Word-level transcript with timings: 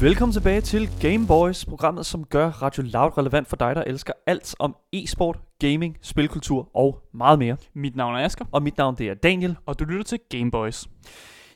Velkommen 0.00 0.32
tilbage 0.32 0.60
til 0.60 0.88
Game 1.00 1.26
Boys, 1.26 1.64
programmet 1.64 2.06
som 2.06 2.24
gør 2.24 2.48
Radio 2.48 2.82
Loud 2.82 3.18
relevant 3.18 3.48
for 3.48 3.56
dig, 3.56 3.76
der 3.76 3.84
elsker 3.86 4.12
alt 4.26 4.54
om 4.58 4.76
e-sport, 4.92 5.38
gaming, 5.58 5.98
spilkultur 6.02 6.70
og 6.76 7.08
meget 7.14 7.38
mere. 7.38 7.56
Mit 7.74 7.96
navn 7.96 8.14
er 8.14 8.18
Asger, 8.18 8.44
Og 8.52 8.62
mit 8.62 8.78
navn 8.78 8.94
det 8.98 9.08
er 9.08 9.14
Daniel. 9.14 9.56
og 9.66 9.78
du 9.78 9.84
lytter 9.84 10.04
til 10.04 10.18
Game 10.30 10.50
Boys. 10.50 10.86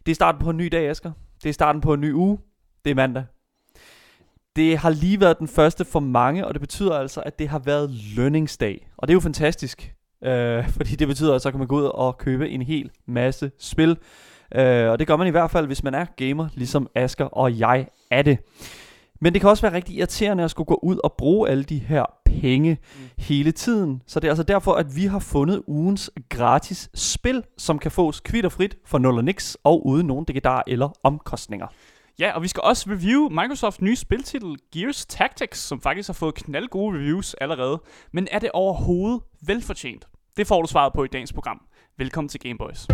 Det 0.06 0.12
er 0.12 0.14
starten 0.14 0.40
på 0.42 0.50
en 0.50 0.56
ny 0.56 0.68
dag, 0.72 0.88
Asger. 0.88 1.12
Det 1.42 1.48
er 1.48 1.52
starten 1.52 1.80
på 1.80 1.94
en 1.94 2.00
ny 2.00 2.12
uge. 2.12 2.38
Det 2.84 2.90
er 2.90 2.94
mandag. 2.94 3.24
Det 4.56 4.78
har 4.78 4.90
lige 4.90 5.20
været 5.20 5.38
den 5.38 5.48
første 5.48 5.84
for 5.84 6.00
mange, 6.00 6.46
og 6.46 6.54
det 6.54 6.60
betyder 6.60 6.94
altså, 6.94 7.20
at 7.20 7.38
det 7.38 7.48
har 7.48 7.58
været 7.58 7.90
lønningsdag. 8.16 8.88
Og 8.96 9.08
det 9.08 9.12
er 9.12 9.16
jo 9.16 9.20
fantastisk, 9.20 9.94
øh, 10.24 10.68
fordi 10.76 10.96
det 10.96 11.08
betyder, 11.08 11.34
at 11.34 11.42
så 11.42 11.50
kan 11.50 11.58
man 11.58 11.68
gå 11.68 11.76
ud 11.76 11.84
og 11.84 12.18
købe 12.18 12.48
en 12.48 12.62
hel 12.62 12.90
masse 13.06 13.50
spil. 13.58 13.96
Øh, 14.54 14.90
og 14.90 14.98
det 14.98 15.06
gør 15.06 15.16
man 15.16 15.26
i 15.26 15.30
hvert 15.30 15.50
fald, 15.50 15.66
hvis 15.66 15.82
man 15.82 15.94
er 15.94 16.04
gamer, 16.16 16.48
ligesom 16.54 16.88
Asker 16.94 17.24
og 17.24 17.58
jeg 17.58 17.86
er 18.10 18.22
det. 18.22 18.38
Men 19.20 19.32
det 19.32 19.40
kan 19.40 19.50
også 19.50 19.62
være 19.62 19.72
rigtig 19.72 19.96
irriterende 19.96 20.44
at 20.44 20.50
skulle 20.50 20.66
gå 20.66 20.80
ud 20.82 20.96
og 21.04 21.14
bruge 21.18 21.48
alle 21.48 21.64
de 21.64 21.78
her 21.78 22.04
penge 22.24 22.78
mm. 22.96 23.08
hele 23.18 23.52
tiden. 23.52 24.02
Så 24.06 24.20
det 24.20 24.28
er 24.28 24.32
altså 24.32 24.42
derfor, 24.42 24.72
at 24.72 24.96
vi 24.96 25.06
har 25.06 25.18
fundet 25.18 25.62
ugens 25.66 26.10
gratis 26.28 26.90
spil, 26.94 27.42
som 27.58 27.78
kan 27.78 27.90
fås 27.90 28.20
kvitterfrit 28.20 28.76
for 28.86 28.98
0 28.98 29.16
og 29.16 29.24
niks 29.24 29.56
og 29.64 29.86
uden 29.86 30.06
nogen 30.06 30.24
digedar 30.24 30.64
eller 30.66 30.88
omkostninger. 31.02 31.66
Ja, 32.18 32.32
og 32.32 32.42
vi 32.42 32.48
skal 32.48 32.62
også 32.62 32.90
review 32.90 33.28
Microsofts 33.28 33.80
nye 33.80 33.96
spiltitel 33.96 34.56
Gears 34.72 35.06
Tactics, 35.06 35.58
som 35.58 35.80
faktisk 35.80 36.08
har 36.08 36.14
fået 36.14 36.34
knaldgode 36.34 36.98
reviews 36.98 37.34
allerede. 37.34 37.82
Men 38.12 38.28
er 38.30 38.38
det 38.38 38.50
overhovedet 38.54 39.20
velfortjent? 39.46 40.06
Det 40.36 40.46
får 40.46 40.62
du 40.62 40.68
svaret 40.68 40.92
på 40.92 41.04
i 41.04 41.08
dagens 41.08 41.32
program. 41.32 41.60
Velkommen 41.98 42.28
til 42.28 42.40
Game 42.40 42.58
Boys. 42.58 42.86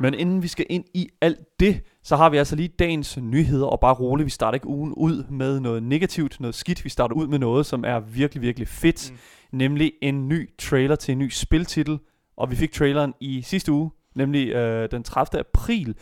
Men 0.00 0.14
inden 0.14 0.42
vi 0.42 0.48
skal 0.48 0.66
ind 0.68 0.84
i 0.94 1.08
alt 1.20 1.60
det, 1.60 1.80
så 2.02 2.16
har 2.16 2.30
vi 2.30 2.36
altså 2.36 2.56
lige 2.56 2.68
dagens 2.68 3.16
nyheder, 3.16 3.66
og 3.66 3.80
bare 3.80 3.94
roligt, 3.94 4.24
vi 4.24 4.30
starter 4.30 4.54
ikke 4.54 4.66
ugen 4.66 4.92
ud 4.92 5.24
med 5.30 5.60
noget 5.60 5.82
negativt, 5.82 6.40
noget 6.40 6.54
skidt. 6.54 6.84
Vi 6.84 6.90
starter 6.90 7.14
ud 7.14 7.26
med 7.26 7.38
noget, 7.38 7.66
som 7.66 7.84
er 7.84 8.00
virkelig, 8.00 8.42
virkelig 8.42 8.68
fedt, 8.68 9.10
mm. 9.10 9.18
nemlig 9.58 9.92
en 10.02 10.28
ny 10.28 10.50
trailer 10.58 10.96
til 10.96 11.12
en 11.12 11.18
ny 11.18 11.30
spiltitel. 11.30 11.98
Og 12.36 12.50
vi 12.50 12.56
fik 12.56 12.72
traileren 12.72 13.14
i 13.20 13.42
sidste 13.42 13.72
uge, 13.72 13.90
nemlig 14.14 14.48
øh, 14.48 14.90
den 14.90 15.02
30. 15.02 15.40
april. 15.40 15.94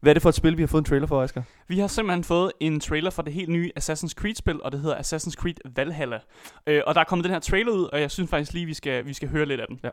Hvad 0.00 0.12
er 0.12 0.14
det 0.14 0.22
for 0.22 0.28
et 0.28 0.34
spil, 0.34 0.56
vi 0.56 0.62
har 0.62 0.66
fået 0.66 0.80
en 0.80 0.84
trailer 0.84 1.06
for, 1.06 1.22
Asger? 1.22 1.42
Vi 1.68 1.78
har 1.78 1.86
simpelthen 1.86 2.24
fået 2.24 2.52
en 2.60 2.80
trailer 2.80 3.10
for 3.10 3.22
det 3.22 3.32
helt 3.32 3.48
nye 3.48 3.70
Assassin's 3.78 4.14
Creed-spil, 4.14 4.62
og 4.62 4.72
det 4.72 4.80
hedder 4.80 4.96
Assassin's 4.96 5.34
Creed 5.34 5.54
Valhalla. 5.76 6.18
Øh, 6.66 6.82
og 6.86 6.94
der 6.94 7.00
er 7.00 7.04
kommet 7.04 7.24
den 7.24 7.32
her 7.32 7.40
trailer 7.40 7.72
ud, 7.72 7.84
og 7.84 8.00
jeg 8.00 8.10
synes 8.10 8.30
faktisk 8.30 8.52
lige, 8.52 8.66
vi 8.66 8.74
skal, 8.74 9.06
vi 9.06 9.12
skal 9.12 9.28
høre 9.28 9.46
lidt 9.46 9.60
af 9.60 9.66
den. 9.68 9.80
Ja. 9.84 9.88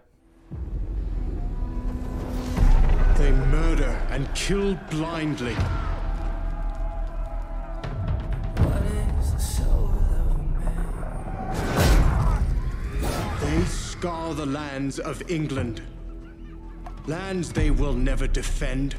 They 3.18 3.32
murder 3.32 3.98
and 4.10 4.28
kill 4.36 4.76
blindly. 4.92 5.56
They 13.40 13.64
scar 13.66 14.34
the 14.34 14.46
lands 14.46 15.00
of 15.00 15.24
England. 15.32 15.82
Lands 17.08 17.54
they 17.54 17.72
will 17.72 17.94
never 17.94 18.28
defend, 18.28 18.96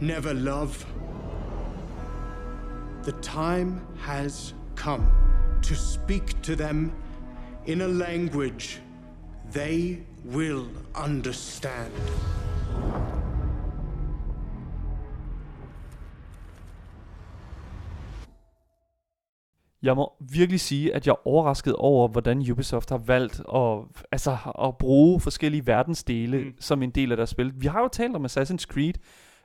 never 0.00 0.32
love. 0.32 0.86
The 3.02 3.12
time 3.12 3.86
has 3.98 4.54
come 4.76 5.10
to 5.60 5.74
speak 5.74 6.40
to 6.42 6.56
them 6.56 6.92
in 7.66 7.82
a 7.82 7.88
language 7.88 8.78
they 9.52 10.00
will 10.24 10.68
understand. 10.94 11.92
Jeg 19.86 19.96
må 19.96 20.12
virkelig 20.20 20.60
sige, 20.60 20.94
at 20.94 21.06
jeg 21.06 21.12
er 21.12 21.28
overrasket 21.28 21.74
over, 21.76 22.08
hvordan 22.08 22.50
Ubisoft 22.52 22.90
har 22.90 22.98
valgt 22.98 23.40
at, 23.54 23.78
altså, 24.12 24.36
at 24.62 24.78
bruge 24.78 25.20
forskellige 25.20 25.66
verdensdele 25.66 26.38
mm. 26.38 26.54
Som 26.60 26.82
en 26.82 26.90
del 26.90 27.10
af 27.10 27.16
deres 27.16 27.30
spil. 27.30 27.52
Vi 27.56 27.66
har 27.66 27.80
jo 27.80 27.88
talt 27.88 28.16
om 28.16 28.24
Assassin's 28.24 28.66
Creed 28.66 28.94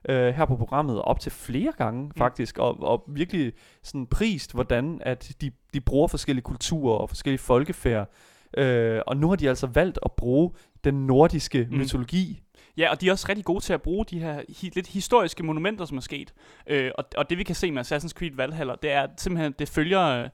øh, 0.10 0.34
her 0.34 0.46
på 0.46 0.56
programmet 0.56 1.02
op 1.02 1.20
til 1.20 1.32
flere 1.32 1.72
gange 1.78 2.04
mm. 2.04 2.12
faktisk, 2.18 2.58
og, 2.58 2.84
og 2.84 3.04
virkelig 3.08 3.54
sådan 3.84 4.08
prist, 4.08 4.54
hvordan 4.54 5.02
at 5.02 5.34
de, 5.42 5.52
de 5.74 5.82
bruger 5.82 6.08
forskellige 6.08 6.44
kulturer 6.44 6.98
og 6.98 7.10
forskellige 7.10 7.42
folkefærd. 7.42 8.10
Øh, 8.58 9.02
og 9.08 9.18
nu 9.18 9.30
har 9.30 9.36
de 9.36 9.50
altså 9.50 9.68
valgt 9.68 10.00
at 10.06 10.12
bruge 10.12 10.52
den 10.84 11.08
nordiske. 11.08 11.68
Mm. 11.72 11.78
mytologi 11.78 12.44
Ja, 12.78 12.92
og 12.92 13.02
de 13.02 13.08
er 13.08 13.12
også 13.12 13.26
rigtig 13.30 13.46
gode 13.46 13.64
til 13.64 13.74
at 13.74 13.82
bruge 13.82 14.06
de 14.06 14.20
her 14.20 14.42
hi- 14.50 14.70
lidt 14.76 14.88
historiske 14.88 15.44
monumenter, 15.44 15.86
som 15.86 15.98
er 15.98 16.02
sket. 16.02 16.34
Øh, 16.68 16.92
og, 16.98 17.06
og 17.18 17.30
det 17.30 17.38
vi 17.38 17.44
kan 17.44 17.56
se 17.56 17.72
med 17.72 17.82
Assassin's 17.92 18.10
Creed 18.10 18.36
Valhalla, 18.36 18.74
det 18.82 18.92
er 18.92 19.08
simpelthen, 19.18 19.56
det 19.60 19.70
følger 19.70 20.02
øh, 20.02 20.30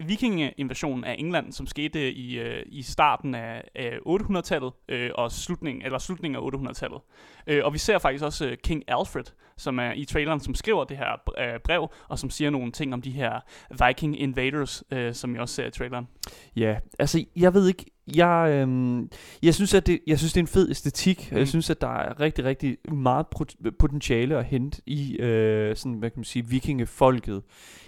vikingeinvasionen 0.00 1.04
af 1.04 1.16
England, 1.18 1.52
som 1.52 1.66
skete 1.66 2.12
i, 2.12 2.38
øh, 2.38 2.62
i 2.66 2.82
starten 2.82 3.34
af, 3.34 3.64
af 3.74 3.98
800-tallet 4.06 4.72
øh, 4.88 5.10
og 5.14 5.32
slutningen, 5.32 5.84
eller 5.84 5.98
slutningen 5.98 6.36
af 6.44 6.70
800-tallet. 6.70 7.00
Øh, 7.46 7.64
og 7.64 7.72
vi 7.72 7.78
ser 7.78 7.98
faktisk 7.98 8.24
også 8.24 8.46
øh, 8.46 8.56
King 8.56 8.82
Alfred, 8.88 9.24
som 9.56 9.78
er 9.78 9.92
i 9.92 10.04
traileren, 10.04 10.40
som 10.40 10.54
skriver 10.54 10.84
det 10.84 10.96
her 10.96 11.30
øh, 11.38 11.60
brev, 11.64 11.88
og 12.08 12.18
som 12.18 12.30
siger 12.30 12.50
nogle 12.50 12.72
ting 12.72 12.94
om 12.94 13.02
de 13.02 13.10
her 13.10 13.40
Viking 13.86 14.20
Invaders, 14.20 14.82
øh, 14.90 15.14
som 15.14 15.34
vi 15.34 15.38
også 15.38 15.54
ser 15.54 15.66
i 15.66 15.70
traileren. 15.70 16.08
Ja, 16.56 16.76
altså 16.98 17.24
jeg 17.36 17.54
ved 17.54 17.68
ikke, 17.68 17.84
jeg, 18.16 18.50
øhm, 18.50 19.10
jeg, 19.42 19.54
synes, 19.54 19.74
at 19.74 19.86
det, 19.86 20.00
jeg 20.06 20.18
synes, 20.18 20.32
det 20.32 20.40
er 20.40 20.42
en 20.42 20.48
fed 20.48 20.70
æstetik. 20.70 21.28
Mm. 21.32 21.38
Jeg 21.38 21.48
synes, 21.48 21.70
at 21.70 21.80
der 21.80 21.98
er 21.98 22.20
rigtig, 22.20 22.44
rigtig 22.44 22.76
meget 22.92 23.26
pot- 23.36 23.70
potentiale 23.78 24.38
at 24.38 24.44
hente 24.44 24.82
i 24.86 25.16
øh, 25.16 25.76
sådan, 25.76 25.92
hvad 25.92 26.10
kan 26.10 26.18
man 26.18 26.24
sige, 26.24 26.46
vikingefolket. 26.46 27.42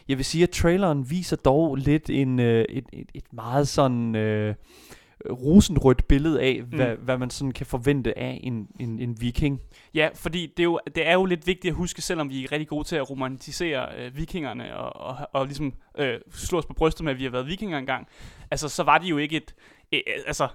Jeg 0.09 0.17
vil 0.17 0.25
sige, 0.25 0.43
at 0.43 0.51
traileren 0.51 1.11
viser 1.11 1.37
dog 1.37 1.77
lidt 1.77 2.11
en, 2.11 2.41
øh, 2.41 2.65
et, 2.69 2.85
et, 2.93 3.11
et 3.15 3.33
meget 3.33 3.69
sådan 3.69 4.17
øh, 4.17 4.55
rosenrødt 5.31 6.09
billede 6.09 6.41
af, 6.41 6.61
mm. 6.63 6.77
hvad, 6.77 6.97
hvad 6.97 7.19
man 7.19 7.31
sådan 7.31 7.53
kan 7.53 7.67
forvente 7.67 8.19
af 8.19 8.41
en, 8.43 8.69
en, 8.81 8.99
en 8.99 9.21
viking. 9.21 9.61
Ja, 9.95 10.09
fordi 10.15 10.47
det 10.47 10.59
er, 10.59 10.65
jo, 10.65 10.81
det 10.95 11.07
er 11.07 11.13
jo 11.13 11.25
lidt 11.25 11.47
vigtigt 11.47 11.73
at 11.73 11.77
huske, 11.77 12.03
selvom 12.03 12.31
vi 12.31 12.45
er 12.45 12.53
rigtig 12.53 12.69
gode 12.69 12.85
til 12.85 12.97
at 12.97 13.11
romantisere 13.11 13.89
øh, 13.99 14.17
vikingerne 14.17 14.77
og, 14.77 15.07
og, 15.09 15.29
og 15.33 15.47
ligesom 15.47 15.75
øh, 15.99 16.21
slå 16.31 16.59
os 16.59 16.67
på 16.67 16.75
brystet 16.75 17.05
med, 17.05 17.13
at 17.13 17.19
vi 17.19 17.25
har 17.25 17.31
været 17.31 17.47
vikinger 17.47 17.79
engang. 17.79 18.09
Altså, 18.51 18.69
så 18.69 18.83
var 18.83 18.99
de 18.99 19.07
jo 19.07 19.17
ikke 19.17 19.37
et... 19.37 19.55
Øh, 19.93 20.01
altså, 20.27 20.49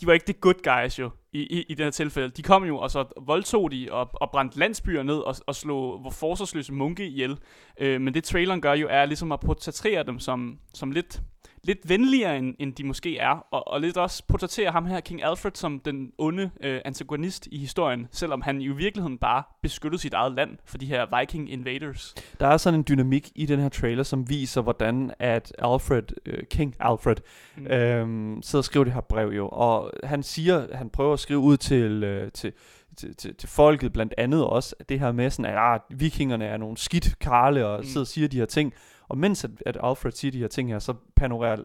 de 0.00 0.06
var 0.06 0.12
ikke 0.12 0.26
det 0.26 0.40
good 0.40 0.62
guys 0.64 0.98
jo, 0.98 1.10
i, 1.32 1.40
i, 1.40 1.64
i 1.68 1.74
det 1.74 1.86
her 1.86 1.90
tilfælde. 1.90 2.28
De 2.28 2.42
kom 2.42 2.64
jo, 2.64 2.78
og 2.78 2.90
så 2.90 3.04
voldtog 3.20 3.70
de 3.72 3.88
og, 3.90 4.10
og 4.12 4.30
brændte 4.30 4.58
landsbyer 4.58 5.02
ned 5.02 5.18
og, 5.18 5.36
og 5.46 5.54
slog 5.54 6.12
forsvarsløse 6.12 6.72
munke 6.72 7.06
ihjel. 7.06 7.38
Øh, 7.80 8.00
men 8.00 8.14
det 8.14 8.24
traileren 8.24 8.60
gør 8.60 8.72
jo, 8.72 8.86
er 8.90 9.04
ligesom 9.04 9.32
at 9.32 9.40
portrættere 9.40 10.02
dem 10.02 10.18
som, 10.18 10.58
som 10.74 10.90
lidt, 10.90 11.22
lidt 11.64 11.88
venligere, 11.88 12.38
end, 12.38 12.54
end 12.58 12.74
de 12.74 12.84
måske 12.84 13.18
er. 13.18 13.46
Og, 13.50 13.68
og 13.68 13.80
lidt 13.80 13.96
også 13.96 14.22
portrættere 14.28 14.70
ham 14.70 14.86
her, 14.86 15.00
King 15.00 15.22
Alfred, 15.24 15.52
som 15.54 15.80
den 15.80 16.12
onde 16.18 16.50
øh, 16.60 16.80
antagonist 16.84 17.48
i 17.50 17.58
historien, 17.58 18.08
selvom 18.10 18.42
han 18.42 18.60
i 18.60 18.68
virkeligheden 18.68 19.18
bare 19.18 19.42
beskyttede 19.62 20.02
sit 20.02 20.14
eget 20.14 20.32
land 20.32 20.50
for 20.64 20.78
de 20.78 20.86
her 20.86 21.18
Viking 21.18 21.52
Invaders. 21.52 22.14
Der 22.40 22.46
er 22.46 22.56
sådan 22.56 22.80
en 22.80 22.84
dynamik 22.88 23.30
i 23.34 23.46
den 23.46 23.60
her 23.60 23.68
trailer, 23.68 24.02
som 24.02 24.28
viser, 24.28 24.60
hvordan 24.60 25.12
at 25.18 25.52
Alfred, 25.58 26.02
øh, 26.26 26.44
King 26.50 26.74
Alfred, 26.80 27.16
Mm. 27.56 27.66
øhm, 27.66 28.42
sidder 28.42 28.60
og 28.60 28.64
skriver 28.64 28.84
det 28.84 28.92
her 28.92 29.00
brev 29.00 29.28
jo. 29.28 29.48
Og 29.48 29.90
han 30.04 30.22
siger, 30.22 30.76
han 30.76 30.90
prøver 30.90 31.12
at 31.12 31.20
skrive 31.20 31.38
ud 31.38 31.56
til, 31.56 32.04
øh, 32.04 32.32
til, 32.32 32.52
til, 32.96 33.16
til, 33.16 33.34
til 33.34 33.48
folket, 33.48 33.92
blandt 33.92 34.14
andet 34.18 34.44
også, 34.44 34.74
at 34.80 34.88
det 34.88 35.00
her 35.00 35.12
med 35.12 35.30
sådan, 35.30 35.52
at 35.52 35.58
ah, 35.58 35.80
vikingerne 35.90 36.44
er 36.44 36.56
nogle 36.56 36.76
skidt 36.76 37.18
karle, 37.18 37.66
og 37.66 37.78
mm. 37.78 37.84
sidder 37.84 38.00
og 38.00 38.06
siger 38.06 38.28
de 38.28 38.36
her 38.38 38.46
ting. 38.46 38.74
Og 39.12 39.18
mens 39.18 39.44
at, 39.44 39.50
at 39.66 39.78
Alfred 39.82 40.12
siger 40.12 40.32
de 40.32 40.38
her 40.38 40.48
ting 40.48 40.68
her, 40.68 40.78
så 40.78 40.94
panorerer 41.16 41.56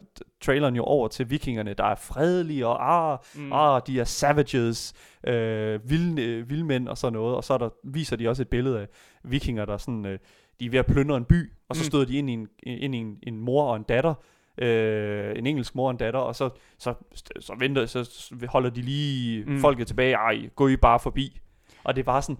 traileren 0.42 0.76
jo 0.76 0.84
over 0.84 1.08
til 1.08 1.30
vikingerne, 1.30 1.74
der 1.74 1.84
er 1.84 1.96
fredelige, 1.96 2.68
og 2.68 3.12
ah, 3.14 3.18
Mm. 3.36 3.42
mm. 3.42 3.54
ah 3.54 3.82
de 3.88 4.00
er 4.00 4.04
savages, 4.04 4.94
øh, 5.28 5.90
vilde, 5.90 6.22
øh, 6.26 6.50
vildmænd 6.50 6.88
og 6.88 6.98
sådan 6.98 7.14
noget. 7.14 7.36
Og 7.36 7.44
så 7.44 7.54
er 7.54 7.58
der, 7.58 7.70
viser 7.84 8.16
de 8.16 8.30
også 8.30 8.42
et 8.42 8.48
billede 8.50 8.80
af 8.80 8.88
vikinger, 9.24 9.66
der 9.66 9.78
sådan, 9.78 10.06
øh, 10.06 10.20
de 10.60 10.66
er 10.66 10.70
ved 10.70 10.80
at 10.80 10.86
plyndre 10.86 11.18
en 11.18 11.26
by, 11.26 11.52
og 11.70 11.76
så 11.76 11.82
Mm. 11.82 11.86
støder 11.86 12.06
de 12.06 12.18
ind 12.18 12.30
i 12.30 12.34
en, 12.34 12.48
ind 12.64 12.96
i 12.96 12.98
en, 12.98 13.18
en 13.24 13.40
mor 13.40 13.64
og 13.70 13.76
en 13.76 13.84
datter, 13.84 14.14
øh, 14.58 15.34
en 15.38 15.46
engelsk 15.48 15.76
mor 15.76 15.86
og 15.86 15.92
en 15.92 15.98
datter, 15.98 16.20
og 16.20 16.36
så, 16.36 16.50
så, 16.78 16.94
så, 17.40 17.56
venter, 17.60 17.86
så 17.86 18.10
holder 18.50 18.70
de 18.70 18.82
lige 18.82 19.46
Mm. 19.46 19.52
mm. 19.52 19.60
folket 19.60 19.88
tilbage, 19.88 20.14
ej, 20.14 20.50
gå 20.56 20.68
I 20.68 20.78
bare 20.78 21.00
forbi. 21.00 21.40
Og 21.84 21.96
det 21.96 22.06
var 22.06 22.22
sådan, 22.22 22.38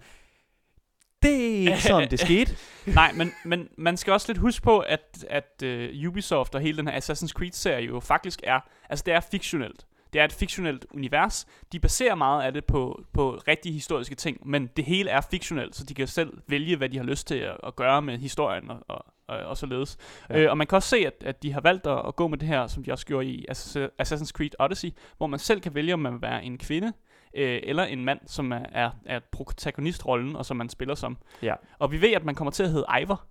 det 1.22 1.64
er 1.64 1.70
ikke 1.70 1.82
sådan, 1.82 2.10
det 2.10 2.20
skete. 2.20 2.56
Nej, 2.86 3.12
men, 3.12 3.32
men 3.44 3.68
man 3.76 3.96
skal 3.96 4.12
også 4.12 4.26
lidt 4.28 4.38
huske 4.38 4.62
på, 4.62 4.78
at, 4.78 5.24
at 5.30 5.62
uh, 5.64 6.08
Ubisoft 6.08 6.54
og 6.54 6.60
hele 6.60 6.78
den 6.78 6.88
her 6.88 7.00
Assassin's 7.00 7.32
Creed-serie 7.32 7.86
jo 7.86 8.00
faktisk 8.00 8.40
er, 8.42 8.60
altså 8.90 9.02
det 9.06 9.14
er 9.14 9.20
fiktionelt. 9.20 9.86
Det 10.12 10.20
er 10.20 10.24
et 10.24 10.32
fiktionelt 10.32 10.86
univers. 10.90 11.46
De 11.72 11.80
baserer 11.80 12.14
meget 12.14 12.42
af 12.42 12.52
det 12.52 12.64
på, 12.64 13.02
på 13.12 13.40
rigtige 13.48 13.72
historiske 13.72 14.14
ting, 14.14 14.48
men 14.48 14.66
det 14.76 14.84
hele 14.84 15.10
er 15.10 15.20
fiktionelt, 15.20 15.76
så 15.76 15.84
de 15.84 15.94
kan 15.94 16.06
selv 16.06 16.38
vælge, 16.46 16.76
hvad 16.76 16.88
de 16.88 16.96
har 16.96 17.04
lyst 17.04 17.26
til 17.26 17.34
at, 17.34 17.56
at 17.66 17.76
gøre 17.76 18.02
med 18.02 18.18
historien 18.18 18.70
og, 18.70 18.78
og, 18.88 19.04
og, 19.28 19.38
og 19.38 19.56
således. 19.56 19.96
Ja. 20.30 20.38
Øh, 20.38 20.50
og 20.50 20.58
man 20.58 20.66
kan 20.66 20.76
også 20.76 20.88
se, 20.88 20.96
at, 20.96 21.14
at 21.24 21.42
de 21.42 21.52
har 21.52 21.60
valgt 21.60 21.86
at, 21.86 22.02
at 22.08 22.16
gå 22.16 22.28
med 22.28 22.38
det 22.38 22.48
her, 22.48 22.66
som 22.66 22.84
de 22.84 22.92
også 22.92 23.06
gjorde 23.06 23.26
i 23.26 23.46
Ass- 23.50 23.76
Assassin's 24.02 24.30
Creed 24.30 24.50
Odyssey, 24.58 24.90
hvor 25.16 25.26
man 25.26 25.38
selv 25.38 25.60
kan 25.60 25.74
vælge, 25.74 25.94
om 25.94 26.00
man 26.00 26.12
vil 26.12 26.22
være 26.22 26.44
en 26.44 26.58
kvinde, 26.58 26.92
øh, 27.34 27.60
eller 27.62 27.84
en 27.84 28.04
mand, 28.04 28.20
som 28.26 28.52
er, 28.52 28.64
er, 28.72 28.90
er 29.06 29.20
protagonistrollen, 29.32 30.36
og 30.36 30.46
som 30.46 30.56
man 30.56 30.68
spiller 30.68 30.94
som. 30.94 31.16
Ja. 31.42 31.54
Og 31.78 31.92
vi 31.92 32.00
ved, 32.00 32.12
at 32.12 32.24
man 32.24 32.34
kommer 32.34 32.50
til 32.50 32.62
at 32.62 32.70
hedde 32.70 32.86
Ivor, 33.02 33.22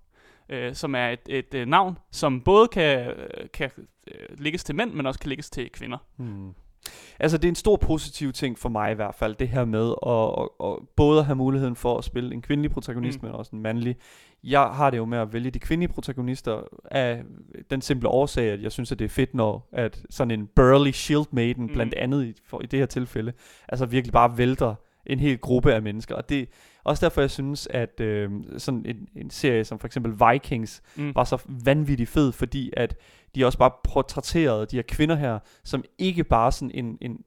øh, 0.50 0.76
som 0.76 0.96
er 0.96 1.10
et, 1.10 1.20
et 1.30 1.54
øh, 1.54 1.68
navn, 1.68 1.98
som 2.12 2.42
både 2.42 2.68
kan, 2.68 3.10
øh, 3.10 3.50
kan 3.54 3.72
øh, 4.08 4.40
lægges 4.40 4.64
til 4.64 4.76
mænd, 4.76 4.94
men 4.94 5.06
også 5.06 5.20
kan 5.20 5.30
lægges 5.30 5.50
til 5.50 5.72
kvinder. 5.72 5.98
Hmm. 6.16 6.54
Altså 7.20 7.38
det 7.38 7.46
er 7.46 7.50
en 7.50 7.56
stor 7.56 7.76
positiv 7.76 8.34
ting 8.34 8.60
for 8.60 8.70
mig 8.70 8.92
i 8.92 8.96
hvert 8.96 9.16
fald, 9.16 9.36
det 9.36 9.48
her 9.50 9.66
med 9.66 9.94
at, 10.06 10.44
at, 10.44 10.68
at 10.68 10.88
både 10.96 11.20
at 11.20 11.26
have 11.26 11.36
muligheden 11.36 11.76
for 11.76 11.98
at 11.98 12.04
spille 12.04 12.34
en 12.34 12.42
kvindelig 12.42 12.72
protagonist, 12.72 13.22
mm. 13.22 13.28
men 13.28 13.36
også 13.36 13.56
en 13.56 13.62
mandlig. 13.62 13.96
Jeg 14.44 14.62
har 14.62 14.90
det 14.90 14.98
jo 14.98 15.06
med 15.06 15.18
at 15.18 15.34
vælge 15.34 15.52
de 15.52 15.60
kvindelige 15.60 15.94
protagonister 15.94 16.62
af 16.92 17.24
den 17.70 17.82
simple 17.82 18.10
årsag, 18.10 18.52
at 18.52 18.62
jeg 18.62 18.72
synes, 18.72 18.92
at 18.92 19.00
det 19.00 19.06
er 19.06 19.10
fedt, 19.10 19.34
når 19.34 19.70
at 19.72 20.02
sådan 20.10 20.32
en 20.32 20.48
burly 20.56 20.92
shield 20.92 21.26
maiden, 21.32 21.64
mm. 21.64 21.74
blandt 21.74 21.94
andet 21.94 22.26
i, 22.26 22.34
for, 22.48 22.62
i 22.64 22.66
det 22.66 22.80
her 22.80 22.86
tilfælde, 22.86 23.34
altså 23.68 23.86
virkelig 23.86 24.14
bare 24.14 24.38
vælter 24.38 24.76
en 25.06 25.20
hel 25.20 25.38
gruppe 25.38 25.74
af 25.74 25.82
mennesker. 25.82 26.16
Og 26.16 26.30
det 26.30 26.42
er 26.42 26.46
også 26.84 27.06
derfor, 27.06 27.22
jeg 27.22 27.32
synes, 27.32 27.68
at 27.72 28.00
øh, 28.00 28.30
sådan 28.58 28.86
en, 28.86 29.08
en 29.16 29.30
serie 29.30 29.64
som 29.64 29.80
for 29.80 29.88
eksempel 29.88 30.14
Vikings 30.32 30.84
Mm. 30.96 31.16
var 31.16 31.24
så 31.24 31.42
vanvittigt 31.66 32.10
fed, 32.10 32.32
fordi 32.32 32.72
at 32.78 32.96
de 33.36 33.46
også 33.46 33.58
bare 33.58 33.72
portrætterede 33.84 34.66
de 34.66 34.76
her 34.76 34.84
kvinder 34.84 35.16
her, 35.16 35.40
som 35.64 35.84
ikke 35.98 36.24
bare 36.24 36.52
sådan 36.52 36.72
en, 36.74 36.98
en 37.02 37.18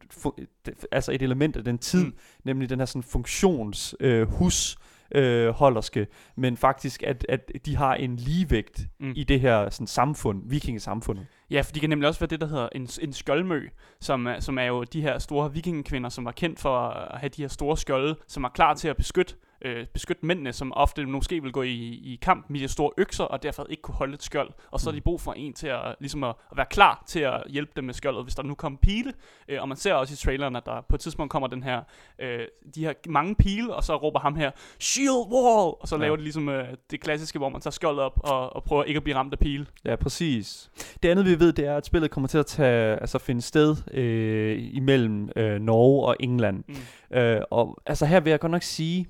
altså 0.92 1.12
et 1.12 1.22
element 1.22 1.56
af 1.56 1.64
den 1.64 1.78
tid, 1.78 2.04
Mm. 2.04 2.14
nemlig 2.44 2.70
den 2.70 2.78
her 2.78 2.86
sådan 2.86 3.02
funktions 3.02 3.94
øh, 4.00 4.28
hus 4.32 4.76
øh, 5.14 5.48
holderske, 5.48 6.06
men 6.36 6.56
faktisk 6.56 7.02
at, 7.02 7.26
at 7.28 7.50
de 7.66 7.76
har 7.76 7.94
en 7.94 8.16
ligevægt 8.16 8.86
Mm. 9.00 9.12
i 9.16 9.24
det 9.24 9.40
her 9.40 9.70
sådan 9.70 9.86
samfund, 9.86 10.42
vikingesamfundet. 10.46 11.26
Ja, 11.50 11.60
for 11.60 11.72
de 11.72 11.80
kan 11.80 11.90
nemlig 11.90 12.08
også 12.08 12.20
være 12.20 12.28
det, 12.28 12.40
der 12.40 12.46
hedder 12.46 12.68
en, 12.74 12.88
en 13.02 13.12
skjoldmø, 13.12 13.68
som, 14.00 14.26
er- 14.26 14.40
som 14.40 14.58
er 14.58 14.64
jo 14.64 14.84
de 14.84 15.02
her 15.02 15.18
store 15.18 15.52
vikingekvinder, 15.52 16.08
som 16.08 16.24
var 16.24 16.32
kendt 16.32 16.60
for 16.60 16.78
at 16.78 17.18
have 17.20 17.28
de 17.28 17.42
her 17.42 17.48
store 17.48 17.76
skjolde, 17.76 18.16
som 18.28 18.44
er 18.44 18.48
klar 18.48 18.74
til 18.74 18.88
at 18.88 18.96
beskytte, 18.96 19.34
øh, 19.64 19.86
beskytte 19.94 20.26
mændene, 20.26 20.52
som 20.52 20.72
ofte 20.76 21.06
måske 21.06 21.42
vil 21.42 21.52
gå 21.52 21.62
i, 21.62 21.74
i 22.04 22.18
kamp 22.22 22.46
med 22.50 22.60
de 22.60 22.68
store 22.68 22.90
økser, 22.98 23.24
og 23.24 23.42
derfor 23.42 23.66
ikke 23.70 23.82
kunne 23.82 23.94
holde 23.94 24.14
et 24.14 24.22
skjold. 24.22 24.50
Og 24.70 24.80
så 24.80 24.90
har 24.90 24.94
de 24.94 25.00
brug 25.00 25.20
for 25.20 25.32
en 25.32 25.52
til 25.52 25.66
at, 25.66 25.94
ligesom 26.00 26.24
at, 26.24 26.34
at 26.50 26.56
være 26.56 26.66
klar 26.70 27.02
til 27.06 27.20
at 27.20 27.42
hjælpe 27.48 27.72
dem 27.76 27.84
med 27.84 27.94
skjoldet, 27.94 28.22
hvis 28.24 28.34
der 28.34 28.42
nu 28.42 28.54
kommer 28.54 28.78
pile. 28.82 29.12
Øh, 29.48 29.62
og 29.62 29.68
man 29.68 29.76
ser 29.76 29.94
også 29.94 30.12
i 30.12 30.16
traileren, 30.16 30.56
at 30.56 30.66
der 30.66 30.80
på 30.88 30.94
et 30.94 31.00
tidspunkt 31.00 31.30
kommer 31.32 31.46
den 31.48 31.62
her, 31.62 31.82
øh, 32.20 32.40
de 32.74 32.84
her 32.84 32.92
mange 33.08 33.34
pile, 33.34 33.74
og 33.74 33.84
så 33.84 33.96
råber 33.96 34.20
ham 34.20 34.34
her, 34.36 34.50
Shield 34.80 35.10
Wall! 35.32 35.74
Og 35.80 35.88
så 35.88 35.96
Ja. 35.96 36.02
laver 36.02 36.16
de 36.16 36.22
ligesom 36.22 36.48
øh, 36.48 36.68
det 36.90 37.00
klassiske, 37.00 37.38
hvor 37.38 37.48
man 37.48 37.60
tager 37.60 37.72
skjoldet 37.72 38.02
op 38.04 38.20
og, 38.24 38.56
og 38.56 38.64
prøver 38.64 38.84
ikke 38.84 38.96
at 38.98 39.04
blive 39.04 39.16
ramt 39.16 39.32
af 39.32 39.38
pile. 39.38 39.66
Ja, 39.84 39.96
præcis. 39.96 40.70
Det 41.02 41.08
andet 41.08 41.24
vi 41.26 41.38
ved, 41.40 41.52
det 41.52 41.66
er, 41.66 41.76
at 41.76 41.86
spillet 41.86 42.10
kommer 42.10 42.28
til 42.28 42.38
at 42.38 42.46
tage, 42.46 42.96
altså 43.00 43.18
finde 43.18 43.42
sted 43.42 43.76
øh, 43.94 44.58
imellem 44.72 45.30
øh, 45.36 45.60
Norge 45.60 46.06
og 46.06 46.16
England. 46.20 46.64
Mm. 46.68 47.16
Øh, 47.18 47.40
og 47.50 47.78
altså 47.86 48.06
her 48.06 48.20
vil 48.20 48.30
jeg 48.30 48.40
godt 48.40 48.52
nok 48.52 48.62
sige, 48.62 49.06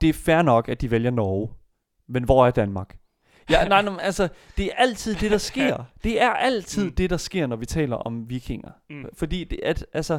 det 0.00 0.08
er 0.08 0.12
fair 0.12 0.42
nok, 0.42 0.68
at 0.68 0.80
de 0.80 0.90
vælger 0.90 1.10
Norge. 1.10 1.50
Men 2.08 2.24
hvor 2.24 2.46
er 2.46 2.50
Danmark? 2.50 2.98
Ja, 3.50 3.68
nej, 3.68 3.82
nej, 3.82 3.94
altså, 4.00 4.28
det 4.56 4.66
er 4.66 4.70
altid 4.76 5.14
det, 5.14 5.30
der 5.30 5.38
sker. 5.52 5.84
Det 6.04 6.22
er 6.22 6.30
altid 6.30 6.84
Mm. 6.84 6.92
det, 6.92 7.10
der 7.10 7.16
sker, 7.16 7.46
når 7.46 7.56
vi 7.56 7.66
taler 7.66 7.96
om 7.96 8.30
vikinger. 8.30 8.70
Mm. 8.90 9.04
Fordi 9.14 9.44
det, 9.44 9.60
at, 9.62 9.86
altså, 9.92 10.18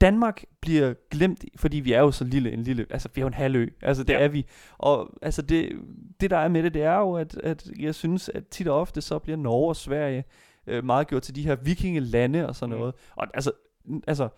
Danmark 0.00 0.44
bliver 0.60 0.94
glemt, 1.10 1.44
fordi 1.56 1.80
vi 1.80 1.92
er 1.92 2.00
jo 2.00 2.10
så 2.10 2.24
lille, 2.24 2.52
en 2.52 2.62
lille, 2.62 2.86
altså 2.90 3.08
vi 3.14 3.20
er 3.20 3.22
jo 3.22 3.26
en 3.28 3.34
halvø, 3.34 3.66
altså 3.82 4.04
det 4.04 4.12
Ja. 4.14 4.18
er 4.24 4.28
vi, 4.28 4.46
og 4.78 5.10
altså 5.22 5.42
det, 5.42 5.72
det 6.20 6.30
der 6.30 6.38
er 6.38 6.48
med 6.48 6.62
det, 6.62 6.74
det 6.74 6.82
er 6.82 6.96
jo, 6.98 7.12
at, 7.12 7.34
at 7.34 7.66
jeg 7.78 7.94
synes, 7.94 8.28
at 8.28 8.46
tit 8.48 8.68
og 8.68 8.80
ofte, 8.80 9.00
så 9.00 9.18
bliver 9.18 9.36
Norge 9.36 9.68
og 9.68 9.76
Sverige 9.76 10.24
øh, 10.66 10.84
meget 10.84 11.06
gjort 11.08 11.22
til 11.22 11.34
de 11.34 11.42
her 11.42 11.54
vikingelande 11.54 12.48
og 12.48 12.56
sådan 12.56 12.72
Mm. 12.74 12.78
noget, 12.78 12.94
og 13.16 13.26
altså, 13.34 13.52
altså, 14.06 14.28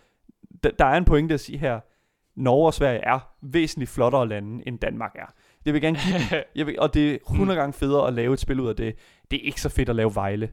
d- 0.67 0.75
der 0.79 0.85
er 0.85 0.97
en 0.97 1.05
pointe 1.05 1.35
at 1.35 1.41
sige 1.41 1.59
her, 1.59 1.81
Norge 2.37 2.67
og 2.67 2.75
Sverige 2.75 2.99
er 2.99 3.19
væsentligt 3.43 3.91
flottere 3.91 4.29
lande, 4.29 4.69
end 4.69 4.79
Danmark 4.79 5.15
er. 5.15 5.27
Det 5.65 5.75
vil 5.75 5.83
jeg 5.83 5.83
gerne 5.83 5.99
give. 5.99 6.43
Jeg 6.57 6.67
vil, 6.67 6.79
og 6.79 6.95
det 6.95 7.13
er 7.13 7.19
100 7.31 7.59
gange 7.59 7.73
federe 7.73 8.07
at 8.07 8.15
lave 8.15 8.35
et 8.35 8.41
spil 8.41 8.61
ud 8.61 8.69
af 8.69 8.77
det. 8.77 8.95
Det 9.31 9.37
er 9.37 9.47
ikke 9.47 9.61
så 9.61 9.69
fedt 9.69 9.89
at 9.89 9.97
lave 9.97 10.15
Vejle 10.15 10.49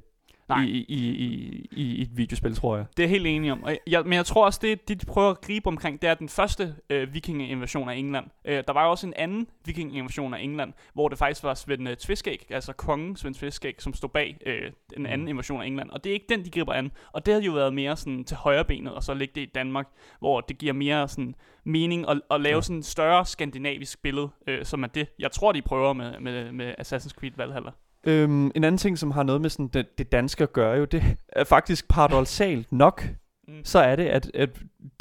Nej. 0.56 0.64
i, 0.64 0.86
i, 0.88 1.10
i, 1.10 1.68
i, 1.72 1.96
i 1.96 2.02
et 2.02 2.18
videospil, 2.18 2.56
tror 2.56 2.76
jeg. 2.76 2.86
Det 2.98 3.04
er 3.04 3.08
jeg 3.08 3.10
helt 3.10 3.28
enig 3.28 3.52
om. 3.52 3.64
Og 3.64 3.78
jeg, 3.88 4.04
men 4.04 4.14
jeg 4.14 4.26
tror 4.26 4.46
også, 4.46 4.60
det, 4.62 4.90
de 4.90 5.06
prøver 5.06 5.30
at 5.30 5.42
gribe 5.42 5.68
omkring, 5.68 6.02
det 6.02 6.10
er 6.10 6.14
den 6.14 6.30
første 6.30 6.76
øh, 6.90 7.14
vikingeinvasion 7.14 7.90
af 7.90 7.96
England. 7.96 8.26
Øh, 8.46 8.64
der 8.68 8.74
var 8.74 8.84
jo 8.84 8.92
også 8.92 9.08
en 9.08 9.14
anden 9.14 9.48
vikingeinvasion 9.66 10.34
af 10.34 10.42
England, 10.42 10.74
hvor 10.94 11.10
det 11.10 11.18
faktisk 11.18 11.44
var 11.44 11.54
Svend 11.54 11.90
øh, 11.90 11.98
Tviskæg, 11.98 12.46
altså 12.50 12.74
kongen 12.74 13.16
Svend 13.16 13.36
Tviskæg, 13.36 13.76
som 13.82 13.94
stod 13.94 14.10
bag 14.10 14.38
øh, 14.46 14.72
en 14.98 15.06
anden 15.06 15.28
invasion 15.28 15.62
af 15.62 15.66
England. 15.66 15.90
Og 15.90 16.04
det 16.04 16.10
er 16.10 16.14
ikke 16.14 16.26
den, 16.30 16.46
de 16.46 16.50
griber 16.50 16.74
an. 16.74 16.92
Og 17.12 17.26
det 17.26 17.34
havde 17.34 17.46
jo 17.46 17.52
været 17.52 17.74
mere 17.74 17.98
sådan 17.98 18.24
til 18.24 18.38
højre 18.38 18.66
benet, 18.66 18.94
og 18.94 19.04
så 19.04 19.14
lægge 19.14 19.32
det 19.36 19.42
i 19.42 19.52
Danmark, 19.56 19.88
hvor 20.20 20.42
det 20.42 20.58
giver 20.58 20.74
mere 20.74 21.08
sådan 21.08 21.36
mening 21.64 22.10
at, 22.10 22.22
at 22.32 22.42
lave 22.42 22.56
Ja. 22.56 22.62
sådan 22.62 22.76
en 22.76 22.84
større 22.84 23.26
skandinavisk 23.26 24.02
billede, 24.02 24.30
øh, 24.48 24.66
som 24.66 24.84
er 24.84 24.88
det, 24.88 25.08
jeg 25.20 25.32
tror, 25.32 25.52
de 25.52 25.62
prøver 25.62 25.94
med, 25.94 26.20
med, 26.20 26.52
med 26.52 26.74
Assassin's 26.80 27.10
Creed 27.20 27.32
Valhalla. 27.38 27.72
Øhm, 28.04 28.46
en 28.56 28.64
anden 28.64 28.78
ting, 28.78 28.98
som 28.98 29.12
har 29.12 29.24
noget 29.24 29.42
med 29.42 29.50
sådan 29.50 29.68
det, 29.68 29.98
det 29.98 30.12
danske 30.12 30.44
at 30.44 30.54
gøre, 30.54 30.78
jo, 30.78 30.86
det 30.86 31.04
er 31.30 31.44
faktisk 31.44 31.88
paradoxalt 31.88 32.72
nok, 32.72 33.08
Mm. 33.48 33.54
så 33.64 33.80
er 33.80 33.96
det, 33.96 34.06
at, 34.06 34.32
at 34.34 34.50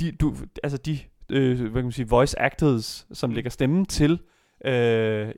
de, 0.01 0.13
du, 0.13 0.35
altså 0.63 0.79
de 0.79 0.99
øh, 1.31 1.59
hvad 1.61 1.69
kan 1.71 1.83
man 1.85 1.93
sige, 1.93 2.09
voice 2.09 2.41
actors, 2.41 3.07
som 3.13 3.31
Mm. 3.31 3.35
lægger 3.35 3.51
stemmen 3.51 3.87
til 3.87 4.21
øh, 4.65 5.29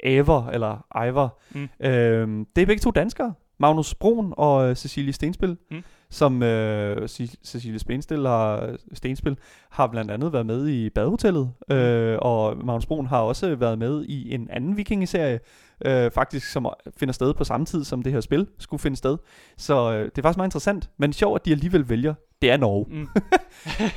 Ever, 0.00 0.48
eller 0.48 1.04
Ivar, 1.08 1.38
Mm. 1.54 1.68
øh, 1.86 2.46
det 2.56 2.62
er 2.62 2.66
begge 2.66 2.80
to 2.80 2.90
danskere. 2.90 3.34
Magnus 3.58 3.94
Brun 3.94 4.34
og 4.36 4.68
øh, 4.70 4.76
Cecilie 4.76 5.12
Stenspil, 5.12 5.56
Mm. 5.70 5.82
Som 6.12 6.42
øh, 6.42 6.96
Ce- 7.04 7.34
Cecilie 7.44 7.78
Stenspil 7.78 8.26
har, 8.26 8.76
Stenspil 8.92 9.38
har 9.70 9.86
blandt 9.86 10.10
andet 10.10 10.32
været 10.32 10.46
med 10.46 10.68
i 10.68 10.90
Badehotellet, 10.90 11.50
øh, 11.70 12.18
og 12.18 12.56
Magnus 12.64 12.86
Brun 12.86 13.06
har 13.06 13.18
også 13.20 13.54
været 13.54 13.78
med 13.78 14.04
i 14.04 14.34
en 14.34 14.48
anden 14.50 14.76
vikingeserie, 14.76 15.40
øh, 15.86 16.10
faktisk 16.10 16.52
som 16.52 16.66
finder 16.96 17.12
sted 17.12 17.34
på 17.34 17.44
samme 17.44 17.66
tid, 17.66 17.84
som 17.84 18.02
det 18.02 18.12
her 18.12 18.20
spil 18.20 18.46
skulle 18.58 18.80
finde 18.80 18.96
sted. 18.96 19.16
Så 19.56 19.92
øh, 19.92 20.04
det 20.04 20.18
er 20.18 20.22
faktisk 20.22 20.36
meget 20.36 20.46
interessant, 20.46 20.90
men 20.98 21.12
sjovt, 21.12 21.40
at 21.40 21.46
de 21.46 21.50
alligevel 21.52 21.88
vælger, 21.88 22.14
det 22.42 22.50
er 22.50 22.56
Norge. 22.56 22.86
Mm. 22.88 23.08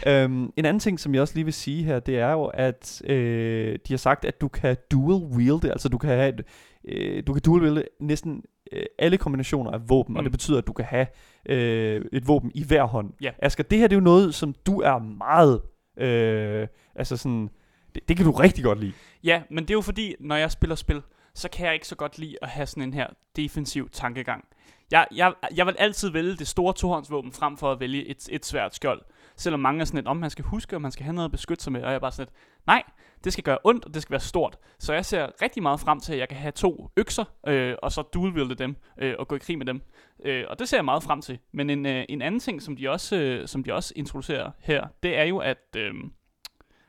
øhm, 0.11 0.51
en 0.57 0.65
anden 0.65 0.79
ting, 0.79 0.99
som 0.99 1.13
jeg 1.13 1.21
også 1.21 1.35
lige 1.35 1.45
vil 1.45 1.53
sige 1.53 1.83
her, 1.83 1.99
det 1.99 2.19
er 2.19 2.31
jo, 2.31 2.43
at 2.43 3.01
øh, 3.05 3.79
de 3.87 3.93
har 3.93 3.97
sagt, 3.97 4.25
at 4.25 4.41
du 4.41 4.47
kan 4.47 4.77
dual 4.91 5.23
wield, 5.23 5.65
altså 5.65 5.89
du 5.89 5.97
kan 5.97 6.09
have 6.09 6.29
et, 6.29 6.45
øh, 6.87 7.23
du 7.27 7.33
kan 7.33 7.41
dual 7.41 7.83
næsten 7.99 8.43
øh, 8.71 8.83
alle 8.99 9.17
kombinationer 9.17 9.71
af 9.71 9.89
våben, 9.89 10.13
mm. 10.13 10.17
og 10.17 10.21
Mm. 10.21 10.25
det 10.25 10.31
betyder, 10.31 10.57
at 10.57 10.67
du 10.67 10.73
kan 10.73 10.85
have 10.85 11.07
øh, 11.45 12.05
et 12.13 12.27
våben 12.27 12.51
i 12.55 12.63
hver 12.63 12.83
hånd. 12.83 13.13
Ja. 13.21 13.31
Asger, 13.39 13.63
det 13.63 13.77
her 13.79 13.87
det 13.87 13.95
er 13.95 13.99
jo 13.99 14.03
noget, 14.03 14.35
som 14.35 14.55
du 14.65 14.81
er 14.81 14.99
meget, 14.99 15.61
øh, 15.97 16.67
altså 16.95 17.17
sådan, 17.17 17.49
det, 17.95 18.09
det 18.09 18.17
kan 18.17 18.25
du 18.25 18.31
rigtig 18.31 18.63
godt 18.63 18.79
lide. 18.79 18.93
Ja, 19.23 19.41
men 19.51 19.63
det 19.63 19.69
er 19.69 19.75
jo 19.75 19.81
fordi, 19.81 20.15
når 20.19 20.35
jeg 20.35 20.51
spiller 20.51 20.75
spil, 20.75 21.01
så 21.33 21.49
kan 21.49 21.65
jeg 21.65 21.73
ikke 21.73 21.87
så 21.87 21.95
godt 21.95 22.17
lide 22.17 22.35
at 22.41 22.49
have 22.49 22.65
sådan 22.65 22.83
en 22.83 22.93
her 22.93 23.07
defensiv 23.35 23.89
tankegang. 23.89 24.45
Jeg, 24.91 25.07
jeg, 25.15 25.33
jeg 25.55 25.65
vil 25.65 25.75
altid 25.79 26.09
vælge 26.09 26.35
det 26.35 26.47
store 26.47 26.73
tohåndsvåben 26.73 27.31
frem 27.31 27.57
for 27.57 27.71
at 27.71 27.79
vælge 27.79 28.05
et, 28.05 28.29
et 28.31 28.45
svært 28.45 28.75
skjold. 28.75 29.01
Selvom 29.35 29.59
mange 29.59 29.81
er 29.81 29.85
sådan 29.85 29.97
lidt, 29.97 30.07
om 30.07 30.17
man 30.17 30.29
skal 30.29 30.45
huske, 30.45 30.75
at 30.75 30.81
man 30.81 30.91
skal 30.91 31.03
have 31.03 31.13
noget 31.13 31.25
at 31.25 31.31
beskytte 31.31 31.63
sig 31.63 31.73
med, 31.73 31.81
og 31.83 31.87
jeg 31.89 31.95
er 31.95 31.99
bare 31.99 32.11
sådan 32.11 32.27
lidt, 32.31 32.35
nej, 32.67 32.83
det 33.25 33.33
skal 33.33 33.43
gøre 33.43 33.57
ondt, 33.63 33.85
og 33.85 33.93
det 33.93 34.01
skal 34.01 34.11
være 34.11 34.19
stort. 34.19 34.57
Så 34.79 34.93
jeg 34.93 35.05
ser 35.05 35.41
rigtig 35.41 35.63
meget 35.63 35.79
frem 35.79 35.99
til, 35.99 36.13
at 36.13 36.19
jeg 36.19 36.29
kan 36.29 36.37
have 36.37 36.51
to 36.51 36.89
økser, 36.97 37.23
øh, 37.47 37.75
og 37.81 37.91
så 37.91 38.01
dual 38.01 38.57
dem, 38.57 38.75
øh, 38.97 39.15
og 39.19 39.27
gå 39.27 39.35
i 39.35 39.39
krig 39.39 39.57
med 39.57 39.65
dem. 39.65 39.81
Øh, 40.25 40.43
og 40.49 40.59
det 40.59 40.69
ser 40.69 40.77
jeg 40.77 40.85
meget 40.85 41.03
frem 41.03 41.21
til. 41.21 41.39
Men 41.51 41.69
en, 41.69 41.85
øh, 41.85 42.05
en 42.09 42.21
anden 42.21 42.39
ting, 42.39 42.61
som 42.61 42.75
de, 42.75 42.89
også, 42.89 43.15
øh, 43.15 43.47
som 43.47 43.63
de 43.63 43.73
også 43.73 43.93
introducerer 43.95 44.51
her, 44.59 44.87
det 45.03 45.17
er 45.17 45.23
jo, 45.23 45.37
at... 45.37 45.57
Øh, 45.77 45.93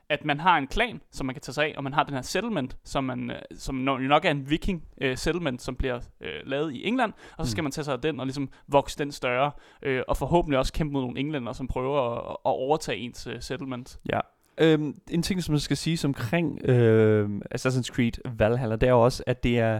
at 0.09 0.25
man 0.25 0.41
har 0.41 0.59
en 0.59 0.67
klan, 0.67 1.01
som 1.11 1.27
man 1.27 1.35
kan 1.35 1.43
tage 1.43 1.53
sig 1.55 1.65
af, 1.65 1.75
og 1.77 1.85
man 1.85 1.93
har 1.93 2.03
den 2.03 2.15
her 2.15 2.23
settlement, 2.23 2.77
som, 2.85 3.05
man, 3.05 3.31
øh, 3.31 3.37
som 3.55 3.89
jo 3.89 3.97
nok 3.99 4.25
er 4.25 4.31
en 4.31 4.51
viking 4.51 4.85
øh, 5.01 5.17
settlement, 5.17 5.63
som 5.63 5.77
bliver 5.77 6.01
øh, 6.21 6.41
lavet 6.45 6.73
i 6.73 6.87
England, 6.87 7.13
og 7.37 7.47
så 7.47 7.51
skal 7.51 7.63
Mm. 7.63 7.65
man 7.65 7.73
tage 7.73 7.85
sig 7.85 7.95
af 7.95 8.01
den 8.01 8.21
og 8.21 8.27
ligesom 8.27 8.49
vokse 8.69 8.99
den 8.99 9.13
større, 9.13 9.51
øh, 9.83 10.03
og 10.09 10.17
forhåbentlig 10.17 10.59
også 10.59 10.73
kæmpe 10.73 10.93
mod 10.93 11.03
nogle 11.03 11.21
englænder, 11.21 11.53
som 11.53 11.67
prøver 11.69 12.01
at, 12.01 12.31
at 12.31 12.37
overtage 12.45 12.99
ens 12.99 13.27
øh, 13.27 13.43
settlement. 13.43 13.99
Ja. 14.13 14.21
Øhm, 14.61 14.95
en 15.11 15.23
ting, 15.23 15.43
som 15.43 15.53
jeg 15.53 15.61
skal 15.61 15.77
sige 15.77 16.07
omkring 16.09 16.69
øh, 16.69 17.29
Assassin's 17.55 17.95
Creed 17.95 18.13
Valhalla, 18.39 18.77
det 18.77 18.87
er 18.87 18.93
jo 18.93 19.01
også, 19.01 19.23
at 19.27 19.43
det 19.43 19.59
er, 19.59 19.79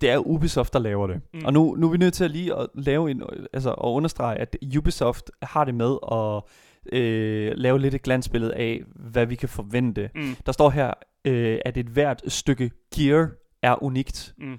det 0.00 0.10
er 0.10 0.18
Ubisoft, 0.18 0.72
der 0.72 0.78
laver 0.78 1.06
det. 1.06 1.20
Mm. 1.34 1.44
Og 1.44 1.52
nu, 1.52 1.74
nu 1.78 1.86
er 1.86 1.90
vi 1.90 1.98
nødt 1.98 2.14
til 2.14 2.24
at 2.24 2.30
lige 2.30 2.58
at 2.58 2.66
lave 2.74 3.10
en, 3.10 3.22
altså 3.52 3.70
at 3.70 3.88
understrege, 3.88 4.38
at 4.38 4.56
Ubisoft 4.78 5.30
har 5.42 5.64
det 5.64 5.74
med 5.74 5.96
at 6.12 6.42
øh, 6.98 7.52
lave 7.56 7.78
lidt 7.78 7.94
et 7.94 8.02
glansbillede 8.02 8.54
af, 8.54 8.82
hvad 8.94 9.26
vi 9.26 9.34
kan 9.34 9.48
forvente. 9.48 10.10
Mm. 10.14 10.36
Der 10.46 10.52
står 10.52 10.70
her, 10.70 10.92
øh, 11.24 11.58
at 11.64 11.76
et 11.76 11.86
hvert 11.86 12.22
stykke 12.28 12.70
gear 12.94 13.30
er 13.62 13.82
unikt. 13.82 14.34
Mm. 14.38 14.58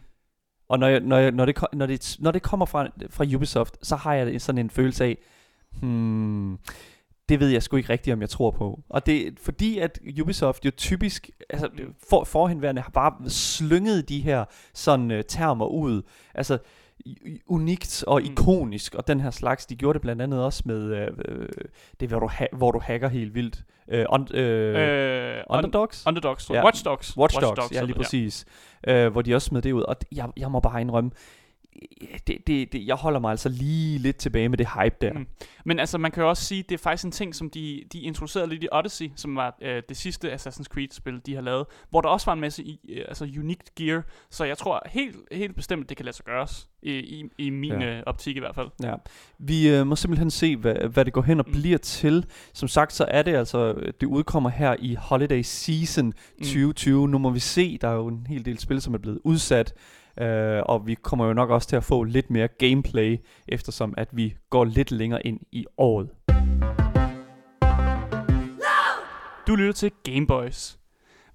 Og 0.70 0.80
når, 0.80 0.88
jeg, 0.88 1.00
når, 1.00 1.18
jeg, 1.18 1.32
når, 1.32 1.46
det, 1.46 1.66
når, 1.74 1.86
det, 1.86 2.18
når 2.20 2.32
det 2.32 2.42
kommer 2.42 2.66
fra, 2.66 2.88
fra 3.10 3.26
Ubisoft, 3.36 3.78
så 3.82 3.96
har 3.96 4.14
jeg 4.14 4.42
sådan 4.42 4.60
en 4.60 4.70
følelse 4.70 5.04
af, 5.04 5.18
hmm, 5.82 6.58
det 7.30 7.40
ved 7.40 7.50
jeg 7.50 7.64
sgu 7.64 7.78
ikke 7.78 7.90
rigtigt, 7.90 8.14
om 8.14 8.22
jeg 8.22 8.30
tror 8.30 8.52
på. 8.52 8.80
Og 8.90 9.06
det 9.06 9.28
er 9.28 9.32
fordi, 9.42 9.78
at 9.80 10.00
Ubisoft 10.22 10.66
jo 10.66 10.72
typisk, 10.78 11.30
altså 11.50 11.70
for, 12.10 12.24
forhenværende 12.24 12.82
har 12.82 12.90
bare 12.90 13.30
slynget 13.30 14.10
de 14.10 14.20
her 14.22 14.46
sådan 14.74 15.12
uh, 15.12 15.20
termer 15.28 15.66
ud. 15.66 16.02
Altså, 16.36 16.58
unikt 17.48 18.04
og 18.08 18.20
Mm. 18.22 18.26
ikonisk, 18.32 18.96
og 18.96 19.08
den 19.08 19.20
her 19.22 19.32
slags, 19.32 19.66
de 19.66 19.76
gjorde 19.76 19.94
det 19.94 20.02
blandt 20.02 20.22
andet 20.22 20.44
også 20.44 20.64
med, 20.66 20.96
øh, 20.96 21.08
øh, 21.26 21.48
det 22.00 22.10
hvor 22.10 22.20
du, 22.20 22.28
ha- 22.28 22.46
hvor 22.54 22.72
du 22.72 22.80
hacker 22.80 23.08
helt 23.10 23.36
vildt. 23.36 23.64
Øh, 23.88 24.06
on, 24.10 24.28
øh, 24.34 24.76
Øh, 24.76 25.40
un- 25.40 25.44
Underdogs? 25.58 26.04
Underdogs. 26.08 26.50
Ja. 26.50 26.64
Watch 26.64 26.86
Dogs. 26.86 27.18
Watch 27.18 27.42
Dogs, 27.42 27.72
ja 27.72 27.84
lige 27.84 27.96
præcis. 27.96 28.46
Øh, 28.88 29.12
hvor 29.12 29.22
de 29.22 29.36
også 29.36 29.46
smed 29.46 29.62
det 29.62 29.72
ud, 29.72 29.82
og 29.82 29.96
jeg, 30.12 30.30
jeg 30.38 30.52
må 30.52 30.60
bare 30.60 30.82
indrømme, 30.82 31.12
det, 32.28 32.38
det, 32.48 32.74
det, 32.74 32.88
jeg 32.88 32.96
holder 32.96 33.20
mig 33.20 33.32
altså 33.32 33.50
lige 33.50 33.98
lidt 33.98 34.18
tilbage 34.18 34.50
med 34.50 34.58
det 34.58 34.68
hype 34.82 34.96
der. 35.02 35.14
Mm. 35.14 35.28
Men 35.66 35.80
altså, 35.80 35.98
man 35.98 36.12
kan 36.12 36.24
jo 36.24 36.30
også 36.30 36.44
sige, 36.44 36.64
det 36.70 36.76
er 36.76 36.84
faktisk 36.84 37.06
en 37.06 37.12
ting, 37.12 37.36
som 37.36 37.50
de, 37.50 37.84
de 37.94 38.00
introducerede 38.00 38.50
lidt 38.50 38.64
i 38.64 38.68
Odyssey, 38.72 39.12
som 39.16 39.36
var 39.36 39.58
øh, 39.62 39.84
det 39.90 39.98
sidste 39.98 40.34
Assassin's 40.34 40.64
Creed-spil, 40.64 41.22
de 41.26 41.36
har 41.36 41.42
lavet, 41.42 41.66
hvor 41.90 42.02
der 42.02 42.10
også 42.10 42.26
var 42.26 42.34
en 42.34 42.40
masse 42.40 42.64
i, 42.64 42.80
øh, 42.90 43.06
altså 43.08 43.24
unique 43.26 43.64
gear, 43.76 44.04
så 44.30 44.44
jeg 44.44 44.58
tror 44.58 44.82
helt, 44.86 45.16
helt 45.32 45.56
bestemt, 45.56 45.90
det 45.90 45.98
kan 45.98 46.06
lade 46.06 46.16
sig 46.16 46.26
gøres, 46.26 46.68
i, 46.84 46.92
i, 46.92 47.24
i 47.38 47.50
min 47.50 47.72
Ja. 47.72 47.98
øh, 47.98 48.04
optik 48.06 48.36
i 48.36 48.40
hvert 48.40 48.56
fald. 48.56 48.68
Ja. 48.84 48.94
Vi 49.40 49.70
øh, 49.70 49.88
må 49.88 49.96
simpelthen 49.96 50.32
se, 50.32 50.56
hvad, 50.58 50.76
hvad 50.76 51.06
det 51.06 51.14
går 51.14 51.22
hen 51.22 51.40
og 51.40 51.46
Mm. 51.48 51.54
bliver 51.54 51.78
til. 51.78 52.26
Som 52.54 52.68
sagt, 52.68 52.94
så 52.94 53.06
er 53.08 53.22
det 53.24 53.36
altså, 53.36 53.74
det 54.02 54.08
udkommer 54.08 54.50
her 54.50 54.76
i 54.80 54.96
Holiday 55.00 55.42
Season 55.42 56.06
Mm. 56.06 56.14
2020. 56.44 57.08
Nu 57.08 57.18
må 57.18 57.30
vi 57.30 57.40
se, 57.40 57.78
der 57.82 57.88
er 57.88 57.94
jo 57.96 58.08
en 58.08 58.28
hel 58.30 58.46
del 58.46 58.60
spil, 58.60 58.82
som 58.82 58.94
er 58.94 58.98
blevet 58.98 59.20
udsat. 59.24 59.74
Øh, 60.22 60.62
og 60.66 60.88
vi 60.88 60.94
kommer 60.94 61.26
jo 61.26 61.34
nok 61.34 61.50
også 61.50 61.68
til 61.68 61.76
at 61.76 61.84
få 61.84 62.04
lidt 62.04 62.30
mere 62.30 62.48
gameplay, 62.48 63.18
eftersom 63.48 63.94
at 63.98 64.10
vi 64.12 64.36
går 64.50 64.66
lidt 64.66 64.92
længere 64.92 65.28
ind 65.28 65.40
i 65.52 65.66
året. 65.78 66.10
Du 69.48 69.56
lytter 69.56 69.74
til 69.74 69.92
Gameboys. 70.04 70.80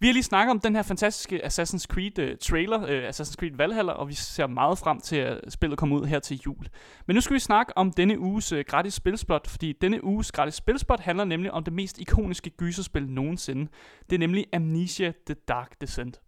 Vi 0.01 0.07
har 0.07 0.13
lige 0.13 0.23
snakket 0.23 0.51
om 0.51 0.61
den 0.61 0.75
her 0.75 0.83
fantastiske 0.83 1.45
Assassin's 1.45 1.87
Creed 1.87 2.19
uh, 2.19 2.39
trailer, 2.41 2.79
uh, 2.79 3.09
Assassin's 3.09 3.35
Creed 3.35 3.57
Valhalla, 3.57 3.93
og 3.93 4.09
vi 4.09 4.15
ser 4.15 4.47
meget 4.47 4.79
frem 4.79 5.01
til, 5.01 5.17
at 5.17 5.41
spillet 5.49 5.79
kommer 5.79 5.97
ud 5.97 6.07
her 6.07 6.19
til 6.19 6.41
jul. 6.47 6.67
Men 7.07 7.15
nu 7.15 7.21
skal 7.21 7.35
vi 7.35 7.41
snakke 7.41 7.79
om 7.79 7.93
denne 7.93 8.19
uges 8.19 8.53
uh, 8.53 8.59
gratis 8.67 8.95
spilspot, 8.95 9.47
fordi 9.47 9.73
denne 9.73 10.05
uges 10.05 10.33
gratis 10.33 10.55
spilspot 10.55 11.01
handler 11.01 11.25
nemlig 11.25 11.53
om 11.53 11.65
det 11.65 11.73
mest 11.73 12.01
ikoniske 12.01 12.51
gyserspil 12.51 13.11
nogensinde. 13.11 13.71
Det 14.11 14.17
er 14.17 14.19
nemlig 14.19 14.47
Amnesia 14.53 15.13
The 15.27 15.37
Dark 15.49 15.81
Descent. 15.81 16.21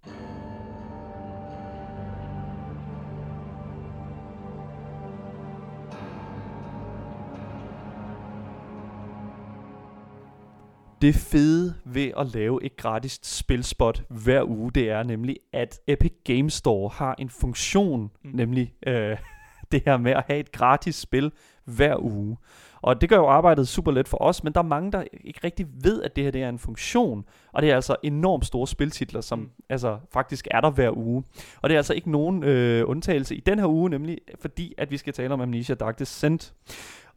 Det 11.01 11.15
fede 11.15 11.75
ved 11.85 12.11
at 12.19 12.35
lave 12.35 12.65
et 12.65 12.77
gratis 12.77 13.21
spilspot 13.23 14.03
hver 14.09 14.45
uge, 14.49 14.71
det 14.73 14.91
er 14.91 15.03
nemlig, 15.03 15.37
at 15.53 15.81
Epic 15.87 16.13
Games 16.25 16.53
Store 16.53 16.91
har 16.95 17.15
en 17.19 17.31
funktion, 17.31 18.11
mm. 18.25 18.31
Nemlig 18.35 18.75
øh, 18.87 19.17
det 19.73 19.83
her 19.87 19.97
med 19.97 20.13
at 20.13 20.25
have 20.27 20.41
et 20.41 20.53
gratis 20.53 20.95
spil 20.95 21.33
hver 21.65 21.97
uge. 22.03 22.37
Og 22.83 23.01
det 23.01 23.09
gør 23.09 23.17
jo 23.17 23.29
arbejdet 23.29 23.69
super 23.69 23.93
let 23.93 24.09
for 24.09 24.23
os, 24.23 24.45
men 24.45 24.53
der 24.53 24.61
er 24.61 24.65
mange, 24.65 24.93
der 24.93 25.05
ikke 25.25 25.41
rigtig 25.45 25.67
ved, 25.85 26.03
at 26.03 26.17
det 26.17 26.25
her 26.25 26.31
det 26.31 26.43
er 26.43 26.49
en 26.49 26.59
funktion. 26.59 27.25
Og 27.53 27.63
det 27.63 27.71
er 27.71 27.75
altså 27.75 27.97
enormt 28.03 28.47
store 28.47 28.67
spiltitler, 28.67 29.21
som. 29.21 29.39
Mm. 29.39 29.51
altså 29.69 29.99
faktisk 30.13 30.49
er 30.51 30.61
der 30.61 30.71
hver 30.71 30.97
uge. 30.97 31.25
Og 31.63 31.69
det 31.69 31.75
er 31.75 31.79
altså 31.79 31.95
ikke 31.95 32.11
nogen 32.11 32.45
øh, 32.45 32.85
undtagelse 32.87 33.37
i 33.37 33.41
den 33.41 33.59
her 33.59 33.67
uge, 33.67 33.91
nemlig 33.91 34.19
fordi, 34.41 34.75
at 34.79 34.91
vi 34.91 34.97
skal 34.97 35.13
tale 35.13 35.35
om 35.35 35.41
Amnesia 35.41 35.75
Dark 35.75 35.99
Descent. 35.99 36.55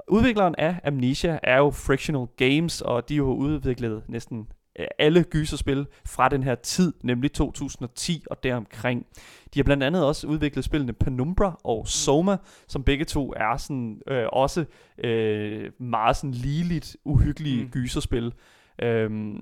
Udvikleren 0.07 0.55
af 0.57 0.79
Amnesia 0.83 1.39
er 1.43 1.57
jo 1.57 1.69
Frictional 1.69 2.27
Games, 2.37 2.81
og 2.81 3.09
de 3.09 3.15
har 3.15 3.23
jo 3.23 3.33
udviklet 3.33 4.03
næsten 4.07 4.47
øh, 4.79 4.87
alle 4.99 5.23
gyserspil 5.23 5.87
fra 6.05 6.29
den 6.29 6.43
her 6.43 6.55
tid, 6.55 6.93
nemlig 7.03 7.31
2010 7.31 8.23
og 8.29 8.43
deromkring. 8.43 9.05
De 9.53 9.59
har 9.59 9.63
blandt 9.63 9.83
andet 9.83 10.05
også 10.05 10.27
udviklet 10.27 10.65
spillene 10.65 10.93
Penumbra 10.93 11.59
og 11.63 11.87
Soma, 11.87 12.37
som 12.67 12.83
begge 12.83 13.05
to 13.05 13.33
er 13.35 13.57
sådan 13.57 14.01
øh, 14.07 14.25
også 14.33 14.65
øh, 14.97 15.71
meget 15.79 16.15
sådan 16.15 16.31
ligeligt 16.31 16.97
uhyggelige 17.05 17.57
mm. 17.57 17.63
Mm. 17.63 17.71
gyserspil. 17.71 18.33
Øhm, 18.81 19.41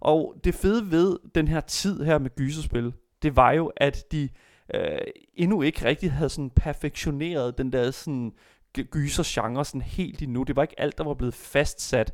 og 0.00 0.34
det 0.44 0.54
fede 0.54 0.90
ved 0.90 1.18
den 1.34 1.48
her 1.48 1.60
tid 1.60 2.02
her 2.02 2.18
med 2.18 2.30
gyserspil, 2.36 2.92
det 3.22 3.36
var 3.36 3.52
jo, 3.52 3.72
at 3.76 4.12
de 4.12 4.28
øh, 4.74 4.98
endnu 5.34 5.62
ikke 5.62 5.84
rigtig 5.84 6.12
havde 6.12 6.30
sådan 6.30 6.50
perfektioneret 6.50 7.58
den 7.58 7.72
der 7.72 7.90
sådan 7.90 8.32
gyser-genre 8.74 9.64
sådan 9.64 9.82
helt 9.82 10.22
endnu. 10.22 10.42
Det 10.42 10.56
var 10.56 10.62
ikke 10.62 10.80
alt, 10.80 10.98
der 10.98 11.04
var 11.04 11.14
blevet 11.14 11.34
fastsat. 11.34 12.12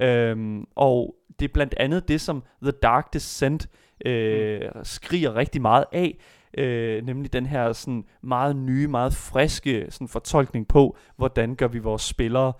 Øhm, 0.00 0.64
og 0.76 1.14
det 1.38 1.44
er 1.48 1.52
blandt 1.52 1.74
andet 1.76 2.08
det, 2.08 2.20
som 2.20 2.42
The 2.62 2.70
Dark 2.70 3.12
Descent 3.12 3.68
øh, 4.06 4.60
skriger 4.82 5.34
rigtig 5.34 5.62
meget 5.62 5.84
af, 5.92 6.18
øh, 6.58 7.04
nemlig 7.06 7.32
den 7.32 7.46
her 7.46 7.72
sådan 7.72 8.04
meget 8.22 8.56
nye, 8.56 8.88
meget 8.88 9.14
friske 9.14 9.86
sådan 9.90 10.08
fortolkning 10.08 10.68
på, 10.68 10.96
hvordan 11.16 11.54
gør 11.54 11.68
vi 11.68 11.78
vores 11.78 12.02
spillere 12.02 12.52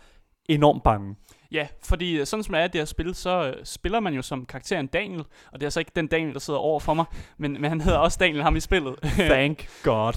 enormt 0.48 0.82
bange. 0.82 1.14
Ja, 1.56 1.66
fordi 1.84 2.18
øh, 2.18 2.26
sådan 2.26 2.42
som 2.42 2.52
det 2.52 2.62
er 2.62 2.66
det 2.66 2.80
her 2.80 2.84
spil, 2.84 3.14
så 3.14 3.46
øh, 3.46 3.64
spiller 3.64 4.00
man 4.00 4.14
jo 4.14 4.22
som 4.22 4.46
karakteren 4.46 4.86
Daniel, 4.86 5.20
og 5.20 5.52
det 5.52 5.62
er 5.62 5.66
altså 5.66 5.80
ikke 5.80 5.92
den 5.96 6.06
Daniel, 6.06 6.32
der 6.32 6.40
sidder 6.40 6.60
over 6.60 6.80
for 6.80 6.94
mig, 6.94 7.04
men, 7.38 7.52
men 7.52 7.64
han 7.64 7.80
hedder 7.80 7.98
også 7.98 8.18
Daniel, 8.20 8.42
ham 8.42 8.56
i 8.56 8.60
spillet. 8.60 8.96
Thank 9.30 9.68
God. 9.82 10.12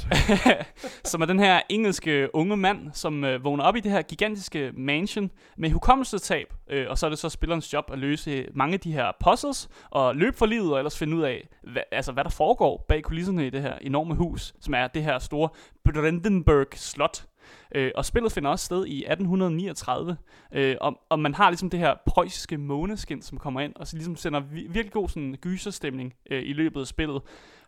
som 1.12 1.22
er 1.22 1.26
den 1.26 1.40
her 1.40 1.62
engelske 1.70 2.36
unge 2.36 2.58
mand, 2.58 2.92
som 2.94 3.24
øh, 3.24 3.44
vågner 3.44 3.64
op 3.64 3.76
i 3.76 3.80
det 3.80 3.92
her 3.92 4.02
gigantiske 4.02 4.72
mansion 4.74 5.32
med 5.58 5.72
hukommelsestab, 5.72 6.54
øh, 6.70 6.86
og 6.90 6.98
så 6.98 7.06
er 7.06 7.10
det 7.10 7.20
så 7.20 7.30
spillerens 7.30 7.74
job 7.74 7.90
at 7.92 8.00
løse 8.00 8.46
mange 8.54 8.74
af 8.74 8.80
de 8.80 8.92
her 8.92 9.12
puzzles, 9.24 9.70
og 9.90 10.16
løbe 10.16 10.38
for 10.38 10.46
livet, 10.46 10.72
og 10.72 10.78
ellers 10.78 10.98
finde 10.98 11.18
ud 11.18 11.22
af, 11.22 11.48
hvad, 11.64 11.82
altså, 11.92 12.12
hvad 12.12 12.24
der 12.24 12.30
foregår 12.30 12.86
bag 12.88 13.04
kulisserne 13.04 13.48
i 13.48 13.50
det 13.50 13.62
her 13.62 13.74
enorme 13.82 14.16
hus, 14.16 14.54
som 14.62 14.74
er 14.74 14.88
det 14.88 15.04
her 15.04 15.20
store 15.20 15.50
Brandenburg 15.84 16.68
Slot. 16.76 17.29
Øh, 17.76 17.92
og 17.96 18.06
spillet 18.06 18.32
finder 18.32 18.50
også 18.50 18.66
sted 18.66 18.86
i 18.86 18.98
1839, 18.98 20.18
øh, 20.54 20.76
og, 20.82 21.00
og 21.10 21.20
man 21.20 21.34
har 21.34 21.50
ligesom 21.50 21.70
det 21.70 21.80
her 21.80 21.96
preussiske 22.06 22.58
måneskin, 22.58 23.22
som 23.22 23.38
kommer 23.38 23.62
ind, 23.62 23.74
og 23.76 23.88
så 23.88 23.96
ligesom 23.96 24.16
sender 24.16 24.40
vi, 24.40 24.68
virkelig 24.70 24.92
god 24.92 25.10
sådan 25.10 25.36
gyserstemning 25.42 26.14
øh, 26.32 26.44
i 26.46 26.54
løbet 26.54 26.82
af 26.82 26.88
spillet. 26.88 27.22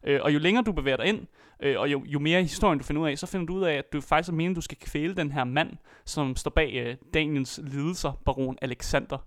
Øh, 0.03 0.19
og 0.23 0.33
jo 0.33 0.39
længere 0.39 0.63
du 0.63 0.71
bevæger 0.71 0.97
dig 0.97 1.05
ind, 1.05 1.27
øh, 1.63 1.79
og 1.79 1.91
jo, 1.91 2.03
jo 2.05 2.19
mere 2.19 2.41
historien 2.41 2.79
du 2.79 2.85
finder 2.85 3.01
ud 3.01 3.07
af, 3.07 3.17
så 3.17 3.27
finder 3.27 3.45
du 3.45 3.53
ud 3.53 3.63
af, 3.63 3.73
at 3.73 3.93
du 3.93 4.01
faktisk 4.01 4.29
er 4.29 4.33
meningen, 4.33 4.55
du 4.55 4.61
skal 4.61 4.77
kvæle 4.77 5.15
den 5.15 5.31
her 5.31 5.43
mand, 5.43 5.69
som 6.05 6.35
står 6.35 6.51
bag 6.51 6.73
øh, 6.73 6.95
Daniels 7.13 7.59
lidelser, 7.63 8.11
baron 8.25 8.57
Alexander. 8.61 9.17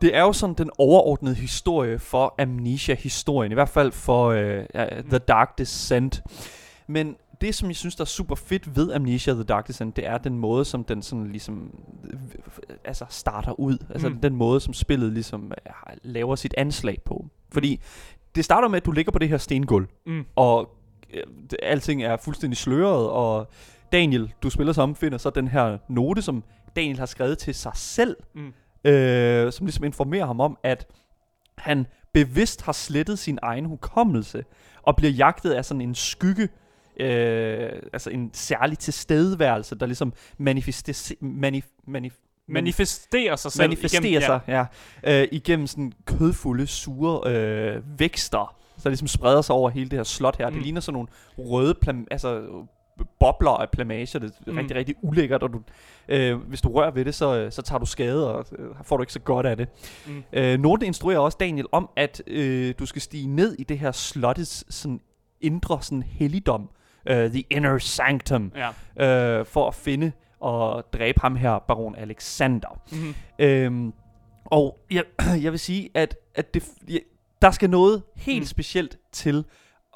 Det 0.00 0.16
er 0.16 0.20
jo 0.20 0.32
sådan 0.32 0.54
den 0.54 0.70
overordnede 0.78 1.34
historie 1.34 1.98
for 1.98 2.34
Amnesia-historien, 2.38 3.52
i 3.52 3.54
hvert 3.54 3.68
fald 3.68 3.92
for 3.92 4.26
øh, 4.26 4.64
uh, 4.74 5.04
The 5.10 5.18
Dark 5.18 5.58
Descent. 5.58 6.22
Men 6.88 7.16
det, 7.40 7.54
som 7.54 7.68
jeg 7.68 7.76
synes, 7.76 7.96
der 7.96 8.02
er 8.04 8.06
super 8.06 8.34
fedt 8.34 8.76
ved 8.76 8.92
Amnesia 8.92 9.34
The 9.34 9.42
Dark 9.42 9.66
Descent, 9.68 9.96
det 9.96 10.06
er 10.06 10.18
den 10.18 10.38
måde, 10.38 10.64
som 10.64 10.84
den 10.84 11.02
sådan 11.02 11.26
ligesom 11.26 11.74
øh, 12.04 12.18
altså 12.84 13.04
starter 13.08 13.60
ud. 13.60 13.78
Altså 13.90 14.08
Mm. 14.08 14.20
den 14.20 14.34
måde, 14.36 14.60
som 14.60 14.74
spillet 14.74 15.12
ligesom 15.12 15.52
øh, 15.66 15.72
laver 16.02 16.36
sit 16.36 16.54
anslag 16.58 16.98
på. 17.04 17.26
Fordi 17.52 17.80
det 18.34 18.44
starter 18.44 18.68
med, 18.68 18.76
at 18.76 18.84
du 18.86 18.90
ligger 18.92 19.12
på 19.12 19.18
det 19.18 19.28
her 19.28 19.38
stengulv, 19.38 19.86
Mm. 20.06 20.24
og 20.36 20.76
øh, 21.14 21.22
alting 21.62 22.02
er 22.02 22.16
fuldstændig 22.16 22.56
sløret, 22.56 23.08
og 23.10 23.50
Daniel, 23.92 24.32
du 24.42 24.50
spiller 24.50 24.72
som, 24.72 24.94
finder 24.94 25.18
så 25.18 25.30
den 25.30 25.48
her 25.48 25.78
note, 25.88 26.22
som 26.22 26.44
Daniel 26.76 26.98
har 26.98 27.06
skrevet 27.06 27.38
til 27.38 27.54
sig 27.54 27.72
selv, 27.74 28.16
Mm. 28.34 28.52
øh, 28.90 29.52
som 29.52 29.66
ligesom 29.66 29.84
informerer 29.84 30.26
ham 30.26 30.40
om, 30.40 30.58
at 30.62 30.86
han 31.58 31.86
bevidst 32.12 32.62
har 32.62 32.72
slettet 32.72 33.18
sin 33.18 33.38
egen 33.42 33.64
hukommelse, 33.64 34.44
og 34.82 34.96
bliver 34.96 35.12
jagtet 35.12 35.50
af 35.50 35.64
sådan 35.64 35.80
en 35.80 35.94
skygge, 35.94 36.48
øh, 37.00 37.68
altså 37.92 38.10
en 38.10 38.30
særlig 38.32 38.78
tilstedeværelse, 38.78 39.74
der 39.74 39.86
ligesom 39.86 40.12
manifesterer, 40.38 41.14
manif, 41.20 41.64
manif, 41.86 42.14
Manifesterer 42.50 43.36
sig 43.36 43.52
selv. 43.52 43.62
manifesterer 43.64 44.02
igennem- 44.04 44.22
sig 44.22 44.40
ja, 44.48 45.22
øh, 45.22 45.28
igennem 45.32 45.66
sådan 45.66 45.92
kødfulde, 46.06 46.66
sure 46.66 47.30
øh, 47.32 47.82
vækster, 47.98 48.56
så 48.78 48.88
ligesom 48.88 49.08
spreder 49.08 49.42
sig 49.42 49.54
over 49.54 49.70
hele 49.70 49.90
det 49.90 49.98
her 49.98 50.04
slot 50.04 50.36
her. 50.38 50.48
Mm. 50.48 50.54
Det 50.54 50.62
ligner 50.62 50.80
sådan 50.80 50.92
nogle 50.92 51.08
røde, 51.38 51.74
plam, 51.74 52.06
altså 52.10 52.42
bobler 53.20 53.50
af 53.50 53.70
plamager. 53.70 54.18
Det 54.18 54.32
er 54.46 54.50
Mm. 54.52 54.56
rigtig, 54.58 54.76
rigtig 54.76 54.94
ulækkert, 55.02 55.42
og 55.42 55.52
du, 55.52 55.60
øh, 56.08 56.36
hvis 56.36 56.60
du 56.60 56.68
rører 56.72 56.90
ved 56.90 57.04
det, 57.04 57.14
så, 57.14 57.36
øh, 57.38 57.52
så 57.52 57.62
tager 57.62 57.78
du 57.78 57.86
skade, 57.86 58.34
og 58.34 58.44
øh, 58.58 58.66
får 58.82 58.96
du 58.96 59.02
ikke 59.02 59.12
så 59.12 59.20
godt 59.20 59.46
af 59.46 59.56
det. 59.56 59.68
Mm. 60.06 60.22
Øh, 60.32 60.60
Norden 60.60 60.86
instruerer 60.86 61.18
også 61.18 61.36
Daniel 61.40 61.66
om, 61.72 61.88
at 61.96 62.22
øh, 62.26 62.74
du 62.78 62.86
skal 62.86 63.02
stige 63.02 63.26
ned 63.26 63.54
i 63.58 63.64
det 63.64 63.78
her 63.78 63.92
slottets 63.92 64.74
sådan, 64.74 65.00
indre 65.40 65.78
sådan, 65.82 66.02
helligdom, 66.02 66.70
øh, 67.08 67.30
the 67.30 67.44
inner 67.50 67.78
sanctum, 67.78 68.52
Ja. 68.96 69.38
øh, 69.38 69.46
for 69.46 69.68
at 69.68 69.74
finde 69.74 70.12
og 70.40 70.92
dræbe 70.92 71.20
ham 71.20 71.36
her, 71.36 71.58
baron 71.58 71.96
Alexander. 71.96 72.80
Mm-hmm. 72.92 73.14
Øhm, 73.38 73.92
og 74.44 74.78
jeg, 74.90 75.04
jeg 75.44 75.52
vil 75.52 75.58
sige, 75.58 75.90
at, 75.94 76.16
at 76.34 76.54
det, 76.54 76.64
ja, 76.88 76.98
der 77.42 77.50
skal 77.50 77.70
noget 77.70 78.02
helt 78.16 78.42
mm. 78.42 78.46
specielt 78.46 78.98
til 79.12 79.44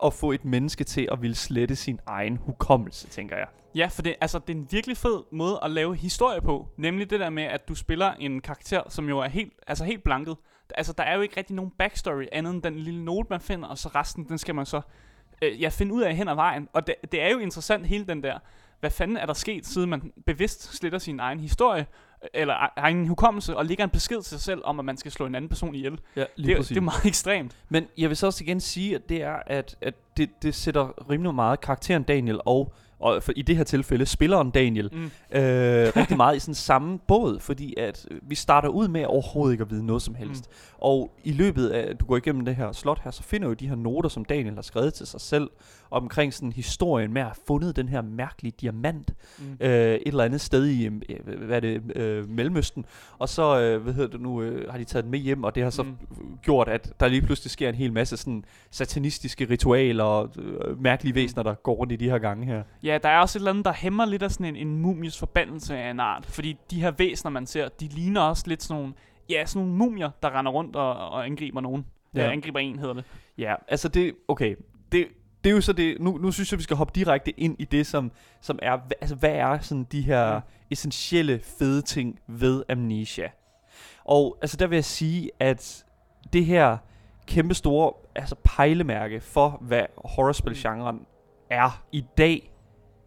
at 0.05 0.15
få 0.15 0.33
et 0.33 0.45
menneske 0.45 0.85
til 0.85 1.09
at 1.13 1.23
ville 1.23 1.37
slette 1.37 1.77
sin 1.77 2.01
egen 2.07 2.37
hukommelse, 2.37 3.09
tænker 3.09 3.37
jeg. 3.37 3.47
Ja, 3.75 3.87
for 3.87 4.03
det, 4.03 4.15
altså, 4.21 4.39
det 4.39 4.53
er 4.55 4.59
en 4.59 4.69
virkelig 4.71 4.97
fed 4.97 5.23
måde 5.33 5.59
at 5.63 5.71
lave 5.71 5.97
historie 5.97 6.41
på. 6.41 6.69
Nemlig 6.77 7.11
det 7.11 7.21
der 7.21 7.31
med, 7.31 7.43
at 7.43 7.69
du 7.69 7.75
spiller 7.75 8.13
en 8.13 8.41
karakter, 8.41 8.83
som 8.89 9.09
jo 9.09 9.19
er 9.19 9.29
helt, 9.29 9.53
altså 9.67 9.85
helt 9.85 10.05
blanket. 10.05 10.37
Altså, 10.75 10.93
der 10.93 11.03
er 11.03 11.15
jo 11.15 11.21
ikke 11.21 11.37
rigtig 11.37 11.57
nogen 11.57 11.73
backstory, 11.79 12.25
andet 12.33 12.55
end 12.55 12.63
den 12.63 12.79
lille 12.79 13.05
note, 13.05 13.27
man 13.31 13.41
finder, 13.41 13.69
og 13.69 13.79
så 13.79 13.89
resten, 13.89 14.29
den 14.29 14.39
skal 14.39 14.55
man 14.55 14.67
så 14.67 14.81
øh, 15.43 15.63
ja, 15.63 15.69
finde 15.69 15.95
ud 15.95 16.03
af 16.03 16.17
hen 16.17 16.29
ad 16.29 16.35
vejen. 16.35 16.69
Og 16.73 16.87
det, 16.87 16.95
det 17.13 17.23
er 17.23 17.31
jo 17.31 17.39
interessant 17.39 17.87
hele 17.87 18.07
den 18.07 18.23
der, 18.23 18.39
hvad 18.81 18.91
fanden 18.91 19.17
er 19.17 19.27
der 19.27 19.33
sket, 19.35 19.67
siden 19.67 19.91
man 19.91 20.13
bevidst 20.27 20.75
sletter 20.77 20.99
sin 20.99 21.21
egen 21.21 21.41
historie, 21.41 21.87
eller 22.35 22.55
e- 22.55 22.73
egen 22.77 23.07
hukommelse, 23.09 23.57
og 23.57 23.67
lægger 23.67 23.85
en 23.85 23.91
besked 23.91 24.23
til 24.23 24.31
sig 24.31 24.41
selv 24.41 24.61
om, 24.65 24.79
at 24.79 24.85
man 24.85 24.97
skal 24.97 25.13
slå 25.13 25.27
en 25.27 25.35
anden 25.35 25.49
person 25.49 25.75
ihjel. 25.75 26.01
Ja, 26.17 26.21
Det, 26.21 26.27
er- 26.53 26.57
det 26.69 26.77
er 26.77 26.81
meget 26.81 27.05
ekstremt. 27.13 27.57
Men 27.69 27.87
jeg 27.99 28.09
vil 28.09 28.17
så 28.17 28.27
også 28.27 28.45
igen 28.45 28.61
sige, 28.61 28.95
at 28.95 29.09
det 29.09 29.23
er, 29.23 29.37
at, 29.47 29.77
at 29.81 29.95
det, 30.17 30.31
det 30.43 30.55
sætter 30.55 31.11
rimelig 31.11 31.35
meget 31.35 31.61
karakteren 31.61 32.03
Daniel 32.03 32.41
og, 32.45 32.73
og 33.03 33.23
for, 33.23 33.33
i 33.37 33.43
det 33.43 33.57
her 33.57 33.65
tilfælde 33.65 34.07
spilleren 34.07 34.51
Daniel 34.51 34.89
Mm. 34.93 35.05
øh, 35.39 35.93
rigtig 35.97 36.17
meget 36.17 36.37
i 36.37 36.39
sådan 36.39 36.55
samme 36.55 36.99
båd, 36.99 37.41
fordi 37.41 37.75
at 37.77 38.07
øh, 38.11 38.19
vi 38.23 38.35
starter 38.35 38.69
ud 38.69 38.89
med 38.89 39.05
overhovedet 39.05 39.53
ikke 39.55 39.63
at 39.63 39.71
vide 39.71 39.87
noget 39.87 40.03
som 40.03 40.15
helst. 40.15 40.45
Mm. 40.51 40.77
Og 40.79 41.11
i 41.25 41.33
løbet 41.33 41.69
af, 41.69 41.97
du 41.97 42.05
går 42.05 42.17
igennem 42.17 42.45
det 42.45 42.57
her 42.57 42.73
slot 42.73 43.01
her, 43.05 43.11
så 43.11 43.23
finder 43.23 43.49
du 43.49 43.55
de 43.55 43.69
her 43.69 43.77
noter, 43.77 44.09
som 44.09 44.25
Daniel 44.25 44.55
har 44.55 44.63
skrevet 44.63 44.95
til 44.95 45.07
sig 45.07 45.21
selv, 45.21 45.51
omkring 45.93 46.35
sådan 46.35 46.53
historien 46.53 47.13
med 47.13 47.21
at 47.23 47.27
have 47.27 47.35
fundet 47.47 47.77
den 47.77 47.89
her 47.89 48.03
mærkelige 48.03 48.53
diamant 48.61 49.15
Mm. 49.39 49.45
øh, 49.61 49.71
et 49.95 50.03
eller 50.07 50.25
andet 50.25 50.41
sted 50.41 50.67
i, 50.67 50.87
øh, 50.87 50.93
hvad 51.39 51.57
er 51.57 51.61
det, 51.61 51.97
øh, 51.97 52.29
Mellemøsten. 52.29 52.85
Og 53.19 53.29
så, 53.29 53.61
øh, 53.61 53.83
hvad 53.83 53.93
hedder 53.93 54.09
det 54.11 54.21
nu, 54.21 54.43
øh, 54.43 54.71
har 54.71 54.79
de 54.79 54.85
taget 54.85 55.03
den 55.05 55.11
med 55.11 55.19
hjem, 55.19 55.45
og 55.45 55.55
det 55.55 55.63
har 55.63 55.71
så 55.71 55.83
Mm. 55.83 55.89
mm. 56.11 56.39
gjort, 56.43 56.69
at 56.69 56.93
der 57.01 57.09
lige 57.09 57.23
pludselig 57.23 57.51
sker 57.51 57.69
en 57.69 57.75
hel 57.75 57.93
masse 57.93 58.17
sådan 58.17 58.45
satanistiske 58.71 59.45
ritualer 59.51 60.05
og 60.05 60.31
øh, 60.39 60.83
mærkelige 60.83 61.15
væsener, 61.15 61.43
der 61.43 61.55
går 61.55 61.75
rundt 61.75 61.93
i 61.93 61.97
de 61.97 62.11
her 62.11 62.19
gange 62.19 62.47
her. 62.47 62.63
Ja, 62.83 62.99
der 63.03 63.09
er 63.09 63.19
også 63.21 63.39
et 63.39 63.41
eller 63.41 63.51
andet, 63.51 63.65
der 63.65 63.73
hæmmer 63.73 64.05
lidt 64.05 64.23
af 64.23 64.31
sådan 64.31 64.47
en, 64.47 64.57
en 64.57 64.79
mumies 64.79 65.19
forbandelse 65.19 65.77
af 65.77 65.91
en 65.91 66.01
art. 66.01 66.27
Fordi 66.27 66.57
de 66.71 66.81
her 66.81 66.91
væsener, 66.91 67.31
man 67.31 67.47
ser, 67.47 67.69
de 67.69 67.89
ligner 67.89 68.21
også 68.21 68.45
lidt 68.47 68.63
sådan 68.63 68.81
nogle, 68.81 68.95
ja, 69.31 69.47
sådan 69.47 69.67
nogle 69.67 69.79
mumier, 69.79 70.11
der 70.23 70.39
render 70.39 70.53
rundt 70.53 70.77
og, 70.77 70.95
og 71.11 71.27
angriber 71.27 71.61
nogen. 71.61 71.87
Ja. 72.15 72.23
Ja. 72.25 72.31
angriber 72.33 72.59
en, 72.59 72.79
hedder 72.79 72.95
det. 72.95 73.05
Ja, 73.39 73.55
altså 73.69 73.89
det, 73.89 74.13
okay, 74.29 74.57
det, 74.93 75.07
det 75.45 75.51
er 75.51 75.55
jo 75.55 75.61
så 75.61 75.73
det, 75.73 76.01
nu, 76.01 76.19
nu 76.19 76.33
synes 76.33 76.53
jeg, 76.53 76.59
vi 76.59 76.63
skal 76.63 76.77
hoppe 76.77 76.93
direkte 76.95 77.41
ind 77.41 77.57
i 77.59 77.65
det, 77.65 77.87
som, 77.87 78.13
som 78.41 78.59
er, 78.63 78.79
altså 79.01 79.17
hvad 79.17 79.31
er 79.31 79.59
sådan 79.59 79.85
de 79.85 80.03
her 80.03 80.41
essentielle 80.71 81.41
fede 81.59 81.83
ting 81.83 82.19
ved 82.27 82.63
Amnesia? 82.69 83.31
Og 84.05 84.39
altså 84.43 84.57
der 84.57 84.67
vil 84.67 84.77
jeg 84.77 84.85
sige, 84.85 85.31
at 85.41 85.85
det 86.33 86.45
her 86.45 86.77
kæmpe 87.27 87.55
store 87.55 87.93
altså 88.15 88.37
pejlemærke 88.45 89.21
for, 89.21 89.59
hvad 89.61 89.83
horrorspilgenren 90.05 91.07
er 91.51 91.85
i 91.93 92.05
dag, 92.19 92.53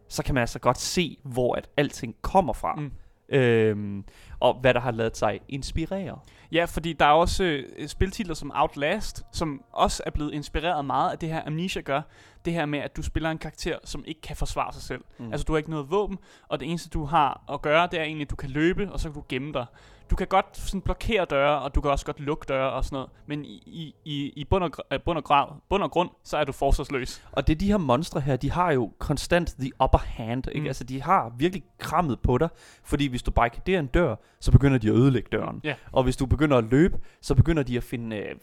så 0.08 0.22
kan 0.22 0.34
man 0.34 0.40
altså 0.40 0.58
godt 0.58 0.78
se, 0.78 1.18
hvor 1.22 1.54
at 1.54 1.68
alting 1.76 2.14
kommer 2.22 2.52
fra. 2.52 2.74
Mm. 2.74 2.92
Øhm, 3.28 4.04
og 4.40 4.54
hvad 4.60 4.74
der 4.74 4.80
har 4.80 4.90
lavet 4.90 5.16
sig 5.16 5.40
inspirere. 5.48 6.18
Ja, 6.52 6.64
fordi 6.64 6.92
der 6.92 7.04
er 7.04 7.10
også 7.10 7.44
øh, 7.44 7.88
spiltitler 7.88 8.34
som 8.34 8.52
Outlast, 8.54 9.24
som 9.32 9.62
også 9.72 10.02
er 10.06 10.10
blevet 10.10 10.34
inspireret 10.34 10.84
meget 10.84 11.12
af 11.12 11.18
det 11.18 11.28
her 11.28 11.46
Amnesia 11.46 11.82
gør. 11.82 12.02
Det 12.44 12.52
her 12.52 12.66
med, 12.66 12.78
at 12.78 12.96
du 12.96 13.02
spiller 13.02 13.30
en 13.30 13.38
karakter, 13.38 13.78
som 13.84 14.04
ikke 14.06 14.20
kan 14.20 14.36
forsvare 14.36 14.72
sig 14.72 14.82
selv. 14.82 15.04
Mm. 15.18 15.30
Altså, 15.32 15.44
du 15.44 15.52
har 15.52 15.56
ikke 15.58 15.70
noget 15.70 15.90
våben, 15.90 16.18
og 16.48 16.60
det 16.60 16.68
eneste, 16.68 16.90
du 16.90 17.04
har 17.04 17.44
at 17.52 17.62
gøre, 17.62 17.88
det 17.90 18.00
er 18.00 18.04
egentlig, 18.04 18.24
at 18.24 18.30
du 18.30 18.36
kan 18.36 18.50
løbe, 18.50 18.92
og 18.92 19.00
så 19.00 19.08
kan 19.08 19.14
du 19.14 19.24
gemme 19.28 19.52
dig. 19.52 19.66
Du 20.10 20.16
kan 20.16 20.26
godt 20.26 20.56
sådan 20.56 20.80
blokere 20.80 21.24
døre, 21.24 21.60
og 21.60 21.74
du 21.74 21.80
kan 21.80 21.90
også 21.90 22.06
godt 22.06 22.20
lukke 22.20 22.44
døre 22.48 22.72
og 22.72 22.84
sådan 22.84 22.96
noget. 22.96 23.10
Men 23.26 23.44
i, 23.44 23.94
i, 24.04 24.32
i, 24.36 24.44
bund, 24.44 24.64
og, 24.64 25.02
bund, 25.04 25.18
og 25.18 25.24
grad, 25.24 25.46
bund 25.68 25.82
og 25.82 25.90
grund, 25.90 26.10
så 26.24 26.36
er 26.36 26.44
du 26.44 26.52
forsvarsløs. 26.52 27.22
Og 27.32 27.46
det 27.46 27.54
er 27.54 27.58
de 27.58 27.66
her 27.66 27.76
monstre 27.76 28.20
her, 28.20 28.36
de 28.36 28.50
har 28.50 28.72
jo 28.72 28.92
konstant 28.98 29.54
the 29.60 29.70
upper 29.82 29.98
hand, 29.98 30.44
ikke? 30.48 30.60
Mm. 30.60 30.66
Altså, 30.66 30.84
de 30.84 31.02
har 31.02 31.32
virkelig 31.38 31.64
krammet 31.78 32.20
på 32.20 32.38
dig, 32.38 32.48
fordi 32.84 33.06
hvis 33.06 33.22
du 33.22 33.30
barrikaderer 33.30 33.80
en 33.80 33.86
dør, 33.86 34.16
så 34.40 34.52
begynder 34.52 34.78
de 34.78 34.88
at 34.88 34.94
ødelægge 34.94 35.28
døren. 35.32 35.60
Ja. 35.64 35.74
Og 35.92 36.02
hvis 36.02 36.16
du 36.16 36.26
begynder 36.26 36.56
at 36.56 36.64
løbe, 36.64 36.98
så 37.20 37.34
begynder 37.34 37.62
de 37.62 37.76
at 37.76 37.84
finde, 37.84 38.16
øh, 38.16 38.34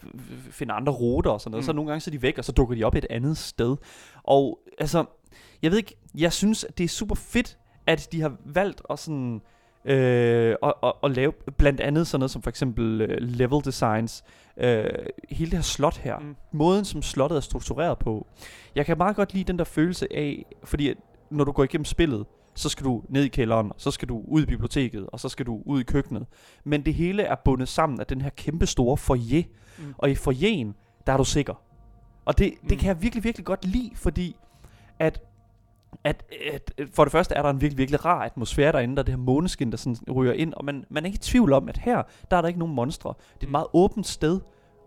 finde 0.50 0.74
andre 0.74 0.92
ruter 0.92 1.30
og 1.30 1.40
sådan 1.40 1.50
noget. 1.50 1.62
Mm. 1.62 1.66
Så 1.66 1.72
nogle 1.72 1.90
gange 1.90 2.00
så 2.00 2.10
er 2.10 2.12
de 2.12 2.22
væk, 2.22 2.38
og 2.38 2.44
så 2.44 2.52
dukker 2.52 2.74
de 2.74 2.84
op 2.84 2.94
et 2.94 3.06
andet 3.10 3.36
sted. 3.36 3.76
Og 4.22 4.60
altså, 4.78 5.04
jeg 5.62 5.70
ved 5.70 5.78
ikke, 5.78 5.96
jeg 6.14 6.32
synes, 6.32 6.66
det 6.78 6.84
er 6.84 6.88
super 6.88 7.14
fedt, 7.14 7.58
at 7.86 8.08
de 8.12 8.20
har 8.20 8.36
valgt 8.44 8.82
at 8.90 8.98
sådan... 8.98 9.40
Øh, 9.84 10.56
og, 10.62 10.76
og, 10.82 10.96
og 11.04 11.10
lave 11.10 11.32
blandt 11.32 11.80
andet 11.80 12.06
sådan 12.06 12.20
noget 12.20 12.30
som 12.30 12.42
for 12.42 12.50
eksempel 12.50 13.00
øh, 13.00 13.18
level 13.20 13.64
designs, 13.64 14.24
øh, 14.56 14.84
hele 15.30 15.50
det 15.50 15.58
her 15.58 15.62
slot 15.62 15.96
her, 15.96 16.18
Mm. 16.18 16.36
måden 16.52 16.84
som 16.84 17.02
slottet 17.02 17.36
er 17.36 17.40
struktureret 17.40 17.98
på. 17.98 18.26
Jeg 18.74 18.86
kan 18.86 18.98
meget 18.98 19.16
godt 19.16 19.34
lide 19.34 19.44
den 19.44 19.58
der 19.58 19.64
følelse 19.64 20.06
af, 20.16 20.46
fordi 20.64 20.88
at 20.88 20.96
når 21.30 21.44
du 21.44 21.52
går 21.52 21.64
igennem 21.64 21.84
spillet, 21.84 22.26
så 22.54 22.68
skal 22.68 22.84
du 22.86 23.02
ned 23.08 23.24
i 23.24 23.28
kælderen, 23.28 23.72
så 23.76 23.90
skal 23.90 24.08
du 24.08 24.22
ud 24.28 24.42
i 24.42 24.46
biblioteket, 24.46 25.06
og 25.12 25.20
så 25.20 25.28
skal 25.28 25.46
du 25.46 25.62
ud 25.66 25.80
i 25.80 25.84
køkkenet. 25.84 26.26
Men 26.64 26.86
det 26.86 26.94
hele 26.94 27.22
er 27.22 27.34
bundet 27.44 27.68
sammen 27.68 28.00
af 28.00 28.06
den 28.06 28.20
her 28.20 28.30
kæmpe 28.30 28.66
store 28.66 28.96
foyer, 28.96 29.42
mm. 29.78 29.94
og 29.98 30.10
i 30.10 30.14
foyeren, 30.14 30.74
der 31.06 31.12
er 31.12 31.16
du 31.16 31.24
sikker. 31.24 31.54
Og 32.24 32.38
det, 32.38 32.52
det 32.62 32.70
Mm. 32.70 32.78
kan 32.78 32.88
jeg 32.88 33.02
virkelig, 33.02 33.24
virkelig 33.24 33.46
godt 33.46 33.64
lide, 33.64 33.90
fordi 33.94 34.36
at, 34.98 35.20
at, 36.04 36.24
at 36.52 36.72
for 36.94 37.04
det 37.04 37.12
første 37.12 37.34
er 37.34 37.42
der 37.42 37.50
en 37.50 37.60
virkelig, 37.60 37.78
virkelig 37.78 38.04
rar 38.04 38.22
atmosfære 38.24 38.72
derinde, 38.72 38.96
der 38.96 39.02
er 39.02 39.04
det 39.04 39.14
her 39.14 39.22
måneskin, 39.22 39.70
der 39.70 39.76
sådan 39.76 39.96
ryger 40.14 40.32
ind, 40.32 40.54
og 40.54 40.64
man, 40.64 40.84
man 40.88 41.02
er 41.02 41.06
ikke 41.06 41.16
i 41.16 41.18
tvivl 41.18 41.52
om, 41.52 41.68
at 41.68 41.76
her, 41.78 42.02
der 42.30 42.36
er 42.36 42.40
der 42.40 42.48
ikke 42.48 42.58
nogen 42.58 42.74
monstre. 42.74 43.14
Det 43.18 43.24
er 43.32 43.36
et 43.42 43.48
Mm. 43.48 43.50
meget 43.52 43.66
åbent 43.72 44.06
sted, 44.06 44.40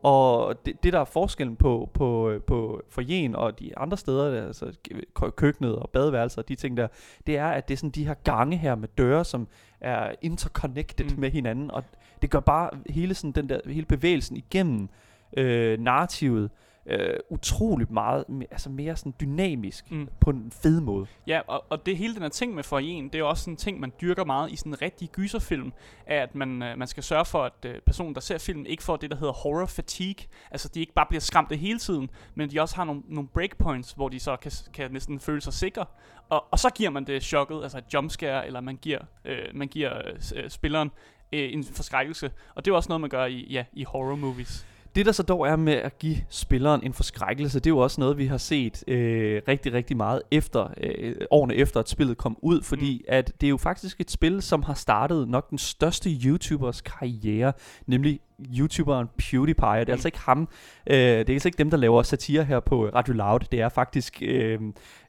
og 0.03 0.55
det, 0.65 0.83
det 0.83 0.93
der 0.93 0.99
er 0.99 1.05
forskellen 1.05 1.55
på, 1.55 1.89
på, 1.93 2.33
på 2.47 2.81
foyeren 2.89 3.35
og 3.35 3.59
de 3.59 3.77
andre 3.77 3.97
steder, 3.97 4.47
altså 4.47 4.77
kø- 5.15 5.29
køkkenet 5.29 5.75
og 5.75 5.89
badeværelser 5.89 6.41
og 6.41 6.47
de 6.49 6.55
ting 6.55 6.77
der, 6.77 6.87
det 7.27 7.37
er, 7.37 7.47
at 7.47 7.67
det 7.67 7.73
er 7.73 7.77
sådan 7.77 7.89
de 7.89 8.07
her 8.07 8.13
gange 8.13 8.57
her 8.57 8.75
med 8.75 8.87
døre, 8.97 9.25
som 9.25 9.47
er 9.81 10.11
interconnected 10.21 11.05
mm. 11.05 11.19
med 11.19 11.31
hinanden, 11.31 11.71
og 11.71 11.83
det 12.21 12.29
gør 12.29 12.39
bare 12.39 12.69
hele, 12.89 13.13
sådan 13.13 13.31
den 13.31 13.49
der, 13.49 13.59
hele 13.65 13.85
bevægelsen 13.85 14.37
igennem 14.37 14.89
øh, 15.37 15.79
narrativet 15.79 16.49
øh, 16.88 17.19
utroligt 17.30 17.91
meget, 17.91 18.26
me- 18.30 18.47
altså 18.52 18.69
mere 18.69 18.95
sådan 18.95 19.13
dynamisk 19.21 19.91
Mm. 19.91 20.10
på 20.19 20.30
en 20.30 20.52
fed 20.63 20.82
måde. 20.82 21.06
Ja, 21.28 21.41
og, 21.47 21.63
og 21.69 21.86
det 21.86 21.97
hele 21.97 22.13
den 22.13 22.21
her 22.21 22.30
ting 22.30 22.56
med 22.56 22.63
foyeren, 22.63 23.06
det 23.06 23.15
er 23.15 23.19
jo 23.19 23.30
også 23.30 23.43
sådan 23.43 23.54
en 23.54 23.58
ting, 23.58 23.80
man 23.80 23.91
dyrker 24.02 24.26
meget 24.26 24.52
i 24.52 24.56
sådan 24.56 24.71
en 24.71 24.82
rigtig 24.82 25.10
gyserfilm, 25.12 25.73
er, 26.06 26.23
at 26.23 26.36
man, 26.36 26.63
øh, 26.63 26.78
man 26.78 26.88
skal 26.88 27.04
sørge 27.04 27.26
for, 27.26 27.43
at 27.43 27.65
øh, 27.65 27.76
personen, 27.86 28.15
der 28.15 28.21
ser 28.21 28.38
filmen, 28.38 28.65
ikke 28.65 28.84
får 28.84 28.95
det, 28.97 29.12
der 29.12 29.17
hedder 29.17 29.34
horror 29.34 29.65
fatigue. 29.65 30.26
Altså, 30.52 30.67
de 30.73 30.80
ikke 30.80 30.93
bare 30.93 31.06
bliver 31.10 31.21
skræmte 31.21 31.56
hele 31.56 31.80
tiden, 31.80 32.10
men 32.36 32.52
de 32.52 32.62
også 32.62 32.76
har 32.76 32.84
nogle, 32.84 33.02
nogle 33.08 33.28
breakpoints, 33.34 33.91
hvor 33.91 34.10
de 34.10 34.19
så 34.19 34.36
kan, 34.36 34.52
kan 34.73 34.91
næsten 34.91 35.19
føle 35.19 35.41
sig 35.41 35.54
sikre. 35.54 35.86
Og, 36.30 36.45
og 36.52 36.60
så 36.60 36.69
giver 36.69 36.89
man 36.89 37.04
det 37.08 37.23
chokket, 37.23 37.63
altså 37.63 37.78
et 37.78 37.93
jumpscare, 37.93 38.47
eller 38.47 38.62
man 38.62 38.78
giver, 38.78 39.00
øh, 39.26 39.38
man 39.54 39.67
giver 39.67 39.97
øh, 39.97 40.43
øh, 40.43 40.50
spilleren 40.50 40.91
øh, 41.34 41.54
en 41.54 41.63
forskrækkelse. 41.63 42.32
Og 42.56 42.65
det 42.65 42.71
er 42.71 42.76
også 42.76 42.89
noget, 42.89 43.02
man 43.02 43.10
gør 43.10 43.26
i, 43.26 43.47
ja, 43.50 43.65
i 43.73 43.84
horror 43.84 44.15
movies. 44.15 44.65
Det 44.95 45.06
der 45.06 45.12
så 45.12 45.23
dog 45.23 45.47
er 45.47 45.56
med 45.56 45.73
at 45.73 46.00
give 46.00 46.17
spilleren 46.30 46.84
en 46.84 46.93
forskrækkelse, 46.93 47.60
det 47.60 47.65
er 47.65 47.71
jo 47.71 47.78
også 47.78 48.02
noget, 48.02 48.17
vi 48.17 48.26
har 48.26 48.38
set 48.38 48.84
øh, 48.88 49.41
rigtig, 49.47 49.73
rigtig 49.73 49.97
meget 49.97 50.21
efter 50.32 50.67
øh, 50.84 51.15
årene 51.32 51.56
efter, 51.56 51.80
at 51.80 51.89
spillet 51.89 52.17
kom 52.17 52.38
ud, 52.41 52.62
fordi 52.62 52.97
mm. 52.97 53.06
at 53.08 53.41
det 53.41 53.47
er 53.47 53.50
jo 53.50 53.58
faktisk 53.58 54.02
et 54.02 54.12
spil, 54.12 54.41
som 54.41 54.63
har 54.63 54.73
startet 54.73 55.28
nok 55.28 55.50
den 55.50 55.58
største 55.58 56.10
YouTubers 56.10 56.82
karriere, 56.82 57.54
nemlig 57.88 58.19
YouTuberen 58.58 59.08
PewDiePie, 59.17 59.65
og 59.67 59.76
det 59.80 59.82
er 59.82 59.86
Mm. 59.86 59.91
altså 59.91 60.08
ikke 60.08 60.19
ham, 60.19 60.50
øh, 60.89 60.97
det 60.97 61.30
er 61.30 61.34
altså 61.34 61.47
ikke 61.47 61.58
dem, 61.58 61.69
der 61.69 61.78
laver 61.78 62.04
satire 62.04 62.43
her 62.43 62.60
på 62.60 62.86
Radio 62.95 63.13
Loud, 63.13 63.39
det 63.39 63.62
er 63.62 63.69
faktisk 63.69 64.21
øh, 64.21 64.60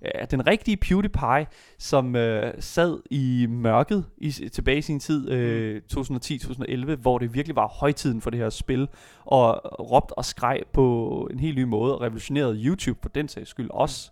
øh, 0.05 0.27
den 0.31 0.47
rigtige 0.47 0.77
PewDiePie, 0.77 1.47
som 1.79 2.17
øh, 2.17 2.53
sad 2.59 2.99
i 3.11 3.47
mørket 3.49 4.05
i, 4.19 4.31
tilbage 4.31 4.79
i 4.79 4.83
sin 4.83 5.01
tid, 5.01 5.31
øh, 5.31 5.81
2010-2011, 5.93 6.95
hvor 6.97 7.19
det 7.19 7.35
virkelig 7.35 7.57
var 7.57 7.69
højtiden 7.69 8.21
for 8.21 8.31
det 8.31 8.41
her 8.41 8.51
spil, 8.51 8.88
og 9.25 9.61
råbte 9.91 10.19
og 10.19 10.25
skreg 10.25 10.61
på 10.73 11.29
en 11.33 11.38
helt 11.38 11.59
ny 11.59 11.62
måde, 11.62 11.95
og 11.95 12.01
revolutionerede 12.03 12.57
YouTube 12.64 12.99
på 13.03 13.09
den 13.09 13.29
sags 13.29 13.51
skyld 13.51 13.71
også. 13.71 14.11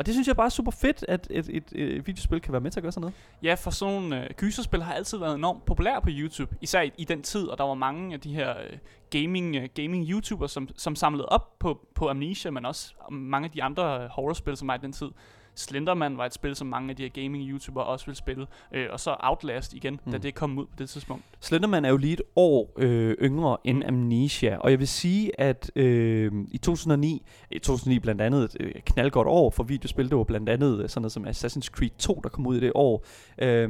Og 0.00 0.06
det 0.06 0.14
synes 0.14 0.28
jeg 0.28 0.36
bare 0.36 0.46
er 0.46 0.50
super 0.50 0.70
fedt, 0.70 1.04
at 1.08 1.26
et, 1.30 1.48
et, 1.48 1.64
et 1.72 2.06
videospil 2.06 2.40
kan 2.40 2.52
være 2.52 2.60
med 2.60 2.70
til 2.70 2.80
at 2.80 2.82
gøre 2.82 2.92
sådan 2.92 3.00
noget. 3.00 3.14
Ja, 3.42 3.54
for 3.54 3.70
sådan 3.70 3.94
nogle 3.94 4.24
øh, 4.24 4.30
gyserspil 4.36 4.82
har 4.82 4.94
altid 4.94 5.18
været 5.18 5.34
enormt 5.34 5.64
populære 5.64 6.00
på 6.02 6.08
YouTube. 6.12 6.56
Især 6.60 6.80
i, 6.80 6.92
i 6.98 7.04
den 7.04 7.22
tid, 7.22 7.46
og 7.46 7.58
der 7.58 7.64
var 7.64 7.74
mange 7.74 8.14
af 8.14 8.20
de 8.20 8.34
her 8.34 8.50
øh, 8.50 8.78
gaming, 9.10 9.56
øh, 9.56 9.68
gaming 9.74 10.08
YouTubere, 10.08 10.48
som, 10.48 10.68
som 10.76 10.96
samlede 10.96 11.26
op 11.26 11.58
på, 11.58 11.86
på 11.94 12.08
Amnesia, 12.08 12.50
men 12.50 12.66
også 12.66 12.94
mange 13.10 13.44
af 13.44 13.50
de 13.50 13.62
andre 13.62 14.02
øh, 14.02 14.08
horrorspil, 14.08 14.56
som 14.56 14.68
var 14.68 14.74
i 14.74 14.78
den 14.82 14.92
tid. 14.92 15.08
Slenderman 15.54 16.18
var 16.18 16.26
et 16.26 16.34
spil, 16.34 16.56
som 16.56 16.66
mange 16.66 16.90
af 16.90 16.96
de 16.96 17.02
her 17.02 17.10
gaming 17.22 17.48
YouTubere 17.50 17.84
også 17.84 18.06
ville 18.06 18.16
spille. 18.16 18.46
Øh, 18.72 18.86
og 18.90 19.00
så 19.00 19.16
Outlast 19.20 19.72
igen, 19.74 20.00
mm. 20.04 20.12
da 20.12 20.18
det 20.18 20.34
kom 20.34 20.58
ud 20.58 20.66
på 20.66 20.72
det 20.78 20.88
tidspunkt. 20.88 21.24
Slenderman 21.40 21.84
er 21.84 21.88
jo 21.88 21.96
lige 21.96 22.12
et 22.12 22.22
år 22.36 22.72
øh, 22.78 23.16
yngre 23.22 23.56
end 23.64 23.76
Mm. 23.76 23.82
Amnesia, 23.88 24.56
og 24.56 24.70
jeg 24.70 24.78
vil 24.78 24.88
sige, 24.88 25.40
at 25.40 25.70
øh, 25.76 26.32
i 26.52 26.58
2009, 26.58 27.22
i 27.50 27.58
2009 27.58 27.98
blandt 27.98 28.20
andet 28.20 28.44
et 28.44 28.56
øh, 28.60 28.72
knaldgodt 28.86 29.28
år 29.28 29.50
for 29.50 29.62
videospil, 29.62 30.08
det 30.10 30.18
var 30.18 30.24
blandt 30.24 30.48
andet 30.48 30.82
øh, 30.82 30.88
sådan 30.88 31.02
noget 31.02 31.12
som 31.12 31.26
Assassin's 31.26 31.70
Creed 31.70 31.90
2, 31.98 32.20
der 32.22 32.28
kom 32.28 32.46
ud 32.46 32.56
i 32.56 32.60
det 32.60 32.72
år. 32.74 33.04
Øh, 33.38 33.68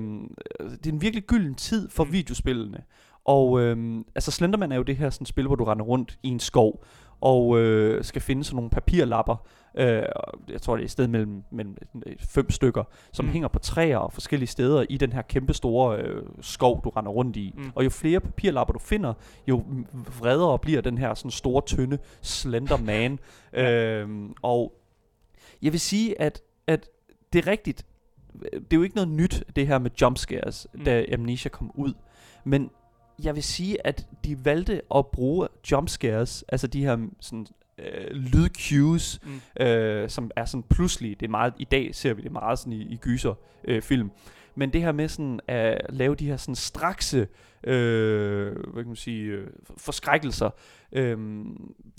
det 0.60 0.86
er 0.86 0.92
en 0.92 1.02
virkelig 1.02 1.24
gylden 1.24 1.54
tid 1.54 1.88
for 1.88 2.04
Mm. 2.04 2.12
videospillene. 2.12 2.82
Og 3.24 3.60
øh, 3.60 4.04
altså 4.14 4.30
Slenderman 4.30 4.72
er 4.72 4.76
jo 4.76 4.82
det 4.82 4.96
her 4.96 5.10
sådan 5.10 5.26
spil, 5.26 5.46
hvor 5.46 5.56
du 5.56 5.64
render 5.64 5.84
rundt 5.84 6.18
i 6.22 6.28
en 6.28 6.40
skov, 6.40 6.84
og 7.20 7.58
øh, 7.58 8.04
skal 8.04 8.22
finde 8.22 8.44
sådan 8.44 8.56
nogle 8.56 8.70
papirlapper, 8.70 9.36
øh, 9.74 10.02
jeg 10.48 10.62
tror 10.62 10.76
det 10.76 10.82
er 10.82 10.84
et 10.84 10.90
sted 10.90 11.08
mellem, 11.08 11.42
mellem 11.50 11.76
øh, 12.06 12.16
fem 12.18 12.50
stykker, 12.50 12.84
som 13.12 13.24
Mm. 13.26 13.32
hænger 13.32 13.48
på 13.48 13.58
træer 13.58 13.96
og 13.96 14.12
forskellige 14.12 14.46
steder 14.48 14.84
i 14.88 14.96
den 14.96 15.12
her 15.12 15.22
kæmpe 15.22 15.54
store 15.54 15.98
øh, 15.98 16.22
skov, 16.40 16.84
du 16.84 16.88
render 16.88 17.10
rundt 17.10 17.36
i. 17.36 17.54
Mm. 17.56 17.72
Og 17.74 17.84
jo 17.84 17.90
flere 17.90 18.20
papirlapper 18.20 18.72
du 18.72 18.78
finder, 18.78 19.14
jo 19.48 19.64
vredere 20.20 20.58
bliver 20.58 20.80
den 20.80 20.98
her 20.98 21.14
sådan 21.14 21.30
store, 21.30 21.62
tynde, 21.66 21.98
slender 22.22 22.76
man. 22.76 23.18
øhm, 23.64 24.34
og 24.42 24.72
Jeg 25.62 25.72
vil 25.72 25.80
sige, 25.80 26.20
at, 26.20 26.42
at 26.66 26.88
det 27.32 27.38
er 27.38 27.50
rigtigt. 27.50 27.86
Det 28.42 28.72
er 28.72 28.76
jo 28.76 28.82
ikke 28.82 28.94
noget 28.96 29.10
nyt, 29.10 29.44
det 29.56 29.66
her 29.66 29.78
med 29.78 29.90
jumpscares, 30.00 30.66
mm. 30.74 30.84
da 30.84 31.04
Amnesia 31.12 31.48
kom 31.48 31.70
ud. 31.74 31.92
Men 32.44 32.70
jeg 33.24 33.34
vil 33.34 33.42
sige, 33.42 33.86
at 33.86 34.06
de 34.24 34.44
valgte 34.44 34.82
at 34.94 35.06
bruge 35.06 35.48
jumpscares, 35.70 36.44
altså 36.48 36.66
de 36.66 36.84
her 36.84 36.98
sådan, 37.20 37.46
øh, 37.78 38.10
lydcues, 38.10 39.20
Mm. 39.24 39.64
øh, 39.64 40.08
som 40.10 40.30
er 40.36 40.44
sådan 40.44 40.62
pludselig, 40.62 41.20
det 41.20 41.26
er 41.26 41.30
meget, 41.30 41.52
i 41.58 41.64
dag 41.64 41.94
ser 41.94 42.14
vi 42.14 42.22
det 42.22 42.32
meget 42.32 42.58
sådan 42.58 42.72
i, 42.72 42.82
i 42.82 42.96
gyser 42.96 43.34
øh, 43.64 43.82
film, 43.82 44.10
men 44.54 44.72
det 44.72 44.80
her 44.80 44.92
med 44.92 45.08
sådan 45.08 45.40
at 45.48 45.86
lave 45.88 46.14
de 46.14 46.26
her 46.26 46.36
sådan 46.36 46.54
strakse, 46.54 47.28
øh, 47.64 48.52
hvad 48.52 48.82
kan 48.82 48.86
man 48.86 48.96
sige, 48.96 49.24
øh, 49.24 49.46
forskrækkelser, 49.76 50.50
øh, 50.92 51.18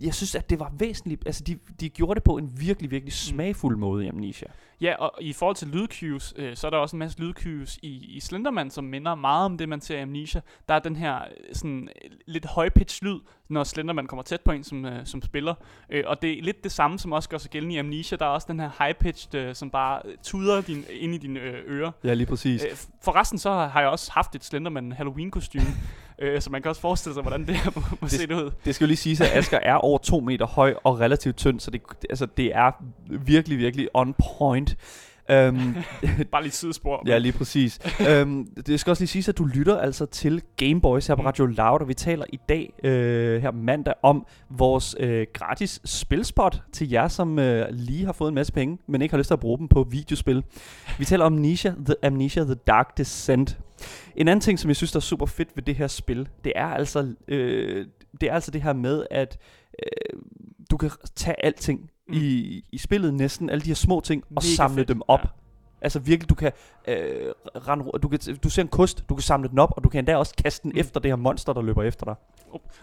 jeg 0.01 0.13
synes, 0.13 0.35
at 0.35 0.49
det 0.49 0.59
var 0.59 0.73
væsentligt, 0.77 1.23
altså 1.25 1.43
de, 1.43 1.59
de 1.79 1.89
gjorde 1.89 2.15
det 2.15 2.23
på 2.23 2.37
en 2.37 2.51
virkelig, 2.59 2.91
virkelig 2.91 3.13
smagfuld 3.13 3.77
måde 3.77 4.05
i 4.05 4.07
Amnesia. 4.07 4.47
Ja, 4.81 4.95
og 4.95 5.13
i 5.21 5.33
forhold 5.33 5.55
til 5.55 5.67
lydcues, 5.67 6.33
øh, 6.37 6.55
så 6.55 6.67
er 6.67 6.71
der 6.71 6.77
også 6.77 6.95
en 6.95 6.99
masse 6.99 7.19
lydcues 7.19 7.79
i, 7.81 8.15
i 8.15 8.19
Slenderman, 8.19 8.69
som 8.69 8.83
minder 8.83 9.15
meget 9.15 9.45
om 9.45 9.57
det, 9.57 9.69
man 9.69 9.81
ser 9.81 9.97
i 9.97 10.01
Amnesia. 10.01 10.41
Der 10.69 10.73
er 10.73 10.79
den 10.79 10.95
her 10.95 11.15
øh, 11.15 11.55
sådan 11.55 11.89
øh, 12.03 12.11
lidt 12.27 12.45
højpitch 12.45 13.03
lyd, 13.03 13.19
når 13.49 13.63
Slenderman 13.63 14.07
kommer 14.07 14.23
tæt 14.23 14.41
på 14.41 14.51
en 14.51 14.63
som, 14.63 14.85
øh, 14.85 15.05
som 15.05 15.21
spiller. 15.21 15.53
Øh, 15.89 16.03
og 16.07 16.21
det 16.21 16.39
er 16.39 16.43
lidt 16.43 16.63
det 16.63 16.71
samme, 16.71 16.99
som 16.99 17.11
også 17.11 17.29
gør 17.29 17.37
sig 17.37 17.51
gældende 17.51 17.75
i 17.75 17.77
Amnesia. 17.77 18.17
Der 18.17 18.25
er 18.25 18.29
også 18.29 18.47
den 18.49 18.59
her 18.59 18.69
high-pitched, 18.69 19.35
øh, 19.35 19.55
som 19.55 19.69
bare 19.69 20.01
øh, 20.05 20.17
tuder 20.23 20.61
din, 20.61 20.85
ind 20.89 21.15
i 21.15 21.17
dine 21.17 21.39
øh, 21.39 21.63
ører. 21.67 21.91
Ja, 22.03 22.13
lige 22.13 22.27
præcis. 22.27 22.63
Øh, 22.63 22.77
forresten 23.01 23.39
så 23.39 23.49
har, 23.49 23.67
har 23.67 23.81
jeg 23.81 23.89
også 23.89 24.11
haft 24.11 24.35
et 24.35 24.43
Slenderman 24.43 24.91
Halloween-kostyme, 24.91 25.65
øh, 26.21 26.41
så 26.41 26.49
man 26.49 26.61
kan 26.61 26.69
også 26.69 26.81
forestille 26.81 27.13
sig, 27.13 27.21
hvordan 27.23 27.47
det 27.47 27.55
her 27.55 27.71
må, 27.75 27.81
må 27.91 27.97
Det- 28.07 28.11
se 28.11 28.27
det 28.27 28.33
ud. 28.33 28.51
Det 28.65 28.75
skal 28.75 28.85
jo 28.85 28.87
lige 28.87 28.97
siges, 28.97 29.21
at 29.21 29.29
Asger 29.37 29.59
er 29.63 29.75
over 29.75 29.97
to 29.97 30.19
meter 30.19 30.45
høj 30.45 30.73
og 30.83 30.99
relativt 30.99 31.37
tynd, 31.37 31.59
så 31.59 31.71
det, 31.71 31.81
altså, 32.09 32.25
det 32.37 32.55
er 32.55 32.71
virkelig, 33.25 33.57
virkelig 33.57 33.87
on 33.93 34.15
point. 34.37 34.75
Um, 35.29 35.75
Bare 36.31 36.41
lige 36.41 36.51
sidespor. 36.51 37.03
ja, 37.07 37.17
lige 37.17 37.31
præcis. 37.31 37.79
um, 38.23 38.47
det 38.65 38.79
skal 38.79 38.91
også 38.91 39.01
lige 39.01 39.07
siges, 39.09 39.29
at 39.29 39.37
du 39.37 39.45
lytter 39.45 39.77
altså 39.77 40.05
til 40.05 40.41
Gameboys 40.57 41.07
her 41.07 41.15
på. 41.15 41.21
Radio 41.25 41.45
Loud, 41.45 41.81
og 41.81 41.87
vi 41.87 41.93
taler 41.93 42.25
i 42.33 42.39
dag, 42.49 42.73
øh, 42.83 43.41
her 43.41 43.51
mandag, 43.51 43.93
om 44.03 44.25
vores 44.49 44.95
øh, 44.99 45.27
gratis 45.33 45.81
spilspot 45.85 46.61
til 46.71 46.89
jer, 46.89 47.07
som 47.07 47.39
øh, 47.39 47.65
lige 47.71 48.05
har 48.05 48.13
fået 48.13 48.29
en 48.29 48.35
masse 48.35 48.53
penge, 48.53 48.77
men 48.87 49.01
ikke 49.01 49.13
har 49.13 49.17
lyst 49.17 49.27
til 49.27 49.33
at 49.33 49.39
bruge 49.39 49.57
dem 49.57 49.67
på 49.67 49.87
videospil. 49.91 50.43
Vi 50.97 51.05
taler 51.05 51.25
om 51.25 51.33
Amnesia, 51.33 51.73
The, 51.85 51.95
Amnesia, 52.03 52.43
The 52.43 52.55
Dark 52.55 52.97
Descent. 52.97 53.57
En 54.15 54.27
anden 54.27 54.41
ting, 54.41 54.59
som 54.59 54.67
jeg 54.69 54.75
synes, 54.75 54.91
der 54.91 54.97
er 54.97 55.01
super 55.01 55.25
fedt 55.25 55.49
ved 55.55 55.63
det 55.63 55.75
her 55.75 55.87
spil, 55.87 56.29
det 56.43 56.53
er 56.55 56.65
altså, 56.67 57.13
øh, 57.27 57.85
det, 58.21 58.29
er 58.29 58.33
altså 58.33 58.51
det 58.51 58.61
her 58.61 58.73
med, 58.73 59.05
at 59.11 59.37
øh, 59.79 60.19
du 60.71 60.77
kan 60.77 60.91
tage 61.15 61.45
alting 61.45 61.89
Mm. 62.07 62.17
i, 62.17 62.63
i 62.71 62.77
spillet, 62.77 63.13
næsten 63.13 63.49
alle 63.49 63.61
de 63.61 63.67
her 63.67 63.75
små 63.75 63.99
ting, 63.99 64.23
og 64.23 64.29
Mega 64.33 64.45
samle 64.55 64.75
fedt, 64.75 64.87
dem 64.87 65.01
op. 65.07 65.19
ja. 65.19 65.27
Altså 65.81 65.99
virkelig, 65.99 66.29
du 66.29 66.35
kan, 66.35 66.51
øh, 66.87 67.31
rende, 67.55 67.85
du 68.01 68.07
kan 68.07 68.19
du 68.43 68.49
ser 68.49 68.61
en 68.61 68.67
kost, 68.67 69.09
du 69.09 69.15
kan 69.15 69.21
samle 69.21 69.49
den 69.49 69.59
op, 69.59 69.73
og 69.77 69.83
du 69.83 69.89
kan 69.89 69.99
endda 69.99 70.15
også 70.17 70.33
kaste 70.43 70.63
den 70.63 70.71
Mm. 70.75 70.79
efter 70.79 70.99
det 70.99 71.11
her 71.11 71.15
monster, 71.15 71.53
der 71.53 71.61
løber 71.61 71.83
efter 71.83 72.05
dig. 72.05 72.15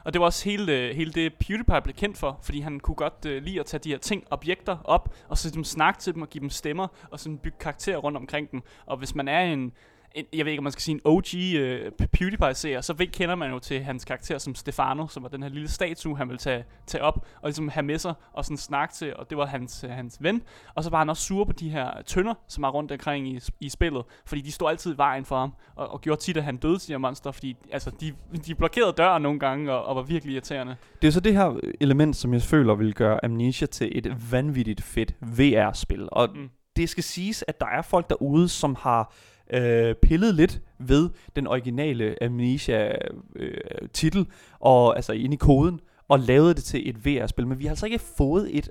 Og 0.05 0.13
det 0.13 0.21
var 0.21 0.27
også 0.27 0.45
hele, 0.51 0.73
øh, 0.73 0.97
hele 0.97 1.13
det, 1.13 1.33
PewDiePie 1.35 1.81
blev 1.85 1.95
kendt 1.95 2.19
for, 2.19 2.39
fordi 2.43 2.61
han 2.61 2.81
kunne 2.81 2.95
godt 2.95 3.25
øh, 3.27 3.43
lide 3.43 3.61
at 3.61 3.67
tage 3.67 3.81
de 3.85 3.89
her 3.91 3.99
ting, 3.99 4.25
objekter 4.31 4.77
op, 4.85 5.15
og 5.29 5.39
så 5.39 5.51
dem 5.51 5.65
snakke 5.65 6.01
til 6.01 6.15
dem 6.15 6.23
og 6.23 6.29
give 6.31 6.41
dem 6.41 6.51
stemmer, 6.51 6.87
og 7.11 7.21
sådan 7.21 7.39
bygge 7.39 7.57
karakterer 7.61 7.97
rundt 7.99 8.17
omkring 8.17 8.51
dem. 8.53 8.63
Og 8.87 8.97
hvis 8.97 9.15
man 9.15 9.29
er 9.29 9.41
en, 9.41 9.73
en 10.15 10.25
jeg 10.33 10.45
ved 10.45 10.53
ikke, 10.53 10.61
om 10.61 10.65
man 10.65 10.73
skal 10.73 10.83
sige 10.83 10.95
en 10.95 11.01
OG 11.05 11.35
øh, 11.35 11.93
PewDiePie-seer, 12.13 12.81
så 12.81 12.93
ved, 12.93 13.07
kender 13.07 13.35
man 13.35 13.51
jo 13.51 13.59
til 13.59 13.85
hans 13.85 14.05
karakter 14.05 14.39
som 14.39 14.55
Stefano, 14.55 15.07
som 15.07 15.23
var 15.23 15.29
den 15.29 15.43
her 15.43 15.51
lille 15.51 15.69
statue, 15.69 16.17
han 16.17 16.29
ville 16.29 16.39
tage, 16.39 16.65
tage 16.87 17.03
op, 17.05 17.27
og 17.43 17.49
ligesom 17.49 17.69
have 17.69 17.83
med 17.83 17.99
sig, 17.99 18.15
og 18.33 18.45
sådan 18.45 18.57
snakke 18.57 18.95
til, 18.95 19.17
og 19.17 19.31
det 19.31 19.39
var 19.39 19.47
hans, 19.47 19.85
øh, 19.85 19.91
hans 19.91 20.19
ven. 20.21 20.43
Og 20.75 20.85
så 20.85 20.91
var 20.91 20.99
han 20.99 21.09
også 21.11 21.23
sur 21.23 21.45
på 21.45 21.53
de 21.53 21.69
her 21.71 22.03
tønder, 22.07 22.35
som 22.49 22.65
er 22.65 22.69
rundt 22.69 22.93
omkring 22.93 23.29
i, 23.29 23.41
i 23.61 23.69
spillet, 23.69 24.05
fordi 24.27 24.41
de 24.41 24.53
stod 24.53 24.69
altid 24.69 24.95
i 24.95 24.97
vejen 24.97 25.25
for 25.25 25.39
ham, 25.39 25.53
og, 25.77 25.93
og 25.93 26.01
gjorde 26.01 26.21
tit, 26.21 26.37
at 26.37 26.45
han 26.45 26.57
døde 26.57 26.79
til 26.79 26.89
de 26.89 26.93
her 26.93 26.99
monster, 26.99 27.31
fordi 27.31 27.57
altså, 27.73 27.91
de, 28.01 28.13
de 28.47 28.55
blokerede 28.55 28.93
døren 28.93 29.23
nogle 29.23 29.39
gange, 29.39 29.73
og, 29.73 29.85
og 29.85 29.97
var 29.97 30.03
virkelig 30.03 30.33
irriterende. 30.33 30.77
Det 31.03 31.09
er 31.09 31.13
så 31.13 31.21
det 31.21 31.35
her 31.35 31.61
element, 31.81 32.17
som 32.17 32.35
jeg 32.35 32.43
føler 32.43 32.75
vil 32.75 32.95
gøre 32.95 33.25
Amnesia 33.25 33.67
til 33.67 33.99
et 33.99 34.33
vanvittigt 34.33 34.83
fedt 34.83 35.15
VR-spil. 35.21 36.09
Og 36.13 36.29
Mm. 36.35 36.41
mm. 36.41 36.51
det 36.77 36.89
skal 36.89 37.05
siges, 37.05 37.45
at 37.49 37.61
der 37.61 37.67
er 37.67 37.83
folk 37.83 38.09
derude, 38.09 38.49
som 38.49 38.75
har 38.75 39.13
øh, 39.53 39.95
pillet 39.95 40.35
lidt 40.35 40.61
ved 40.79 41.11
den 41.37 41.47
originale 41.47 42.23
Amnesia-titel, 42.23 44.21
øh, 44.21 44.27
og 44.61 44.97
altså 44.97 45.13
inde 45.13 45.35
i 45.35 45.37
koden, 45.37 45.81
og 46.09 46.21
lavet 46.21 46.57
det 46.57 46.65
til 46.65 46.89
et 46.89 47.07
VR-spil. 47.07 47.47
Men 47.47 47.59
vi 47.59 47.65
har 47.65 47.71
altså 47.71 47.87
ikke 47.87 47.99
fået 47.99 48.57
et, 48.57 48.71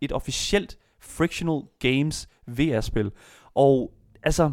et 0.00 0.12
officielt 0.12 0.78
Frictional 1.00 1.62
Games 1.78 2.28
VR-spil. 2.46 3.10
Og 3.54 3.92
altså, 4.22 4.50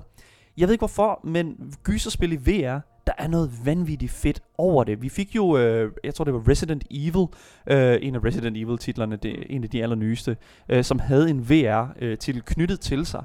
jeg 0.58 0.68
ved 0.68 0.74
ikke 0.74 0.82
hvorfor, 0.82 1.20
men 1.24 1.74
gyserspil 1.84 2.32
i 2.32 2.36
VR, 2.36 2.80
der 3.08 3.14
er 3.18 3.28
noget 3.28 3.52
vanvittigt 3.66 4.12
fedt 4.12 4.42
over 4.58 4.84
det. 4.84 5.02
Vi 5.02 5.10
fik 5.10 5.36
jo, 5.36 5.58
øh, 5.58 5.92
jeg 6.04 6.14
tror 6.14 6.26
det 6.26 6.34
var 6.34 6.50
Resident 6.50 6.84
Evil, 6.92 7.28
øh, 7.68 7.98
en 8.02 8.16
af 8.16 8.24
Resident 8.24 8.58
Evil-titlerne, 8.58 9.16
det 9.16 9.32
er 9.32 9.44
en 9.50 9.64
af 9.64 9.70
de 9.70 9.84
allernyeste, 9.84 10.38
øh, 10.70 10.84
som 10.84 11.00
havde 11.00 11.30
en 11.30 11.50
VR-titel 11.50 12.38
øh, 12.38 12.44
knyttet 12.46 12.80
til 12.80 13.06
sig. 13.06 13.24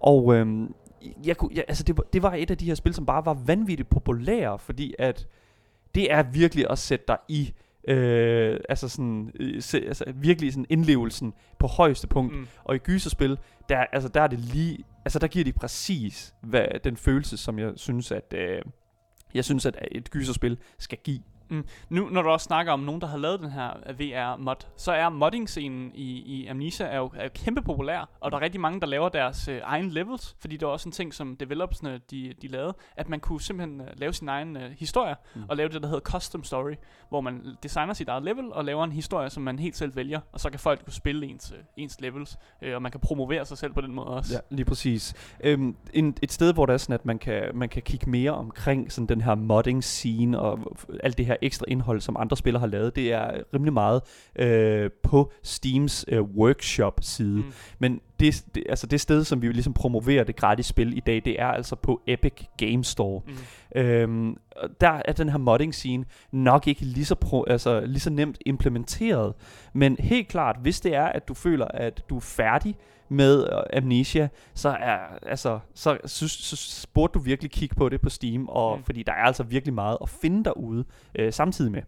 Og 0.00 0.34
øh, 0.34 0.46
jeg 1.24 1.36
kunne, 1.36 1.50
jeg, 1.54 1.64
altså 1.68 1.84
det, 1.84 1.96
var, 1.96 2.02
det 2.12 2.22
var 2.22 2.34
et 2.34 2.50
af 2.50 2.58
de 2.58 2.64
her 2.66 2.74
spil, 2.74 2.94
som 2.94 3.06
bare 3.06 3.26
var 3.26 3.34
vanvittigt 3.34 3.88
populære, 3.88 4.58
fordi 4.58 4.94
at 4.98 5.26
det 5.94 6.12
er 6.12 6.22
virkelig 6.22 6.70
at 6.70 6.78
sætte 6.78 7.04
dig 7.08 7.18
i 7.28 7.52
Øh, 7.88 8.60
altså 8.68 8.88
sådan 8.88 9.32
øh, 9.40 9.62
se, 9.62 9.78
altså 9.78 10.04
virkelig 10.14 10.52
sådan 10.52 10.66
indlevelsen 10.70 11.34
på 11.58 11.66
højeste 11.66 12.06
punkt 12.06 12.34
Mm. 12.34 12.46
og 12.64 12.74
i 12.74 12.78
gyserspil, 12.78 13.38
der, 13.68 13.78
altså, 13.78 14.08
der 14.08 14.20
er 14.20 14.26
det 14.26 14.38
lige, 14.38 14.78
altså 15.04 15.18
der 15.18 15.26
giver 15.26 15.44
de 15.44 15.52
præcis 15.52 16.34
hvad, 16.40 16.66
den 16.84 16.96
følelse, 16.96 17.36
som 17.36 17.58
jeg 17.58 17.72
synes, 17.76 18.12
at 18.12 18.34
øh, 18.36 18.62
jeg 19.34 19.44
synes, 19.44 19.66
at 19.66 19.78
et 19.92 20.10
gyserspil 20.10 20.58
skal 20.78 20.98
give. 21.04 21.20
Nu, 21.88 22.08
når 22.08 22.22
du 22.22 22.28
også 22.28 22.44
snakker 22.44 22.72
om 22.72 22.80
nogen, 22.80 23.00
der 23.00 23.06
har 23.06 23.18
lavet 23.18 23.40
den 23.40 23.50
her 23.50 23.70
VR-mod, 23.98 24.54
så 24.76 24.92
er 24.92 25.08
modding-scenen 25.08 25.90
i, 25.94 26.10
i 26.26 26.46
Amnesia 26.46 26.86
er 26.86 26.98
jo, 26.98 27.10
er 27.16 27.24
jo 27.24 27.30
kæmpe 27.34 27.62
populær, 27.62 28.08
og 28.20 28.30
der 28.30 28.36
er 28.38 28.40
rigtig 28.42 28.60
mange, 28.60 28.80
der 28.80 28.86
laver 28.86 29.08
deres 29.08 29.48
øh, 29.48 29.60
egen 29.64 29.90
levels, 29.90 30.36
fordi 30.40 30.56
det 30.56 30.66
var 30.66 30.72
også 30.72 30.88
en 30.88 30.92
ting, 30.92 31.14
som 31.14 31.36
developersne 31.36 32.00
de, 32.10 32.34
de 32.42 32.48
lavede, 32.48 32.74
at 32.96 33.08
man 33.08 33.20
kunne 33.20 33.40
simpelthen 33.40 33.80
øh, 33.80 33.86
lave 33.96 34.12
sin 34.12 34.28
egen 34.28 34.56
øh, 34.56 34.70
historie, 34.78 35.14
Mm. 35.34 35.40
mm. 35.40 35.46
og 35.48 35.56
lave 35.56 35.68
det, 35.68 35.82
der 35.82 35.88
hedder 35.88 36.00
custom 36.00 36.44
story, 36.44 36.72
hvor 37.08 37.20
man 37.20 37.42
designer 37.62 37.94
sit 37.94 38.08
eget 38.08 38.22
level, 38.22 38.52
og 38.52 38.64
laver 38.64 38.84
en 38.84 38.92
historie, 38.92 39.30
som 39.30 39.42
man 39.42 39.58
helt 39.58 39.76
selv 39.76 39.96
vælger, 39.96 40.20
og 40.32 40.40
så 40.40 40.50
kan 40.50 40.60
folk 40.60 40.82
jo 40.86 40.92
spille 40.92 41.26
ens, 41.26 41.52
øh, 41.56 41.64
ens 41.76 42.00
levels, 42.00 42.38
øh, 42.62 42.74
og 42.74 42.82
man 42.82 42.90
kan 42.92 43.00
promovere 43.00 43.44
sig 43.44 43.58
selv 43.58 43.72
på 43.72 43.80
den 43.80 43.92
måde 43.94 44.06
også. 44.06 44.34
Ja, 44.34 44.38
lige 44.56 44.64
præcis. 44.64 45.14
Øhm, 45.44 45.76
en, 45.94 46.16
et 46.22 46.32
sted, 46.32 46.54
hvor 46.54 46.66
det 46.66 46.72
er 46.72 46.76
sådan, 46.76 46.94
at 46.94 47.04
man 47.04 47.18
kan, 47.18 47.42
man 47.54 47.68
kan 47.68 47.82
kigge 47.82 48.10
mere 48.10 48.30
omkring 48.30 48.92
sådan 48.92 49.06
den 49.08 49.20
her 49.20 49.34
modding 49.34 49.84
scene 49.84 50.38
og 50.38 50.76
alt 51.02 51.18
det 51.18 51.26
her 51.26 51.36
ekstra 51.42 51.64
indhold, 51.68 52.00
som 52.00 52.16
andre 52.18 52.36
spillere 52.36 52.60
har 52.60 52.66
lavet, 52.66 52.96
det 52.96 53.12
er 53.12 53.30
rimelig 53.54 53.72
meget 53.72 54.02
øh, 54.36 54.90
på 55.02 55.32
Steams 55.42 56.04
øh, 56.08 56.22
workshop-side. 56.22 57.36
Mm. 57.36 57.52
Men 57.78 58.00
det, 58.20 58.44
det, 58.54 58.64
altså 58.68 58.86
det 58.86 59.00
sted, 59.00 59.24
som 59.24 59.42
vi 59.42 59.52
ligesom 59.52 59.74
promoverer 59.74 60.24
det 60.24 60.36
gratis 60.36 60.66
spil 60.66 60.96
i 60.96 61.00
dag, 61.00 61.22
det 61.24 61.40
er 61.40 61.46
altså 61.46 61.76
på 61.76 62.00
Epic 62.06 62.44
Game 62.56 62.84
Store. 62.84 63.22
Mm. 63.26 63.80
Øhm, 63.80 64.36
der 64.80 65.00
er 65.04 65.12
den 65.12 65.28
her 65.28 65.38
modding 65.38 65.74
scene 65.74 66.04
nok 66.32 66.66
ikke 66.66 66.84
lige 66.84 67.04
så, 67.04 67.14
pro, 67.14 67.44
altså, 67.44 67.80
lige 67.80 68.00
så 68.00 68.10
nemt 68.10 68.38
implementeret. 68.46 69.34
Men 69.72 69.96
helt 70.00 70.28
klart, 70.28 70.56
hvis 70.62 70.80
det 70.80 70.94
er, 70.94 71.06
at 71.06 71.28
du 71.28 71.34
føler, 71.34 71.66
at 71.66 72.04
du 72.10 72.16
er 72.16 72.20
færdig 72.20 72.76
med 73.12 73.46
øh, 73.52 73.78
Amnesia, 73.78 74.28
så 74.54 74.68
er 74.68 74.98
altså 75.26 75.58
så, 75.74 75.98
så, 76.04 76.28
så 76.56 76.86
burde 76.94 77.12
du 77.12 77.18
virkelig 77.18 77.50
kigge 77.50 77.74
på 77.74 77.88
det 77.88 78.00
på 78.00 78.10
Steam, 78.10 78.48
og 78.48 78.76
Mm. 78.78 78.84
fordi 78.84 79.02
der 79.02 79.12
er 79.12 79.24
altså 79.24 79.42
virkelig 79.42 79.74
meget 79.74 79.98
at 80.02 80.08
finde 80.08 80.44
derude 80.44 80.84
øh, 81.14 81.32
samtidig 81.32 81.72
med. 81.72 81.82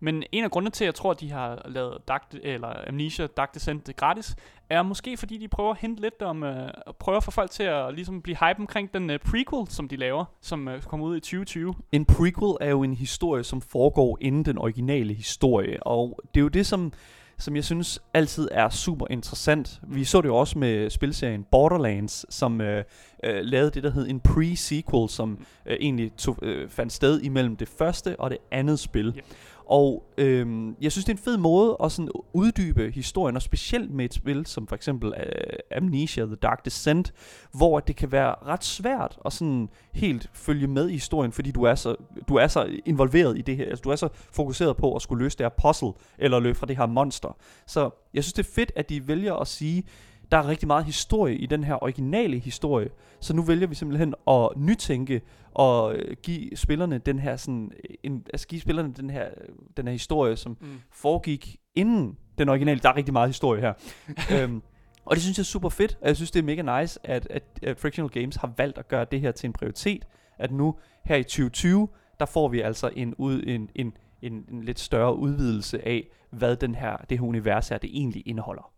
Men 0.00 0.22
en 0.32 0.44
af 0.44 0.50
grundene 0.50 0.70
til, 0.70 0.84
at 0.84 0.86
jeg 0.86 0.94
tror, 0.94 1.10
at 1.10 1.20
de 1.20 1.30
har 1.30 1.62
lavet 1.68 1.98
Dark, 2.08 2.22
eller 2.42 2.88
Amnesia 2.88 3.26
Dark 3.26 3.54
Descent 3.54 3.90
gratis, 3.96 4.36
er 4.70 4.82
måske 4.82 5.16
fordi, 5.16 5.38
de 5.38 5.48
prøver 5.48 5.70
at 5.70 5.76
hente 5.80 6.02
lidt 6.02 6.22
om, 6.22 6.42
øh, 6.42 6.68
at 6.86 6.96
prøve 6.96 7.16
at 7.16 7.24
få 7.24 7.30
folk 7.30 7.50
til 7.50 7.62
at 7.62 7.94
ligesom 7.94 8.22
blive 8.22 8.36
hype 8.36 8.60
omkring 8.60 8.94
den 8.94 9.10
øh, 9.10 9.18
prequel, 9.18 9.68
som 9.68 9.88
de 9.88 9.96
laver, 9.96 10.24
som 10.40 10.68
øh, 10.68 10.82
kommer 10.82 11.06
ud 11.06 11.16
i 11.16 11.20
2020. 11.20 11.74
En 11.92 12.04
prequel 12.04 12.56
er 12.60 12.70
jo 12.70 12.82
en 12.82 12.94
historie, 12.94 13.44
som 13.44 13.60
foregår 13.60 14.18
inden 14.20 14.44
den 14.44 14.58
originale 14.58 15.14
historie, 15.14 15.82
og 15.82 16.20
det 16.34 16.40
er 16.40 16.42
jo 16.42 16.48
det, 16.48 16.66
som, 16.66 16.92
som 17.40 17.56
jeg 17.56 17.64
synes 17.64 18.02
altid 18.14 18.48
er 18.50 18.68
super 18.68 19.06
interessant. 19.10 19.80
Vi 19.88 20.04
så 20.04 20.20
det 20.20 20.28
jo 20.28 20.36
også 20.36 20.58
med 20.58 20.90
spilserien 20.90 21.44
Borderlands, 21.50 22.34
som 22.34 22.60
øh, 22.60 22.84
øh, 23.24 23.40
lavede 23.42 23.70
det, 23.70 23.82
der 23.82 23.90
hed 23.90 24.08
en 24.08 24.20
pre-sequel, 24.28 25.08
som 25.08 25.44
øh, 25.66 25.76
egentlig 25.80 26.12
tog, 26.16 26.38
øh, 26.42 26.68
fandt 26.68 26.92
sted 26.92 27.20
imellem 27.20 27.56
det 27.56 27.68
første 27.68 28.20
og 28.20 28.30
det 28.30 28.38
andet 28.50 28.78
spil. 28.78 29.06
Yeah. 29.06 29.24
Og 29.70 30.04
øhm, 30.18 30.76
jeg 30.80 30.92
synes, 30.92 31.04
det 31.04 31.12
er 31.12 31.16
en 31.16 31.22
fed 31.24 31.36
måde 31.36 31.76
at 31.84 31.92
sådan 31.92 32.10
uddybe 32.32 32.90
historien, 32.94 33.36
og 33.36 33.42
specielt 33.42 33.90
med 33.90 34.04
et 34.04 34.14
spil 34.14 34.46
som 34.46 34.66
for 34.66 34.76
eksempel 34.76 35.14
øh, 35.16 35.76
Amnesia 35.76 36.24
The 36.24 36.34
Dark 36.34 36.64
Descent, 36.64 37.12
hvor 37.52 37.80
det 37.80 37.96
kan 37.96 38.12
være 38.12 38.34
ret 38.46 38.64
svært 38.64 39.18
at 39.24 39.32
sådan 39.32 39.68
helt 39.92 40.30
følge 40.34 40.66
med 40.66 40.88
i 40.88 40.92
historien, 40.92 41.32
fordi 41.32 41.50
du 41.50 41.62
er 41.62 41.74
så, 41.74 41.96
du 42.28 42.34
er 42.34 42.46
så 42.46 42.78
involveret 42.86 43.38
i 43.38 43.40
det 43.40 43.56
her, 43.56 43.64
altså 43.64 43.82
du 43.82 43.90
er 43.90 43.96
så 43.96 44.08
fokuseret 44.14 44.76
på 44.76 44.96
at 44.96 45.02
skulle 45.02 45.24
løse 45.24 45.38
det 45.38 45.44
her 45.44 45.68
puzzle, 45.68 45.92
eller 46.18 46.40
løbe 46.40 46.58
fra 46.58 46.66
det 46.66 46.76
her 46.76 46.86
monster. 46.86 47.36
Så 47.66 47.90
jeg 48.14 48.24
synes, 48.24 48.32
det 48.32 48.46
er 48.46 48.52
fedt, 48.54 48.72
at 48.76 48.88
de 48.88 49.08
vælger 49.08 49.34
at 49.34 49.48
sige, 49.48 49.84
der 50.30 50.36
er 50.38 50.48
rigtig 50.48 50.66
meget 50.66 50.84
historie 50.84 51.36
i 51.36 51.46
den 51.46 51.64
her 51.64 51.82
originale 51.82 52.38
historie. 52.38 52.88
Så 53.20 53.34
nu 53.36 53.42
vælger 53.42 53.66
vi 53.66 53.74
simpelthen 53.74 54.14
at 54.28 54.48
nytænke 54.56 55.20
og 55.54 55.94
øh, 55.94 56.16
give 56.22 56.56
spillerne 56.56 56.98
den 56.98 57.18
her 57.18 57.36
sådan 57.36 57.72
en, 58.02 58.26
altså 58.32 58.46
give 58.48 58.60
spillerne 58.60 58.92
den 58.92 59.10
her 59.10 59.28
den 59.76 59.86
her 59.86 59.92
historie 59.92 60.36
som 60.36 60.56
Mm. 60.60 60.66
foregik 60.92 61.56
inden 61.74 62.16
den 62.38 62.48
originale. 62.48 62.80
Der 62.80 62.88
er 62.88 62.96
rigtig 62.96 63.12
meget 63.12 63.28
historie 63.28 63.60
her. 63.60 63.72
øhm, 64.42 64.62
og 65.04 65.16
det 65.16 65.22
synes 65.22 65.38
jeg 65.38 65.42
er 65.42 65.44
super 65.44 65.68
fedt, 65.68 65.98
og 66.00 66.08
jeg 66.08 66.16
synes, 66.16 66.30
det 66.30 66.38
er 66.38 66.44
mega 66.44 66.80
nice, 66.80 67.00
at, 67.04 67.26
at, 67.30 67.42
at 67.62 67.78
Frictional 67.78 68.10
Games 68.10 68.36
har 68.36 68.52
valgt 68.56 68.78
at 68.78 68.88
gøre 68.88 69.06
det 69.10 69.20
her 69.20 69.32
til 69.32 69.46
en 69.46 69.52
prioritet. 69.52 70.04
At 70.38 70.52
nu, 70.52 70.74
her 71.04 71.16
i 71.16 71.22
2020, 71.22 71.88
der 72.20 72.26
får 72.26 72.48
vi 72.48 72.60
altså 72.60 72.90
en, 72.96 73.14
ud, 73.18 73.42
en, 73.46 73.70
en, 73.74 73.92
en, 74.22 74.44
en 74.52 74.62
lidt 74.64 74.80
større 74.80 75.16
udvidelse 75.16 75.86
af, 75.88 76.08
hvad 76.30 76.56
den 76.56 76.74
her, 76.74 76.96
det 76.96 77.18
her 77.18 77.26
univers 77.26 77.70
er, 77.70 77.78
det 77.78 77.90
egentlig 77.92 78.22
indeholder. 78.26 78.72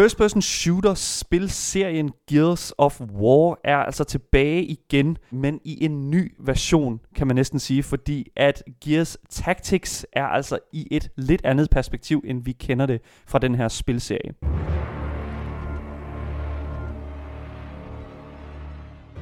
First 0.00 0.16
person 0.16 0.42
shooter 0.42 0.94
spilserien 0.94 2.12
Gears 2.28 2.72
of 2.78 3.00
War 3.00 3.58
er 3.64 3.76
altså 3.76 4.04
tilbage 4.04 4.64
igen, 4.64 5.18
men 5.30 5.60
i 5.64 5.84
en 5.84 6.10
ny 6.10 6.34
version, 6.38 7.00
kan 7.14 7.26
man 7.26 7.36
næsten 7.36 7.58
sige, 7.58 7.82
fordi 7.82 8.26
at 8.36 8.62
Gears 8.84 9.18
Tactics 9.30 10.06
er 10.12 10.24
altså 10.24 10.58
i 10.72 10.86
et 10.90 11.10
lidt 11.16 11.44
andet 11.44 11.70
perspektiv, 11.70 12.22
end 12.26 12.44
vi 12.44 12.52
kender 12.52 12.86
det 12.86 13.00
fra 13.26 13.38
den 13.38 13.54
her 13.54 13.68
spilserie. 13.68 14.34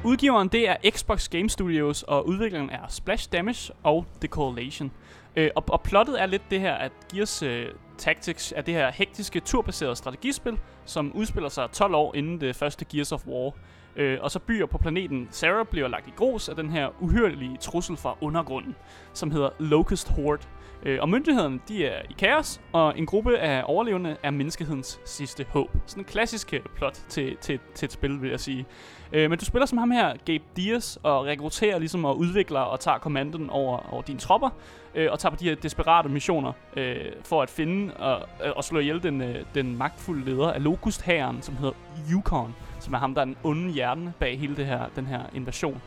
Udgiveren 0.03 0.47
det 0.47 0.69
er 0.69 0.75
Xbox 0.89 1.29
Game 1.29 1.49
Studios, 1.49 2.03
og 2.03 2.27
udvikleren 2.27 2.69
er 2.69 2.87
Splash 2.89 3.31
Damage 3.31 3.73
og 3.83 4.05
The 4.21 4.27
Coalition. 4.27 4.91
Øh, 5.35 5.49
og, 5.55 5.63
og 5.67 5.81
plottet 5.81 6.21
er 6.21 6.25
lidt 6.25 6.43
det 6.51 6.59
her, 6.59 6.73
at 6.73 6.91
Gears 7.11 7.43
øh, 7.43 7.67
Tactics 7.99 8.53
er 8.55 8.61
det 8.61 8.73
her 8.73 8.91
hektiske 8.91 9.39
turbaserede 9.39 9.95
strategispil, 9.95 10.59
som 10.85 11.11
udspiller 11.15 11.49
sig 11.49 11.69
12 11.71 11.95
år 11.95 12.15
inden 12.15 12.41
det 12.41 12.55
første 12.55 12.85
Gears 12.85 13.11
of 13.11 13.27
War. 13.27 13.51
Øh, 13.95 14.17
og 14.21 14.31
så 14.31 14.39
byer 14.39 14.65
på 14.65 14.77
planeten 14.77 15.27
Sarah 15.31 15.65
bliver 15.65 15.87
lagt 15.87 16.07
i 16.07 16.11
grus 16.15 16.49
af 16.49 16.55
den 16.55 16.69
her 16.69 17.03
uhyrlige 17.03 17.57
trussel 17.57 17.97
fra 17.97 18.17
undergrunden, 18.21 18.75
som 19.13 19.31
hedder 19.31 19.49
Locust 19.59 20.09
Horde. 20.09 20.43
Øh, 20.83 20.97
og 21.01 21.09
myndighederne, 21.09 21.59
de 21.67 21.85
er 21.85 22.01
i 22.09 22.15
kaos, 22.17 22.61
og 22.71 22.97
en 22.97 23.05
gruppe 23.05 23.37
af 23.37 23.63
overlevende 23.65 24.17
er 24.23 24.31
menneskehedens 24.31 24.99
sidste 25.05 25.45
håb. 25.49 25.69
Sådan 25.85 26.01
en 26.01 26.05
klassisk 26.05 26.53
øh, 26.53 26.59
plot 26.75 26.99
til, 27.09 27.37
til, 27.41 27.59
til 27.75 27.85
et 27.85 27.91
spil, 27.91 28.21
vil 28.21 28.29
jeg 28.29 28.39
sige. 28.39 28.65
Øh, 29.13 29.29
men 29.29 29.39
du 29.39 29.45
spiller 29.45 29.65
som 29.65 29.77
ham 29.77 29.91
her, 29.91 30.13
Gabe 30.25 30.43
Diaz, 30.57 30.97
og 31.03 31.25
rekrutterer 31.25 31.79
ligesom 31.79 32.05
og 32.05 32.17
udvikler 32.17 32.59
og 32.59 32.79
tager 32.79 32.97
kommandoen 32.97 33.49
over, 33.49 33.93
over 33.93 34.01
dine 34.01 34.19
tropper, 34.19 34.49
øh, 34.95 35.11
og 35.11 35.19
tager 35.19 35.31
på 35.31 35.35
de 35.39 35.45
her 35.45 35.55
desperate 35.55 36.09
missioner 36.09 36.51
øh, 36.77 36.95
for 37.23 37.41
at 37.41 37.49
finde 37.49 37.93
og, 37.93 38.21
øh, 38.45 38.51
og 38.55 38.63
slå 38.63 38.79
ihjel 38.79 39.03
den, 39.03 39.21
øh, 39.21 39.45
den 39.55 39.77
magtfulde 39.77 40.25
leder 40.25 40.51
af 40.51 40.63
Locust-hæren, 40.63 41.41
som 41.41 41.55
hedder 41.57 41.73
Yukon, 42.11 42.55
som 42.79 42.93
er 42.93 42.97
ham, 42.97 43.13
der 43.13 43.21
er 43.21 43.25
den 43.25 43.37
onde 43.43 43.71
hjerne 43.71 44.13
bag 44.19 44.39
hele 44.39 44.55
det 44.55 44.65
her, 44.65 44.85
den 44.95 45.05
her 45.05 45.21
invasion. 45.33 45.81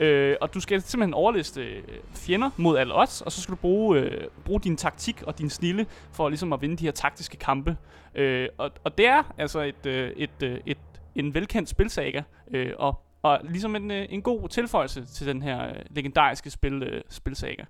Øh, 0.00 0.36
og 0.40 0.54
du 0.54 0.60
skal 0.60 0.82
simpelthen 0.82 1.14
overliste 1.14 1.62
øh, 1.62 1.82
fjender 2.14 2.50
mod 2.56 2.78
alle 2.78 3.00
odds, 3.00 3.20
og 3.20 3.32
så 3.32 3.40
skal 3.40 3.52
du 3.52 3.56
bruge, 3.56 3.98
øh, 3.98 4.24
bruge 4.44 4.60
din 4.60 4.76
taktik 4.76 5.22
og 5.22 5.38
din 5.38 5.50
snille 5.50 5.86
for 6.12 6.28
ligesom 6.28 6.52
at 6.52 6.62
vinde 6.62 6.76
de 6.76 6.84
her 6.84 6.92
taktiske 6.92 7.36
kampe. 7.36 7.76
Øh, 8.14 8.48
og, 8.58 8.70
og 8.84 8.98
det 8.98 9.06
er 9.06 9.22
altså 9.38 9.60
et, 9.60 9.86
øh, 9.86 10.10
et, 10.16 10.42
øh, 10.42 10.60
et, 10.66 10.78
en 11.14 11.34
velkendt 11.34 11.68
spilsaga, 11.68 12.22
øh, 12.50 12.72
og, 12.78 13.02
og 13.22 13.40
ligesom 13.42 13.76
en, 13.76 13.90
øh, 13.90 14.06
en 14.10 14.22
god 14.22 14.48
tilføjelse 14.48 15.04
til 15.04 15.26
den 15.26 15.42
her 15.42 15.68
øh, 15.68 15.74
legendariske 15.90 16.50
spil, 16.50 16.82
øh, 16.82 17.02
spilsaga. 17.08 17.64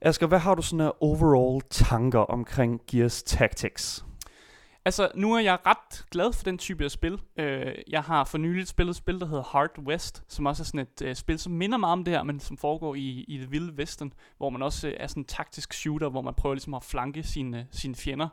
Asger, 0.00 0.26
hvad 0.26 0.38
har 0.38 0.54
du 0.54 0.62
sådan 0.62 0.86
af 0.86 0.92
overall 1.00 1.62
tanker 1.70 2.20
omkring 2.20 2.80
Gears 2.90 3.22
Tactics? 3.22 4.04
Altså, 4.86 5.10
nu 5.14 5.34
er 5.34 5.40
jeg 5.40 5.58
ret 5.66 6.04
glad 6.10 6.32
for 6.32 6.44
den 6.44 6.58
type 6.58 6.84
af 6.84 6.90
spil. 6.90 7.20
Øh, 7.36 7.74
jeg 7.88 8.02
har 8.02 8.24
for 8.24 8.38
nyligt 8.38 8.68
spillet 8.68 8.90
et 8.90 8.96
spil, 8.96 9.20
der 9.20 9.26
hedder 9.26 9.42
Hard 9.42 9.78
West, 9.78 10.24
som 10.28 10.46
også 10.46 10.62
er 10.62 10.64
sådan 10.64 10.80
et 10.80 11.02
øh, 11.02 11.14
spil, 11.14 11.38
som 11.38 11.52
minder 11.52 11.78
meget 11.78 11.92
om 11.92 12.04
det 12.04 12.14
her, 12.14 12.22
men 12.22 12.40
som 12.40 12.56
foregår 12.56 12.94
i, 12.94 13.24
i 13.28 13.38
det 13.38 13.52
vilde 13.52 13.76
vesten, 13.76 14.12
hvor 14.36 14.50
man 14.50 14.62
også 14.62 14.88
øh, 14.88 14.94
er 14.96 15.06
sådan 15.06 15.20
en 15.20 15.24
taktisk 15.24 15.72
shooter, 15.72 16.08
hvor 16.08 16.22
man 16.22 16.34
prøver 16.34 16.54
ligesom 16.54 16.74
at 16.74 16.84
flanke 16.84 17.22
sine, 17.22 17.66
sine 17.70 17.94
fjender. 17.94 18.28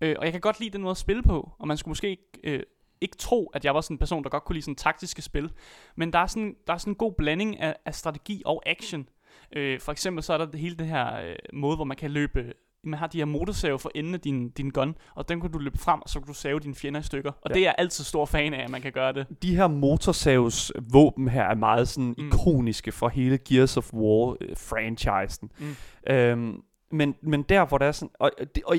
Øh, 0.00 0.16
og 0.18 0.24
jeg 0.24 0.32
kan 0.32 0.40
godt 0.40 0.60
lide 0.60 0.70
den 0.70 0.82
måde 0.82 0.90
at 0.90 0.96
spille 0.96 1.22
på, 1.22 1.52
og 1.58 1.68
man 1.68 1.76
skulle 1.76 1.90
måske 1.90 2.10
ikke, 2.10 2.40
øh, 2.44 2.62
ikke 3.04 3.16
tro, 3.16 3.50
at 3.54 3.64
jeg 3.64 3.74
var 3.74 3.80
sådan 3.80 3.94
en 3.94 3.98
person, 3.98 4.24
der 4.24 4.30
godt 4.30 4.44
kunne 4.44 4.54
lide 4.54 4.64
sådan 4.64 4.76
taktiske 4.76 5.22
spil. 5.22 5.50
Men 5.96 6.12
der 6.12 6.18
er 6.18 6.26
sådan, 6.26 6.54
der 6.66 6.72
er 6.72 6.78
sådan 6.78 6.90
en 6.90 6.96
god 6.96 7.12
blanding 7.12 7.60
af, 7.60 7.76
af 7.86 7.94
strategi 7.94 8.42
og 8.46 8.62
action. 8.66 9.08
Øh, 9.56 9.80
for 9.80 9.92
eksempel 9.92 10.22
så 10.22 10.32
er 10.32 10.38
der 10.38 10.46
det 10.46 10.60
hele 10.60 10.76
det 10.76 10.86
her 10.86 11.16
øh, 11.16 11.36
måde, 11.52 11.76
hvor 11.76 11.84
man 11.84 11.96
kan 11.96 12.10
løbe 12.10 12.52
man 12.86 12.98
har 12.98 13.06
de 13.06 13.18
her 13.18 13.24
motorsave 13.24 13.78
for 13.78 13.90
enden 13.94 14.14
af 14.14 14.20
din, 14.20 14.48
din 14.48 14.70
gun, 14.70 14.96
og 15.14 15.28
den 15.28 15.40
kan 15.40 15.52
du 15.52 15.58
løbe 15.58 15.78
frem, 15.78 16.00
og 16.02 16.08
så 16.08 16.20
kan 16.20 16.26
du 16.26 16.34
save 16.34 16.60
dine 16.60 16.74
fjender 16.74 17.00
i 17.00 17.02
stykker. 17.02 17.30
Og 17.30 17.48
Ja. 17.48 17.54
det 17.54 17.60
er 17.60 17.64
jeg 17.64 17.74
altid 17.78 18.04
stor 18.04 18.24
fan 18.26 18.54
af, 18.54 18.64
at 18.64 18.70
man 18.70 18.82
kan 18.82 18.92
gøre 18.92 19.12
det. 19.12 19.26
De 19.42 19.56
her 19.56 19.66
motorsavs 19.66 20.72
våben 20.92 21.28
her 21.28 21.42
er 21.44 21.54
meget 21.54 21.88
sådan 21.88 22.14
Mm. 22.18 22.26
ikoniske 22.26 22.92
for 22.92 23.08
hele 23.08 23.38
Gears 23.38 23.76
of 23.76 23.92
War 23.94 24.36
øh, 24.40 24.56
franchisen. 24.56 25.50
Mm. 25.58 25.76
Øhm, 26.12 26.62
men, 26.90 27.14
men 27.22 27.42
der 27.42 27.64
hvor 27.66 27.78
der 27.78 27.86
er 27.86 27.92
sådan 27.92 28.10
og, 28.18 28.30
det, 28.54 28.62
og 28.66 28.76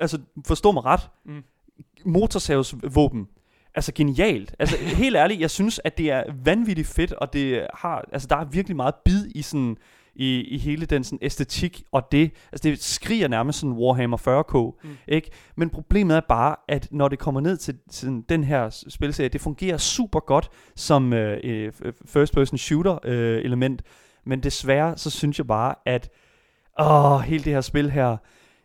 altså 0.00 0.18
forstå 0.46 0.72
mig 0.72 0.84
ret. 0.84 1.10
Mm. 1.24 1.44
Motorsavs 2.04 2.74
våben 2.94 3.28
Altså 3.74 3.92
genialt. 3.94 4.54
Altså 4.58 4.76
helt 4.76 5.16
ærligt, 5.16 5.40
jeg 5.40 5.50
synes 5.50 5.80
at 5.84 5.98
det 5.98 6.10
er 6.10 6.22
vanvittigt 6.44 6.88
fedt 6.88 7.12
og 7.12 7.32
det 7.32 7.66
har 7.74 8.04
altså 8.12 8.28
der 8.28 8.36
er 8.36 8.44
virkelig 8.44 8.76
meget 8.76 8.94
bid 9.04 9.26
i 9.34 9.42
sådan 9.42 9.76
i, 10.16 10.40
i 10.40 10.58
hele 10.58 10.86
den 10.86 11.04
sådan 11.04 11.18
æstetik 11.22 11.82
og 11.92 12.02
det 12.12 12.30
altså 12.52 12.68
det 12.68 12.82
skriger 12.82 13.28
nærmest 13.28 13.58
sådan 13.58 13.72
Warhammer 13.76 14.16
40k, 14.16 14.84
Mm. 14.88 14.96
ikke? 15.08 15.30
Men 15.56 15.70
problemet 15.70 16.16
er 16.16 16.20
bare 16.28 16.56
at 16.68 16.88
når 16.90 17.08
det 17.08 17.18
kommer 17.18 17.40
ned 17.40 17.56
til, 17.56 17.78
til 17.90 18.22
den 18.28 18.44
her 18.44 18.84
spilserie, 18.88 19.28
det 19.28 19.40
fungerer 19.40 19.76
super 19.76 20.20
godt 20.20 20.48
som 20.76 21.12
øh, 21.12 21.40
øh, 21.44 21.72
first 22.06 22.34
person 22.34 22.58
shooter 22.58 22.98
øh, 23.04 23.38
element, 23.44 23.82
men 24.26 24.42
desværre 24.42 24.96
så 24.98 25.10
synes 25.10 25.38
jeg 25.38 25.46
bare 25.46 25.74
at 25.86 26.10
åh, 26.80 27.20
hele 27.20 27.44
det 27.44 27.52
her 27.52 27.60
spil 27.60 27.90
her 27.90 28.16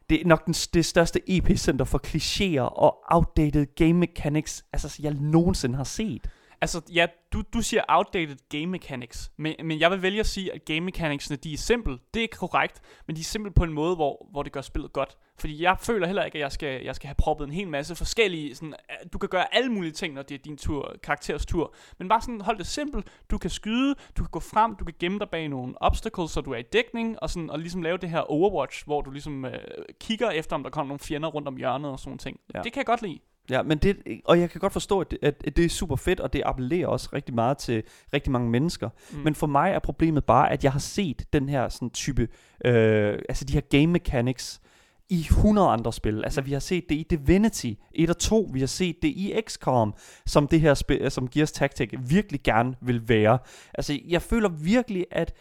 det 0.10 0.22
er 0.22 0.26
nok 0.26 0.46
den, 0.46 0.54
det 0.54 0.86
største 0.86 1.20
epicenter 1.28 1.86
for 1.86 2.02
klichéer 2.08 2.62
og 2.62 2.98
outdated 3.12 3.66
game 3.76 3.94
mechanics, 3.94 4.66
altså 4.74 5.00
jeg 5.04 5.14
nogensinde 5.14 5.76
har 5.76 5.84
set. 5.84 6.30
Altså, 6.62 6.82
ja, 6.94 7.08
du, 7.34 7.44
du 7.54 7.62
siger 7.62 7.82
outdated 7.88 8.38
game 8.50 8.66
mechanics, 8.66 9.32
men, 9.38 9.56
men 9.64 9.80
jeg 9.80 9.92
vil 9.92 10.02
vælge 10.02 10.20
at 10.20 10.26
sige, 10.26 10.54
at 10.54 10.66
game 10.66 10.82
mechanicsene, 10.82 11.38
de 11.38 11.54
er 11.54 11.58
simple. 11.58 12.00
Det 12.14 12.24
er 12.24 12.28
korrekt, 12.38 12.82
men 13.08 13.16
de 13.16 13.22
er 13.22 13.26
simple 13.26 13.52
på 13.52 13.64
en 13.64 13.74
måde, 13.74 13.96
hvor, 13.96 14.28
hvor 14.32 14.44
det 14.44 14.52
gør 14.52 14.62
spillet 14.62 14.94
godt. 14.94 15.18
Fordi 15.40 15.64
jeg 15.64 15.78
føler 15.80 16.08
heller 16.08 16.24
ikke, 16.24 16.38
at 16.38 16.42
jeg 16.42 16.52
skal, 16.52 16.84
jeg 16.84 16.96
skal 16.96 17.08
have 17.08 17.16
proppet 17.16 17.46
en 17.46 17.54
hel 17.54 17.68
masse 17.68 17.96
forskellige... 17.96 18.56
Sådan, 18.56 18.74
øh, 18.90 19.10
du 19.14 19.18
kan 19.18 19.30
gøre 19.30 19.56
alle 19.56 19.72
mulige 19.72 19.92
ting, 19.92 20.14
når 20.14 20.22
det 20.22 20.36
er 20.36 20.40
din 20.40 20.58
tur, 20.58 20.96
karakteres 21.04 21.46
tur. 21.46 21.74
Men 22.00 22.10
bare 22.10 22.22
sådan, 22.22 22.42
hold 22.42 22.58
det 22.58 22.68
simpelt. 22.68 23.08
Du 23.32 23.38
kan 23.38 23.50
skyde, 23.50 23.96
du 24.18 24.24
kan 24.24 24.32
gå 24.32 24.40
frem, 24.40 24.76
du 24.76 24.86
kan 24.86 24.94
gemme 25.00 25.20
dig 25.20 25.30
bag 25.30 25.48
nogle 25.48 25.74
obstacles, 25.82 26.32
så 26.32 26.42
du 26.42 26.52
er 26.52 26.58
i 26.58 26.64
dækning, 26.74 27.20
og, 27.22 27.30
sådan, 27.30 27.50
og 27.50 27.60
ligesom 27.60 27.82
lave 27.82 27.98
det 27.98 28.10
her 28.10 28.20
Overwatch, 28.20 28.86
hvor 28.86 29.02
du 29.02 29.12
ligesom 29.12 29.46
øh, 29.46 29.60
kigger 30.00 30.30
efter, 30.30 30.56
om 30.56 30.64
der 30.64 30.70
kommer 30.70 30.88
nogle 30.88 31.00
fjender 31.00 31.30
rundt 31.30 31.48
om 31.48 31.58
hjørnet 31.58 31.92
og 31.92 32.00
sådan 32.00 32.18
ting. 32.18 32.40
Ja. 32.54 32.62
Det 32.62 32.74
kan 32.74 32.80
jeg 32.80 32.86
godt 32.86 33.02
lide. 33.02 33.20
Ja, 33.50 33.64
men 33.64 33.78
det, 33.78 33.98
og 34.26 34.40
jeg 34.40 34.50
kan 34.50 34.62
godt 34.62 34.74
forstå, 34.74 35.00
at 35.02 35.12
det, 35.12 35.20
at 35.22 35.56
det 35.56 35.66
er 35.66 35.70
super 35.70 35.96
fedt, 35.96 36.20
og 36.20 36.34
det 36.34 36.42
appellerer 36.46 36.88
også 36.88 37.10
rigtig 37.14 37.36
meget 37.36 37.58
til 37.58 37.84
rigtig 38.14 38.32
mange 38.32 38.50
mennesker. 38.50 38.90
Mm. 38.90 39.18
Mm. 39.18 39.24
Men 39.24 39.36
for 39.36 39.48
mig 39.48 39.72
er 39.72 39.80
problemet 39.80 40.26
bare, 40.26 40.52
at 40.52 40.64
jeg 40.64 40.72
har 40.72 40.80
set 40.80 41.26
den 41.34 41.50
her 41.50 41.70
sådan 41.70 41.90
type, 41.90 42.28
øh, 42.66 43.20
altså 43.30 43.46
de 43.46 43.54
her 43.54 43.62
game 43.62 43.88
mechanics 43.88 44.62
i 45.10 45.20
100 45.20 45.68
andre 45.68 45.94
spil. 45.94 46.24
Altså 46.24 46.42
vi 46.42 46.52
har 46.54 46.60
set 46.60 46.90
det 46.90 46.96
i 46.96 47.06
Divinity 47.10 47.74
1 47.92 48.10
og 48.10 48.18
2, 48.18 48.50
vi 48.54 48.60
har 48.60 48.68
set 48.68 48.96
det 49.02 49.08
i 49.08 49.42
XCOM, 49.48 49.94
som 50.26 50.48
det 50.48 50.62
her 50.62 50.74
spil, 50.74 51.12
som 51.12 51.28
Gears 51.28 51.52
Tactic 51.52 51.94
virkelig 52.00 52.44
gerne 52.44 52.76
vil 52.82 53.10
være. 53.10 53.38
Altså 53.74 54.00
jeg 54.08 54.22
føler 54.22 54.50
virkelig, 54.50 55.06
at, 55.12 55.34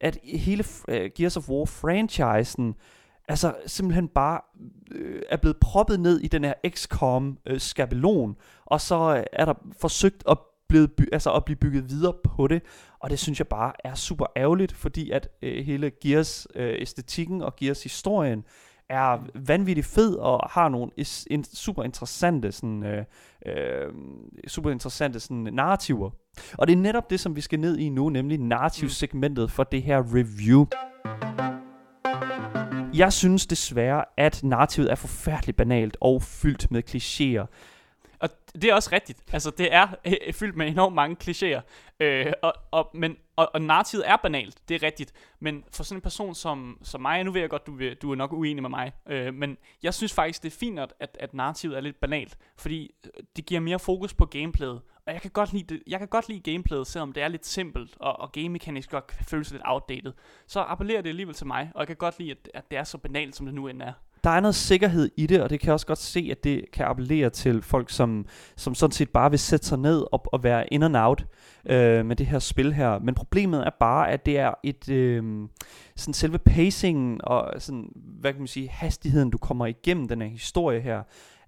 at 0.00 0.18
hele 0.24 0.64
uh, 0.88 0.94
Gears 1.16 1.36
of 1.36 1.48
War 1.48 1.64
franchisen, 1.64 2.74
altså 3.28 3.54
simpelthen 3.66 4.08
bare 4.08 4.40
øh, 4.92 5.22
er 5.28 5.36
blevet 5.36 5.56
proppet 5.60 6.00
ned 6.00 6.20
i 6.20 6.28
den 6.28 6.44
her 6.44 6.54
XCOM 6.68 7.38
øh, 7.46 7.60
skabelon, 7.60 8.36
og 8.64 8.80
så 8.80 9.16
øh, 9.16 9.24
er 9.32 9.44
der 9.44 9.54
forsøgt 9.80 10.22
at, 10.30 10.38
blevet 10.68 10.92
by- 10.92 11.12
altså 11.12 11.32
at 11.32 11.44
blive 11.44 11.56
bygget 11.56 11.90
videre 11.90 12.14
på 12.24 12.46
det, 12.46 12.62
og 12.98 13.10
det 13.10 13.18
synes 13.18 13.38
jeg 13.38 13.48
bare 13.48 13.72
er 13.84 13.94
super 13.94 14.26
ærgerligt, 14.36 14.72
fordi 14.72 15.10
at 15.10 15.28
øh, 15.42 15.64
hele 15.64 15.90
Gears 16.02 16.46
øh, 16.54 16.74
æstetikken 16.78 17.42
og 17.42 17.56
Gears 17.56 17.82
historien 17.82 18.44
er 18.88 19.18
vanvittigt 19.34 19.86
fed 19.86 20.14
og 20.14 20.50
har 20.50 20.68
nogle 20.68 20.90
is, 20.96 21.26
in, 21.30 21.44
super 21.44 21.82
interessante 21.82 22.52
sådan, 22.52 22.84
øh, 22.84 23.04
øh, 23.46 23.92
super 24.48 24.70
interessante 24.70 25.20
sådan, 25.20 25.48
narrativer. 25.52 26.10
Og 26.58 26.66
det 26.66 26.72
er 26.72 26.76
netop 26.76 27.10
det, 27.10 27.20
som 27.20 27.36
vi 27.36 27.40
skal 27.40 27.60
ned 27.60 27.78
i 27.78 27.88
nu, 27.88 28.08
nemlig 28.08 28.38
narrativsegmentet 28.38 29.50
for 29.50 29.64
det 29.64 29.82
her 29.82 30.02
review. 30.14 30.66
Jeg 32.96 33.12
synes 33.12 33.46
desværre, 33.46 34.04
at 34.16 34.44
narrativet 34.44 34.90
er 34.90 34.94
forfærdeligt 34.94 35.56
banalt 35.56 35.96
og 36.00 36.22
fyldt 36.22 36.70
med 36.70 36.82
klichéer. 36.90 37.46
og 38.20 38.30
det 38.54 38.64
er 38.64 38.74
også 38.74 38.90
rigtigt. 38.92 39.22
Altså, 39.32 39.50
det 39.50 39.74
er 39.74 39.88
øh, 40.04 40.12
øh, 40.26 40.34
fyldt 40.34 40.56
med 40.56 40.66
enormt 40.66 40.94
mange 40.94 41.16
klichéer. 41.22 41.60
Øh, 42.00 42.32
og, 42.42 42.54
og, 42.70 42.90
men, 42.94 43.16
og, 43.36 43.50
og 43.54 43.62
narrativet 43.62 44.08
er 44.08 44.16
banalt, 44.16 44.68
det 44.68 44.74
er 44.74 44.86
rigtigt. 44.86 45.12
Men 45.40 45.64
for 45.72 45.84
sådan 45.84 45.98
en 45.98 46.02
person 46.02 46.34
som, 46.34 46.78
som 46.82 47.00
mig, 47.00 47.24
nu 47.24 47.32
ved 47.32 47.40
jeg 47.40 47.50
godt, 47.50 47.66
du, 47.66 47.78
du 48.02 48.12
er 48.12 48.16
nok 48.16 48.32
uenig 48.32 48.62
med 48.62 48.70
mig, 48.70 48.92
øh, 49.08 49.34
men 49.34 49.56
jeg 49.82 49.94
synes 49.94 50.12
faktisk, 50.12 50.42
det 50.42 50.52
er 50.52 50.56
fint, 50.58 50.78
at, 50.78 51.16
at 51.20 51.34
narrativet 51.34 51.76
er 51.76 51.80
lidt 51.80 52.00
banalt, 52.00 52.36
fordi 52.56 52.94
det 53.36 53.46
giver 53.46 53.60
mere 53.60 53.78
fokus 53.78 54.14
på 54.14 54.26
gameplayet. 54.26 54.80
Og 55.06 55.12
jeg 55.12 55.22
kan 55.22 55.30
godt 55.30 55.52
lide, 55.52 55.74
det, 55.74 55.82
jeg 55.86 55.98
kan 55.98 56.08
godt 56.08 56.28
lide 56.28 56.52
gameplayet, 56.52 56.86
selvom 56.86 57.12
det 57.12 57.22
er 57.22 57.28
lidt 57.28 57.46
simpelt, 57.46 57.96
og, 58.00 58.20
og 58.20 58.32
game 58.32 58.48
mechanics 58.48 58.86
godt 58.86 59.06
kan 59.06 59.24
føles 59.24 59.50
lidt 59.50 59.62
outdated. 59.64 60.12
Så 60.46 60.60
appellerer 60.60 61.02
det 61.02 61.08
alligevel 61.08 61.34
til 61.34 61.46
mig, 61.46 61.70
og 61.74 61.80
jeg 61.80 61.86
kan 61.86 61.96
godt 61.96 62.18
lide, 62.18 62.30
at, 62.30 62.50
at 62.54 62.70
det 62.70 62.78
er 62.78 62.84
så 62.84 62.98
banalt, 62.98 63.36
som 63.36 63.46
det 63.46 63.54
nu 63.54 63.68
end 63.68 63.82
er 63.82 63.92
der 64.24 64.30
er 64.30 64.40
noget 64.40 64.54
sikkerhed 64.54 65.10
i 65.16 65.26
det, 65.26 65.42
og 65.42 65.50
det 65.50 65.60
kan 65.60 65.66
jeg 65.66 65.72
også 65.72 65.86
godt 65.86 65.98
se, 65.98 66.28
at 66.30 66.44
det 66.44 66.64
kan 66.72 66.86
appellere 66.86 67.30
til 67.30 67.62
folk, 67.62 67.90
som, 67.90 68.26
som 68.56 68.74
sådan 68.74 68.92
set 68.92 69.10
bare 69.10 69.30
vil 69.30 69.38
sætte 69.38 69.66
sig 69.66 69.78
ned 69.78 70.04
og, 70.12 70.24
og 70.32 70.42
være 70.42 70.72
in 70.72 70.82
and 70.82 70.96
out 70.96 71.26
øh, 71.66 72.06
med 72.06 72.16
det 72.16 72.26
her 72.26 72.38
spil 72.38 72.72
her. 72.72 72.98
Men 72.98 73.14
problemet 73.14 73.66
er 73.66 73.70
bare, 73.80 74.10
at 74.10 74.26
det 74.26 74.38
er 74.38 74.54
et 74.62 74.88
øh, 74.88 75.48
sådan 75.96 76.14
selve 76.14 76.38
pacingen 76.38 77.20
og 77.24 77.52
sådan, 77.58 77.88
hvad 78.20 78.32
kan 78.32 78.40
man 78.40 78.48
sige, 78.48 78.68
hastigheden, 78.68 79.30
du 79.30 79.38
kommer 79.38 79.66
igennem 79.66 80.08
den 80.08 80.20
her 80.20 80.28
historie 80.28 80.80
her, 80.80 81.02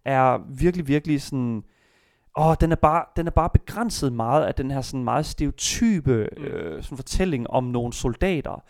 er 0.05 0.38
virkelig, 0.59 0.88
virkelig 0.88 1.23
sådan 1.23 1.62
åh, 2.37 2.55
den 2.61 2.72
er 2.72 2.77
bare, 2.77 3.05
den 3.16 3.27
er 3.27 3.31
bare 3.31 3.51
begrænset 3.51 4.12
meget 4.12 4.44
af 4.44 4.55
den 4.55 4.70
her 4.70 4.81
sådan 4.81 5.05
meget 5.05 5.27
stereotype 5.27 6.29
mm. 6.37 6.44
øh, 6.44 6.83
sådan 6.83 6.96
fortælling 6.96 7.51
om 7.51 7.64
nogle 7.64 7.92
soldater. 7.92 8.62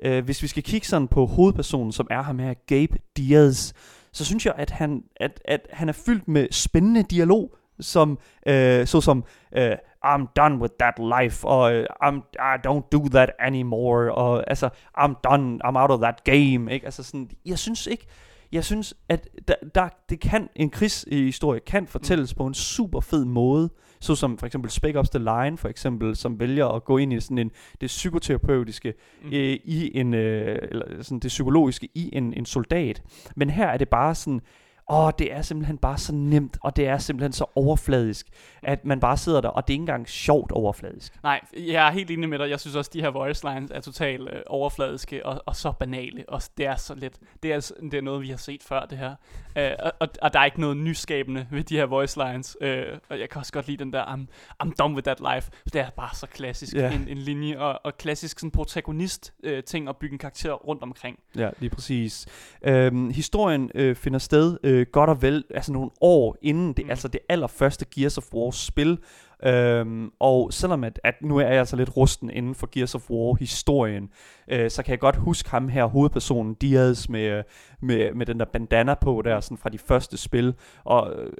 Øh, 0.00 0.24
hvis 0.24 0.42
vi 0.42 0.48
skal 0.48 0.62
kigge 0.62 0.86
sådan 0.86 1.08
på 1.08 1.26
hovedpersonen, 1.26 1.92
som 1.92 2.06
er 2.10 2.22
ham 2.22 2.38
her, 2.38 2.54
Gabe 2.66 2.98
Diaz, 3.16 3.72
så 4.12 4.24
synes 4.24 4.46
jeg, 4.46 4.54
at 4.56 4.70
han, 4.70 5.02
at, 5.16 5.40
at 5.44 5.68
han 5.72 5.88
er 5.88 5.92
fyldt 5.92 6.28
med 6.28 6.46
spændende 6.50 7.02
dialog, 7.02 7.54
som, 7.80 8.18
øh, 8.46 8.86
såsom, 8.86 9.24
øh, 9.56 9.72
I'm 10.06 10.32
done 10.36 10.58
with 10.58 10.74
that 10.78 10.94
life, 10.98 11.48
og 11.48 11.72
uh, 11.72 11.84
I'm, 12.04 12.16
I 12.34 12.66
don't 12.66 12.88
do 12.92 13.08
that 13.08 13.30
anymore, 13.40 14.14
og 14.14 14.44
altså, 14.50 14.68
I'm 14.98 15.14
done, 15.30 15.58
I'm 15.64 15.76
out 15.76 15.90
of 15.90 16.00
that 16.00 16.24
game, 16.24 16.72
ikke? 16.72 16.84
Altså 16.84 17.02
sådan, 17.02 17.30
jeg 17.46 17.58
synes 17.58 17.86
ikke, 17.86 18.06
jeg 18.52 18.64
synes, 18.64 18.94
at 19.08 19.28
der, 19.48 19.54
der, 19.74 19.88
det 20.08 20.20
kan, 20.20 20.48
en 20.56 20.70
krigshistorie 20.70 21.60
kan 21.60 21.86
fortælles 21.86 22.34
mm. 22.34 22.36
på 22.36 22.46
en 22.46 22.54
super 22.54 23.00
fed 23.00 23.24
måde, 23.24 23.70
så 24.00 24.14
som 24.14 24.38
for 24.38 24.46
eksempel 24.46 24.70
Spec 24.70 24.96
Ops 24.96 25.10
The 25.10 25.18
Line, 25.18 25.58
for 25.58 25.68
eksempel, 25.68 26.16
som 26.16 26.40
vælger 26.40 26.66
at 26.66 26.84
gå 26.84 26.98
ind 26.98 27.12
i 27.12 27.20
sådan 27.20 27.38
en, 27.38 27.50
det 27.80 27.86
psykoterapeutiske 27.86 28.94
mm. 29.22 29.32
øh, 29.32 29.58
i 29.64 29.98
en, 29.98 30.14
øh, 30.14 30.58
eller 30.70 31.02
sådan 31.02 31.18
det 31.18 31.28
psykologiske 31.28 31.88
i 31.94 32.10
en, 32.12 32.34
en 32.34 32.46
soldat. 32.46 33.02
Men 33.36 33.50
her 33.50 33.66
er 33.66 33.76
det 33.76 33.88
bare 33.88 34.14
sådan, 34.14 34.40
åh, 34.88 35.10
det 35.18 35.32
er 35.32 35.42
simpelthen 35.42 35.78
bare 35.78 35.98
så 35.98 36.14
nemt, 36.14 36.58
og 36.62 36.76
det 36.76 36.86
er 36.86 36.98
simpelthen 36.98 37.32
så 37.32 37.44
overfladisk, 37.54 38.26
at 38.62 38.84
man 38.84 39.00
bare 39.00 39.16
sidder 39.16 39.40
der, 39.40 39.48
og 39.48 39.68
det 39.68 39.72
er 39.72 39.74
ikke 39.74 39.82
engang 39.82 40.08
sjovt 40.08 40.52
overfladisk. 40.52 41.22
Nej, 41.22 41.40
jeg 41.56 41.86
er 41.86 41.90
helt 41.90 42.10
enig 42.10 42.28
med 42.28 42.38
dig. 42.38 42.50
Jeg 42.50 42.60
synes 42.60 42.76
også, 42.76 42.88
at 42.88 42.94
de 42.94 43.00
her 43.00 43.10
voice 43.10 43.48
lines 43.48 43.70
er 43.70 43.80
totalt 43.80 44.28
øh, 44.32 44.40
overfladiske 44.46 45.26
og, 45.26 45.42
og 45.46 45.56
så 45.56 45.72
banale, 45.72 46.24
og 46.28 46.42
det 46.58 46.66
er 46.66 46.76
så 46.76 46.94
lidt. 46.94 47.18
Det 47.42 47.52
er, 47.52 47.70
det 47.82 47.94
er 47.94 48.00
noget, 48.00 48.22
vi 48.22 48.28
har 48.28 48.36
set 48.36 48.62
før, 48.62 48.86
det 48.86 48.98
her. 48.98 49.14
Øh, 49.58 49.70
og, 49.78 49.92
og, 50.00 50.08
og 50.22 50.32
der 50.32 50.40
er 50.40 50.44
ikke 50.44 50.60
noget 50.60 50.76
nyskabende 50.76 51.46
ved 51.50 51.64
de 51.64 51.76
her 51.76 51.86
voice 51.86 52.18
lines. 52.26 52.56
Øh, 52.60 52.84
og 53.08 53.20
jeg 53.20 53.28
kan 53.28 53.38
også 53.38 53.52
godt 53.52 53.66
lide 53.66 53.84
den 53.84 53.92
der, 53.92 54.04
I'm, 54.04 54.26
I'm 54.64 54.72
done 54.78 54.94
with 54.94 55.04
that 55.04 55.20
life. 55.34 55.50
Det 55.64 55.80
er 55.80 55.90
bare 55.90 56.14
så 56.14 56.26
klassisk 56.26 56.76
yeah. 56.76 56.94
en, 56.94 57.08
en 57.08 57.18
linje, 57.18 57.58
og, 57.58 57.80
og 57.84 57.98
klassisk 57.98 58.38
sådan 58.38 58.50
protagonist-ting 58.50 59.84
øh, 59.84 59.88
at 59.88 59.96
bygge 59.96 60.12
en 60.12 60.18
karakter 60.18 60.52
rundt 60.52 60.82
omkring. 60.82 61.18
Ja, 61.36 61.50
lige 61.58 61.70
præcis. 61.70 62.26
Øhm, 62.62 63.10
historien 63.10 63.70
øh, 63.74 63.96
finder 63.96 64.18
sted 64.18 64.58
øh, 64.62 64.77
godt 64.84 65.10
og 65.10 65.22
vel, 65.22 65.44
altså 65.54 65.72
nogle 65.72 65.90
år 66.00 66.36
inden 66.42 66.72
det, 66.72 66.84
mm. 66.84 66.90
altså 66.90 67.08
det 67.08 67.20
allerførste 67.28 67.86
Gears 67.94 68.18
of 68.18 68.32
War 68.34 68.50
spil, 68.50 68.98
Øhm, 69.42 70.10
og 70.20 70.52
selvom 70.52 70.84
at, 70.84 71.00
at 71.04 71.14
nu 71.22 71.36
er 71.36 71.46
jeg 71.46 71.58
altså 71.58 71.76
lidt 71.76 71.96
rusten 71.96 72.30
inden 72.30 72.54
for 72.54 72.68
Gears 72.72 72.94
of 72.94 73.10
War 73.10 73.34
historien, 73.34 74.10
øh, 74.48 74.70
så 74.70 74.82
kan 74.82 74.90
jeg 74.90 74.98
godt 74.98 75.16
huske 75.16 75.50
ham 75.50 75.68
her, 75.68 75.84
hovedpersonen 75.84 76.54
Diaz 76.54 77.08
med, 77.08 77.42
med, 77.82 78.14
med 78.14 78.26
den 78.26 78.40
der 78.40 78.44
bandana 78.44 78.94
på 78.94 79.22
der, 79.24 79.40
sådan 79.40 79.58
fra 79.58 79.68
de 79.68 79.78
første 79.78 80.16
spil. 80.16 80.54
Og 80.84 81.14
øh, 81.16 81.32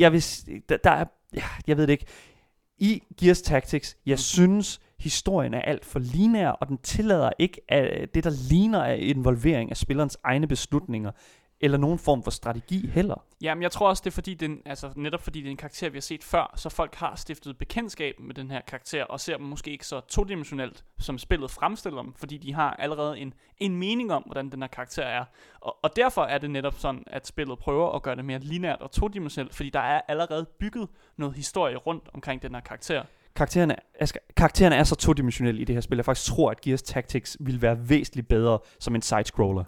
jeg 0.00 0.12
vil, 0.12 0.24
der, 0.68 0.76
der 0.76 0.90
er, 0.90 1.04
ja, 1.34 1.44
jeg 1.66 1.76
ved 1.76 1.86
det 1.86 1.92
ikke, 1.92 2.06
i 2.78 3.02
Gears 3.20 3.42
Tactics, 3.42 3.96
jeg 4.06 4.14
mm. 4.14 4.18
synes, 4.18 4.80
historien 4.98 5.54
er 5.54 5.60
alt 5.60 5.84
for 5.84 5.98
linær, 5.98 6.48
og 6.48 6.68
den 6.68 6.78
tillader 6.78 7.30
ikke 7.38 7.60
at 7.68 8.14
det, 8.14 8.24
der 8.24 8.48
ligner 8.50 8.84
af 8.84 8.98
involvering 9.00 9.70
af 9.70 9.76
spillerens 9.76 10.18
egne 10.24 10.46
beslutninger 10.46 11.10
eller 11.62 11.78
nogen 11.78 11.98
form 11.98 12.22
for 12.22 12.30
strategi 12.30 12.86
heller. 12.86 13.24
Jamen, 13.42 13.62
jeg 13.62 13.70
tror 13.70 13.88
også, 13.88 14.00
det 14.04 14.10
er 14.10 14.14
fordi, 14.14 14.34
den, 14.34 14.62
altså, 14.66 14.90
netop 14.96 15.22
fordi 15.22 15.40
det 15.40 15.46
er 15.46 15.50
en 15.50 15.56
karakter, 15.56 15.90
vi 15.90 15.96
har 15.96 16.00
set 16.00 16.24
før, 16.24 16.52
så 16.56 16.68
folk 16.68 16.94
har 16.94 17.16
stiftet 17.16 17.58
bekendtskab 17.58 18.14
med 18.20 18.34
den 18.34 18.50
her 18.50 18.60
karakter, 18.60 19.04
og 19.04 19.20
ser 19.20 19.36
dem 19.36 19.46
måske 19.46 19.70
ikke 19.70 19.86
så 19.86 20.00
todimensionelt, 20.00 20.84
som 20.98 21.18
spillet 21.18 21.50
fremstiller 21.50 22.02
dem, 22.02 22.14
fordi 22.14 22.38
de 22.38 22.54
har 22.54 22.70
allerede 22.70 23.18
en, 23.18 23.34
en 23.58 23.76
mening 23.76 24.12
om, 24.12 24.22
hvordan 24.22 24.50
den 24.50 24.62
her 24.62 24.68
karakter 24.68 25.02
er. 25.02 25.24
Og, 25.60 25.76
og 25.82 25.96
derfor 25.96 26.22
er 26.22 26.38
det 26.38 26.50
netop 26.50 26.74
sådan, 26.78 27.04
at 27.06 27.26
spillet 27.26 27.58
prøver 27.58 27.92
at 27.96 28.02
gøre 28.02 28.16
det 28.16 28.24
mere 28.24 28.38
lineært 28.38 28.80
og 28.80 28.90
todimensionelt, 28.90 29.54
fordi 29.54 29.70
der 29.70 29.80
er 29.80 30.00
allerede 30.08 30.46
bygget 30.60 30.88
noget 31.16 31.34
historie 31.34 31.76
rundt 31.76 32.08
omkring 32.14 32.42
den 32.42 32.54
her 32.54 32.60
karakter 32.60 33.02
karaktererne, 33.34 33.76
altså, 34.00 34.18
karaktererne 34.36 34.76
er 34.76 34.84
så 34.84 34.94
todimensionelle 34.94 35.60
i 35.60 35.64
det 35.64 35.76
her 35.76 35.80
spil, 35.80 35.96
jeg 35.96 36.04
faktisk 36.04 36.32
tror, 36.32 36.50
at 36.50 36.60
Gears 36.60 36.82
Tactics 36.82 37.36
vil 37.40 37.62
være 37.62 37.88
væsentligt 37.88 38.28
bedre 38.28 38.58
som 38.78 38.94
en 38.94 39.02
side-scroller. 39.02 39.64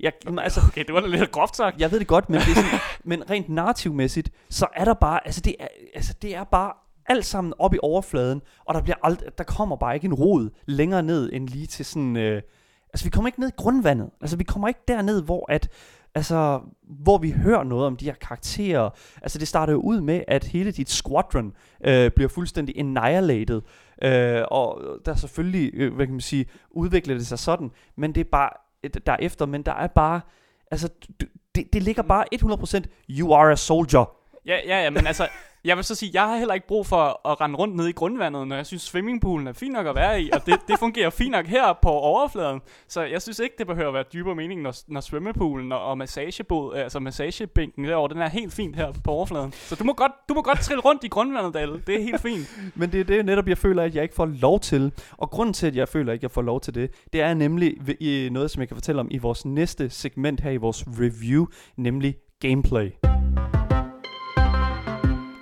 Jeg, 0.00 0.12
altså, 0.38 0.60
okay, 0.68 0.84
det 0.84 0.94
var 0.94 1.00
da 1.00 1.06
lidt 1.06 1.32
groft 1.32 1.56
sagt. 1.56 1.80
Jeg 1.80 1.90
ved 1.92 1.98
det 1.98 2.06
godt, 2.06 2.30
men, 2.30 2.40
det 2.40 2.48
er 2.48 2.54
sådan, 2.54 2.80
men 3.10 3.30
rent 3.30 3.48
narrativmæssigt, 3.48 4.30
så 4.50 4.66
er 4.74 4.84
der 4.84 4.94
bare, 4.94 5.26
altså 5.26 5.40
det 5.40 5.54
er, 5.60 5.66
altså 5.94 6.14
det 6.22 6.36
er 6.36 6.44
bare 6.44 6.72
alt 7.06 7.26
sammen 7.26 7.52
op 7.58 7.74
i 7.74 7.78
overfladen, 7.82 8.42
og 8.64 8.74
der, 8.74 8.82
bliver 8.82 8.96
ald- 9.06 9.30
der 9.38 9.44
kommer 9.44 9.76
bare 9.76 9.94
ikke 9.94 10.04
en 10.04 10.14
rod 10.14 10.50
længere 10.66 11.02
ned 11.02 11.30
end 11.32 11.48
lige 11.48 11.66
til 11.66 11.84
sådan... 11.84 12.16
Øh, 12.16 12.42
altså 12.92 13.06
vi 13.06 13.10
kommer 13.10 13.28
ikke 13.28 13.40
ned 13.40 13.48
i 13.48 13.56
grundvandet. 13.56 14.10
Altså 14.20 14.36
vi 14.36 14.44
kommer 14.44 14.68
ikke 14.68 14.80
derned, 14.88 15.22
hvor 15.22 15.52
at 15.52 15.68
altså, 16.14 16.60
hvor 16.82 17.18
vi 17.18 17.30
hører 17.30 17.64
noget 17.64 17.86
om 17.86 17.96
de 17.96 18.04
her 18.04 18.14
karakterer. 18.14 18.90
Altså 19.22 19.38
det 19.38 19.48
starter 19.48 19.72
jo 19.72 19.80
ud 19.80 20.00
med, 20.00 20.22
at 20.28 20.44
hele 20.44 20.70
dit 20.70 20.90
squadron 20.90 21.52
øh, 21.84 22.10
bliver 22.10 22.28
fuldstændig 22.28 22.78
annihilated. 22.78 23.62
Øh, 24.02 24.42
og 24.50 24.82
der 25.04 25.12
er 25.12 25.16
selvfølgelig, 25.16 25.70
øh, 25.74 25.94
hvad 25.94 26.06
kan 26.06 26.14
man 26.14 26.20
sige, 26.20 26.46
udvikler 26.70 27.14
det 27.14 27.26
sig 27.26 27.38
sådan, 27.38 27.70
men 27.96 28.14
det 28.14 28.20
er 28.20 28.30
bare 28.32 28.50
derefter, 29.06 29.46
men 29.46 29.62
der 29.62 29.72
er 29.72 29.86
bare, 29.86 30.20
altså, 30.70 30.88
det, 31.54 31.72
det 31.72 31.82
ligger 31.82 32.02
bare 32.02 32.24
100%, 32.34 32.82
you 33.10 33.34
are 33.34 33.52
a 33.52 33.56
soldier. 33.56 34.16
Ja, 34.46 34.58
ja, 34.66 34.82
ja, 34.82 34.90
men 34.90 35.06
altså, 35.06 35.28
jeg 35.64 35.76
vil 35.76 35.84
så 35.84 35.94
sige, 35.94 36.10
jeg 36.14 36.22
har 36.22 36.36
heller 36.36 36.54
ikke 36.54 36.66
brug 36.66 36.86
for 36.86 37.28
at 37.30 37.40
rende 37.40 37.56
rundt 37.56 37.76
ned 37.76 37.86
i 37.86 37.92
grundvandet, 37.92 38.48
når 38.48 38.56
jeg 38.56 38.66
synes, 38.66 38.82
swimmingpoolen 38.82 39.46
er 39.46 39.52
fin 39.52 39.72
nok 39.72 39.86
at 39.86 39.94
være 39.94 40.22
i, 40.22 40.30
og 40.32 40.46
det, 40.46 40.60
det 40.68 40.78
fungerer 40.78 41.10
fint 41.10 41.30
nok 41.30 41.46
her 41.46 41.72
på 41.82 41.88
overfladen. 41.88 42.60
Så 42.88 43.02
jeg 43.02 43.22
synes 43.22 43.38
ikke, 43.38 43.54
det 43.58 43.66
behøver 43.66 43.88
at 43.88 43.94
være 43.94 44.04
dybere 44.12 44.34
mening, 44.34 44.62
når, 44.62 44.74
når 44.88 45.00
svømmepoolen 45.00 45.72
og, 45.72 45.84
og 45.84 45.98
massagebod, 45.98 46.74
altså 46.74 47.00
massagebænken 47.00 47.84
derovre, 47.84 48.14
den 48.14 48.22
er 48.22 48.28
helt 48.28 48.52
fint 48.52 48.76
her 48.76 48.92
på 49.04 49.10
overfladen. 49.10 49.52
Så 49.52 49.74
du 49.74 49.84
må 49.84 49.92
godt, 49.92 50.12
du 50.28 50.34
må 50.34 50.42
godt 50.42 50.60
trille 50.60 50.80
rundt 50.80 51.04
i 51.04 51.08
grundvandet, 51.08 51.54
Dalle. 51.54 51.82
Det 51.86 51.94
er 51.94 52.02
helt 52.02 52.20
fint. 52.20 52.58
Men 52.74 52.92
det 52.92 53.00
er 53.00 53.04
det 53.04 53.24
netop, 53.24 53.48
jeg 53.48 53.58
føler, 53.58 53.82
at 53.82 53.94
jeg 53.94 54.02
ikke 54.02 54.14
får 54.14 54.26
lov 54.26 54.60
til. 54.60 54.92
Og 55.10 55.30
grunden 55.30 55.52
til, 55.52 55.66
at 55.66 55.76
jeg 55.76 55.88
føler, 55.88 56.12
at 56.12 56.22
jeg 56.22 56.30
får 56.30 56.42
lov 56.42 56.60
til 56.60 56.74
det, 56.74 56.90
det 57.12 57.20
er 57.20 57.34
nemlig 57.34 57.74
noget, 58.30 58.50
som 58.50 58.60
jeg 58.60 58.68
kan 58.68 58.76
fortælle 58.76 59.00
om 59.00 59.08
i 59.10 59.18
vores 59.18 59.44
næste 59.44 59.90
segment 59.90 60.40
her 60.40 60.50
i 60.50 60.56
vores 60.56 60.84
review, 60.86 61.46
nemlig 61.76 62.14
gameplay 62.40 62.90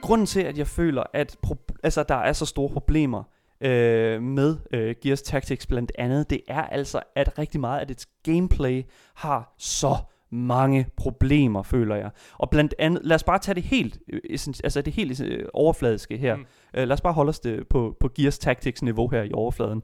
grunden 0.03 0.27
til, 0.27 0.41
at 0.41 0.59
jeg 0.59 0.67
føler, 0.67 1.03
at 1.15 1.37
pro- 1.47 1.79
altså, 1.83 2.03
der 2.03 2.15
er 2.15 2.33
så 2.33 2.47
store 2.47 2.69
problemer 2.69 3.23
øh, 3.61 4.23
med 4.23 4.57
øh, 4.73 4.95
Gears 5.03 5.23
Tactics 5.23 5.67
blandt 5.67 5.93
andet, 5.99 6.31
det 6.31 6.41
er 6.49 6.63
altså, 6.63 7.01
at 7.17 7.39
rigtig 7.39 7.61
meget 7.61 7.81
af 7.81 7.87
dets 7.87 8.07
gameplay 8.23 8.83
har 9.15 9.55
så 9.59 9.97
mange 10.31 10.87
problemer, 10.97 11.63
føler 11.63 11.97
jeg. 11.97 12.11
Og 12.39 12.51
blandt 12.51 12.75
andet, 12.79 13.01
lad 13.05 13.15
os 13.15 13.25
bare 13.25 13.39
tage 13.39 13.55
det 13.55 13.63
helt, 13.63 13.99
øh, 14.13 14.21
altså 14.65 14.83
det 14.83 14.93
helt 14.93 15.21
øh, 15.21 15.45
overfladiske 15.55 16.17
her. 16.17 16.37
Mm. 16.37 16.45
Øh, 16.75 16.89
lad 16.89 16.93
os 16.93 17.01
bare 17.01 17.13
holde 17.13 17.31
os 17.31 17.41
det 17.41 17.69
på, 17.69 17.97
på 18.01 18.09
Gears 18.15 18.39
Tactics 18.39 18.83
niveau 18.83 19.09
her 19.09 19.23
i 19.23 19.33
overfladen. 19.33 19.83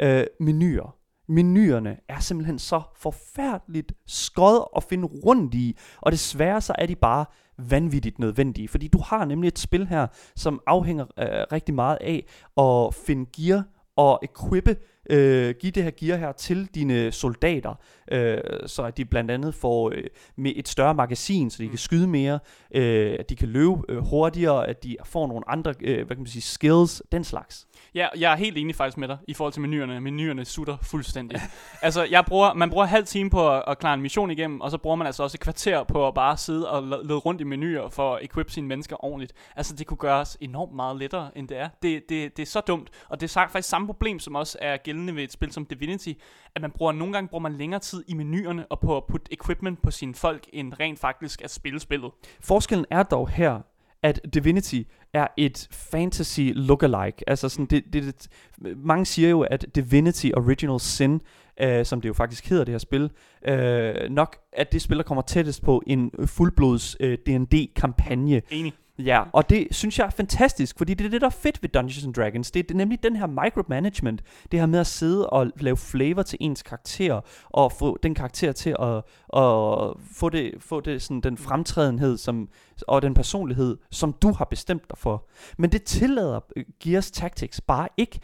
Øh, 0.00 0.24
menuer. 0.40 0.94
Menuerne 1.30 1.96
er 2.08 2.20
simpelthen 2.20 2.58
så 2.58 2.82
forfærdeligt 2.96 3.92
skød 4.06 4.66
at 4.76 4.82
finde 4.82 5.06
rundt 5.06 5.54
i, 5.54 5.76
og 6.00 6.12
desværre 6.12 6.60
så 6.60 6.74
er 6.78 6.86
de 6.86 6.96
bare 6.96 7.24
vanvittigt 7.58 8.18
nødvendige, 8.18 8.68
fordi 8.68 8.88
du 8.88 8.98
har 8.98 9.24
nemlig 9.24 9.48
et 9.48 9.58
spil 9.58 9.86
her, 9.86 10.06
som 10.36 10.60
afhænger 10.66 11.04
øh, 11.18 11.26
rigtig 11.52 11.74
meget 11.74 11.98
af 12.00 12.26
at 12.58 12.94
finde 12.94 13.26
gear 13.36 13.64
og 13.96 14.20
equippe 14.22 14.76
øh, 15.08 15.54
give 15.60 15.72
det 15.72 15.82
her 15.82 15.90
gear 15.90 16.16
her 16.18 16.32
til 16.32 16.66
dine 16.74 17.12
soldater, 17.12 17.74
øh, 18.12 18.38
så 18.66 18.82
at 18.82 18.96
de 18.96 19.04
blandt 19.04 19.30
andet 19.30 19.54
får 19.54 19.90
øh, 19.94 20.04
med 20.36 20.52
et 20.56 20.68
større 20.68 20.94
magasin, 20.94 21.50
så 21.50 21.58
de 21.58 21.64
Mm. 21.64 21.70
kan 21.70 21.78
skyde 21.78 22.06
mere, 22.06 22.38
øh, 22.74 23.16
at 23.18 23.30
de 23.30 23.36
kan 23.36 23.48
løbe 23.48 23.74
øh, 23.88 23.98
hurtigere, 23.98 24.68
at 24.68 24.84
de 24.84 24.96
får 25.04 25.26
nogle 25.26 25.48
andre, 25.50 25.74
øh, 25.80 25.96
hvad 25.96 26.16
kan 26.16 26.18
man 26.18 26.26
sige, 26.26 26.42
skills, 26.42 27.02
den 27.12 27.24
slags. 27.24 27.66
Ja, 27.94 28.08
jeg 28.18 28.32
er 28.32 28.36
helt 28.36 28.58
enig 28.58 28.74
faktisk 28.74 28.98
med 28.98 29.08
dig 29.08 29.18
i 29.28 29.34
forhold 29.34 29.52
til 29.52 29.62
menuerne. 29.62 30.00
Menuerne 30.00 30.44
sutter 30.44 30.76
fuldstændig. 30.82 31.40
altså, 31.82 32.04
jeg 32.10 32.24
bruger, 32.24 32.54
man 32.54 32.70
bruger 32.70 32.84
halv 32.86 33.06
time 33.06 33.30
på 33.30 33.50
at, 33.56 33.62
at 33.68 33.78
klare 33.78 33.94
en 33.94 34.00
mission 34.02 34.30
igennem, 34.30 34.60
og 34.60 34.70
så 34.70 34.78
bruger 34.78 34.96
man 34.96 35.06
altså 35.06 35.22
også 35.22 35.36
et 35.36 35.40
kvarter 35.40 35.84
på 35.84 36.08
at 36.08 36.14
bare 36.14 36.36
sidde 36.36 36.70
og 36.70 36.82
lede 36.82 37.14
rundt 37.18 37.40
i 37.40 37.44
menuer 37.44 37.88
for 37.88 38.14
at 38.14 38.24
equip 38.24 38.50
sine 38.50 38.66
mennesker 38.66 39.04
ordentligt. 39.04 39.32
Altså, 39.56 39.74
det 39.74 39.86
kunne 39.86 39.96
gøres 39.96 40.36
enormt 40.40 40.72
meget 40.74 40.96
lettere, 40.96 41.30
end 41.36 41.48
det 41.48 41.58
er. 41.58 41.68
Det, 41.82 42.02
det, 42.08 42.36
det 42.36 42.42
er 42.42 42.46
så 42.46 42.60
dumt, 42.60 42.90
og 43.08 43.20
det 43.20 43.36
er 43.36 43.46
faktisk 43.50 43.68
samme 43.68 43.86
problem, 43.86 44.18
som 44.18 44.34
også 44.34 44.58
er 44.60 44.76
gældende 44.76 44.97
ved 45.06 45.22
et 45.22 45.32
spil 45.32 45.52
som 45.52 45.66
Divinity, 45.66 46.12
at 46.54 46.62
man 46.62 46.70
bruger, 46.70 46.92
nogle 46.92 47.12
gange 47.12 47.28
bruger 47.28 47.42
man 47.42 47.52
længere 47.52 47.80
tid 47.80 48.04
i 48.08 48.14
menuerne 48.14 48.66
og 48.66 48.80
på 48.80 48.96
at 48.96 49.02
putte 49.08 49.32
equipment 49.32 49.82
på 49.82 49.90
sine 49.90 50.14
folk, 50.14 50.46
end 50.52 50.72
rent 50.80 50.98
faktisk 50.98 51.42
at 51.42 51.50
spille 51.50 51.80
spillet. 51.80 52.10
Forskellen 52.40 52.86
er 52.90 53.02
dog 53.02 53.28
her, 53.28 53.60
at 54.02 54.20
Divinity 54.34 54.82
er 55.12 55.26
et 55.36 55.68
fantasy 55.70 56.40
lookalike. 56.40 57.24
Altså 57.26 57.48
sådan, 57.48 57.66
det, 57.66 57.84
det, 57.92 58.04
det, 58.04 58.28
mange 58.76 59.06
siger 59.06 59.28
jo, 59.28 59.40
at 59.40 59.66
Divinity 59.74 60.30
Original 60.36 60.80
Sin, 60.80 61.20
øh, 61.60 61.84
som 61.86 62.00
det 62.00 62.08
jo 62.08 62.14
faktisk 62.14 62.48
hedder 62.48 62.64
det 62.64 62.72
her 62.72 62.78
spil, 62.78 63.10
øh, 63.48 63.94
nok 64.10 64.36
at 64.52 64.72
det 64.72 64.82
spil, 64.82 64.96
der 64.96 65.02
kommer 65.02 65.22
tættest 65.22 65.62
på 65.62 65.82
en 65.86 66.10
fuldblods 66.26 66.96
øh, 67.00 67.18
D&D-kampagne. 67.26 68.42
Enig. 68.50 68.72
Ja, 68.98 69.22
og 69.32 69.50
det 69.50 69.68
synes 69.70 69.98
jeg 69.98 70.06
er 70.06 70.10
fantastisk, 70.10 70.78
fordi 70.78 70.94
det 70.94 71.06
er 71.06 71.10
det, 71.10 71.20
der 71.20 71.26
er 71.26 71.30
fedt 71.30 71.62
ved 71.62 71.68
Dungeons 71.68 72.04
and 72.04 72.14
Dragons. 72.14 72.50
Det 72.50 72.70
er, 72.70 72.74
nemlig 72.74 73.02
den 73.02 73.16
her 73.16 73.26
micromanagement, 73.26 74.22
det 74.52 74.60
her 74.60 74.66
med 74.66 74.80
at 74.80 74.86
sidde 74.86 75.30
og 75.30 75.50
lave 75.60 75.76
flavor 75.76 76.22
til 76.22 76.38
ens 76.40 76.62
karakter, 76.62 77.20
og 77.48 77.72
få 77.72 77.98
den 78.02 78.14
karakter 78.14 78.52
til 78.52 78.70
at, 78.70 78.96
at 79.36 79.92
få, 80.12 80.28
det, 80.32 80.54
få 80.58 80.80
det, 80.80 81.02
sådan, 81.02 81.20
den 81.20 81.36
fremtrædenhed 81.36 82.16
som, 82.16 82.48
og 82.88 83.02
den 83.02 83.14
personlighed, 83.14 83.76
som 83.90 84.12
du 84.12 84.32
har 84.32 84.44
bestemt 84.44 84.88
dig 84.90 84.98
for. 84.98 85.28
Men 85.58 85.72
det 85.72 85.82
tillader 85.82 86.40
øh, 86.56 86.64
Gears 86.80 87.10
Tactics 87.10 87.60
bare 87.60 87.88
ikke. 87.96 88.20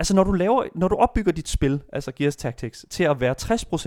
Altså 0.00 0.14
når 0.14 0.24
du 0.24 0.32
laver, 0.32 0.64
når 0.74 0.88
du 0.88 0.94
opbygger 0.94 1.32
dit 1.32 1.48
spil, 1.48 1.82
altså 1.92 2.12
Gears 2.16 2.36
Tactics, 2.36 2.86
til 2.90 3.04
at 3.04 3.20
være 3.20 3.34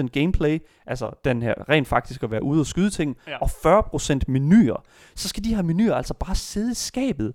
60% 0.05 0.07
gameplay, 0.07 0.59
altså 0.87 1.11
den 1.25 1.41
her 1.41 1.53
rent 1.69 1.87
faktisk 1.87 2.23
at 2.23 2.31
være 2.31 2.43
ude 2.43 2.59
og 2.59 2.65
skyde 2.65 2.89
ting, 2.89 3.17
Ja. 3.27 3.37
og 3.41 3.49
40% 3.49 4.19
menuer, 4.27 4.83
så 5.15 5.27
skal 5.29 5.43
de 5.43 5.55
her 5.55 5.61
menuer 5.61 5.95
altså 5.95 6.13
bare 6.13 6.35
sidde 6.35 6.71
i 6.71 6.75
skabet. 6.75 7.33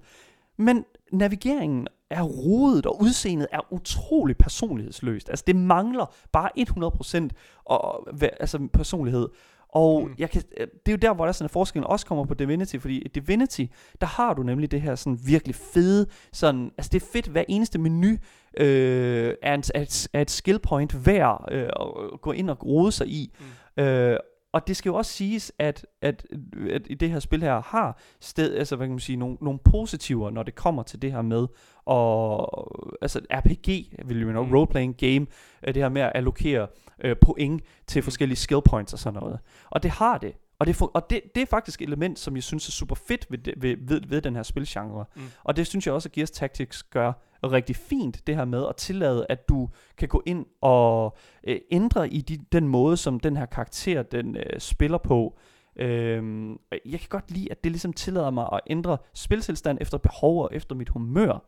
Men 0.59 0.85
navigeringen 1.13 1.87
er 2.11 2.23
rodet, 2.23 2.87
og 2.87 3.03
udseendet 3.03 3.47
er 3.53 3.73
utrolig 3.73 4.37
personlighedsløst. 4.37 5.29
Altså 5.31 5.45
det 5.47 5.57
mangler 5.57 6.15
bare 6.33 6.51
100% 6.59 7.29
og, 7.65 8.09
altså 8.41 8.69
personlighed. 8.73 9.29
Og 9.69 10.05
Mm. 10.07 10.15
jeg 10.19 10.31
kan, 10.31 10.43
øh, 10.57 10.67
det 10.67 10.89
er 10.89 10.93
jo 10.93 10.99
der, 11.03 11.15
hvor 11.15 11.25
der 11.25 11.33
sådan, 11.33 11.49
forskellen 11.51 11.87
også 11.87 12.07
kommer 12.07 12.25
på 12.25 12.35
Divinity, 12.35 12.77
fordi 12.79 12.99
i 12.99 13.09
Divinity, 13.09 13.65
der 14.01 14.07
har 14.07 14.35
du 14.35 14.43
nemlig 14.43 14.71
det 14.71 14.81
her 14.81 14.95
sådan 14.95 15.19
virkelig 15.27 15.55
fede, 15.55 16.07
sådan, 16.33 16.71
altså 16.79 16.89
det 16.93 17.03
er 17.03 17.07
fedt, 17.13 17.27
hver 17.27 17.45
eneste 17.49 17.79
menu 17.79 18.17
øh, 18.57 19.35
er, 19.43 19.55
en, 19.55 19.63
er, 19.75 19.81
et, 19.83 20.09
er 20.13 20.21
et 20.21 20.31
skill 20.31 20.59
point 20.59 21.07
værd 21.07 21.49
øh, 21.51 21.63
at 21.63 22.21
gå 22.21 22.33
ind 22.33 22.51
og 22.51 22.67
rode 22.67 22.93
sig 22.93 23.09
i. 23.09 23.35
Mm. 23.77 23.83
Øh, 23.83 24.17
og 24.53 24.69
det 24.69 24.77
skal 24.77 24.91
jo 24.91 24.97
også 24.97 25.13
siges, 25.13 25.53
at, 25.59 25.87
at, 26.03 26.27
at 26.71 26.83
i 26.87 26.95
det 26.95 27.11
her 27.11 27.19
spil 27.19 27.43
her 27.43 27.63
har 27.63 27.99
sted, 28.21 28.55
altså 28.55 28.77
hvad 28.77 28.87
kan 28.87 28.93
man 28.93 29.01
sige, 29.01 29.17
nogle, 29.17 29.37
nogle 29.41 29.59
positiver, 29.59 30.31
når 30.31 30.43
det 30.43 30.55
kommer 30.55 30.83
til 30.83 31.03
det 31.03 31.13
her 31.13 31.23
med, 31.23 31.47
og 31.85 32.49
altså 33.03 33.21
RPG, 33.31 33.69
vil 34.09 34.21
jo 34.21 34.29
know, 34.31 34.45
Mm. 34.45 34.53
role-playing 34.53 34.93
game, 35.07 35.27
øh, 35.67 35.75
det 35.75 35.83
her 35.83 35.89
med 35.89 36.03
at 36.03 36.13
allokere 36.15 36.67
øh, 37.05 37.17
point 37.21 37.63
til 37.87 38.03
forskellige 38.03 38.37
skill 38.37 38.61
points 38.71 38.93
og 38.93 38.99
sådan 38.99 39.21
noget. 39.21 39.39
Og 39.71 39.83
det 39.83 39.91
har 39.91 40.19
det. 40.19 40.35
Og, 40.59 40.67
det, 40.67 40.83
og 40.95 41.11
det, 41.11 41.21
det 41.35 41.43
er 41.43 41.47
faktisk 41.47 41.83
et 41.83 41.87
element, 41.87 42.19
som 42.19 42.35
jeg 42.35 42.43
synes 42.43 42.69
er 42.69 42.73
super 42.73 42.95
fedt 42.95 43.27
ved, 43.31 43.39
ved, 43.57 43.77
ved, 43.81 44.01
ved 44.09 44.21
den 44.23 44.37
her 44.37 44.43
spilgenre. 44.43 45.05
Mm. 45.17 45.23
Og 45.45 45.57
det 45.57 45.67
synes 45.67 45.87
jeg 45.87 45.95
også, 45.95 46.09
at 46.09 46.13
Gears 46.13 46.31
Tactics 46.31 46.83
gør 46.83 47.13
rigtig 47.45 47.77
fint, 47.77 48.27
det 48.27 48.37
her 48.37 48.45
med 48.45 48.67
at 48.69 48.77
tillade, 48.77 49.27
at 49.29 49.49
du 49.49 49.69
kan 49.97 50.09
gå 50.09 50.23
ind 50.27 50.47
og 50.61 51.17
øh, 51.45 51.61
ændre 51.71 52.09
i 52.09 52.21
de, 52.21 52.39
den 52.53 52.69
måde, 52.69 52.97
som 52.97 53.21
den 53.21 53.37
her 53.37 53.47
karakter, 53.47 54.03
den 54.03 54.37
øh, 54.37 54.61
spiller 54.61 54.99
på. 54.99 55.39
Øhm, 55.77 56.59
jeg 56.85 57.01
kan 57.01 57.09
godt 57.09 57.31
lide, 57.31 57.51
at 57.51 57.65
det 57.65 57.73
ligesom 57.73 57.93
tillader 57.93 58.31
mig 58.31 58.49
at 58.53 58.61
ændre 58.67 58.99
spiltilstand 59.15 59.79
efter 59.81 59.99
behov 59.99 60.43
og 60.43 60.49
efter 60.53 60.75
mit 60.75 60.89
humør. 60.89 61.45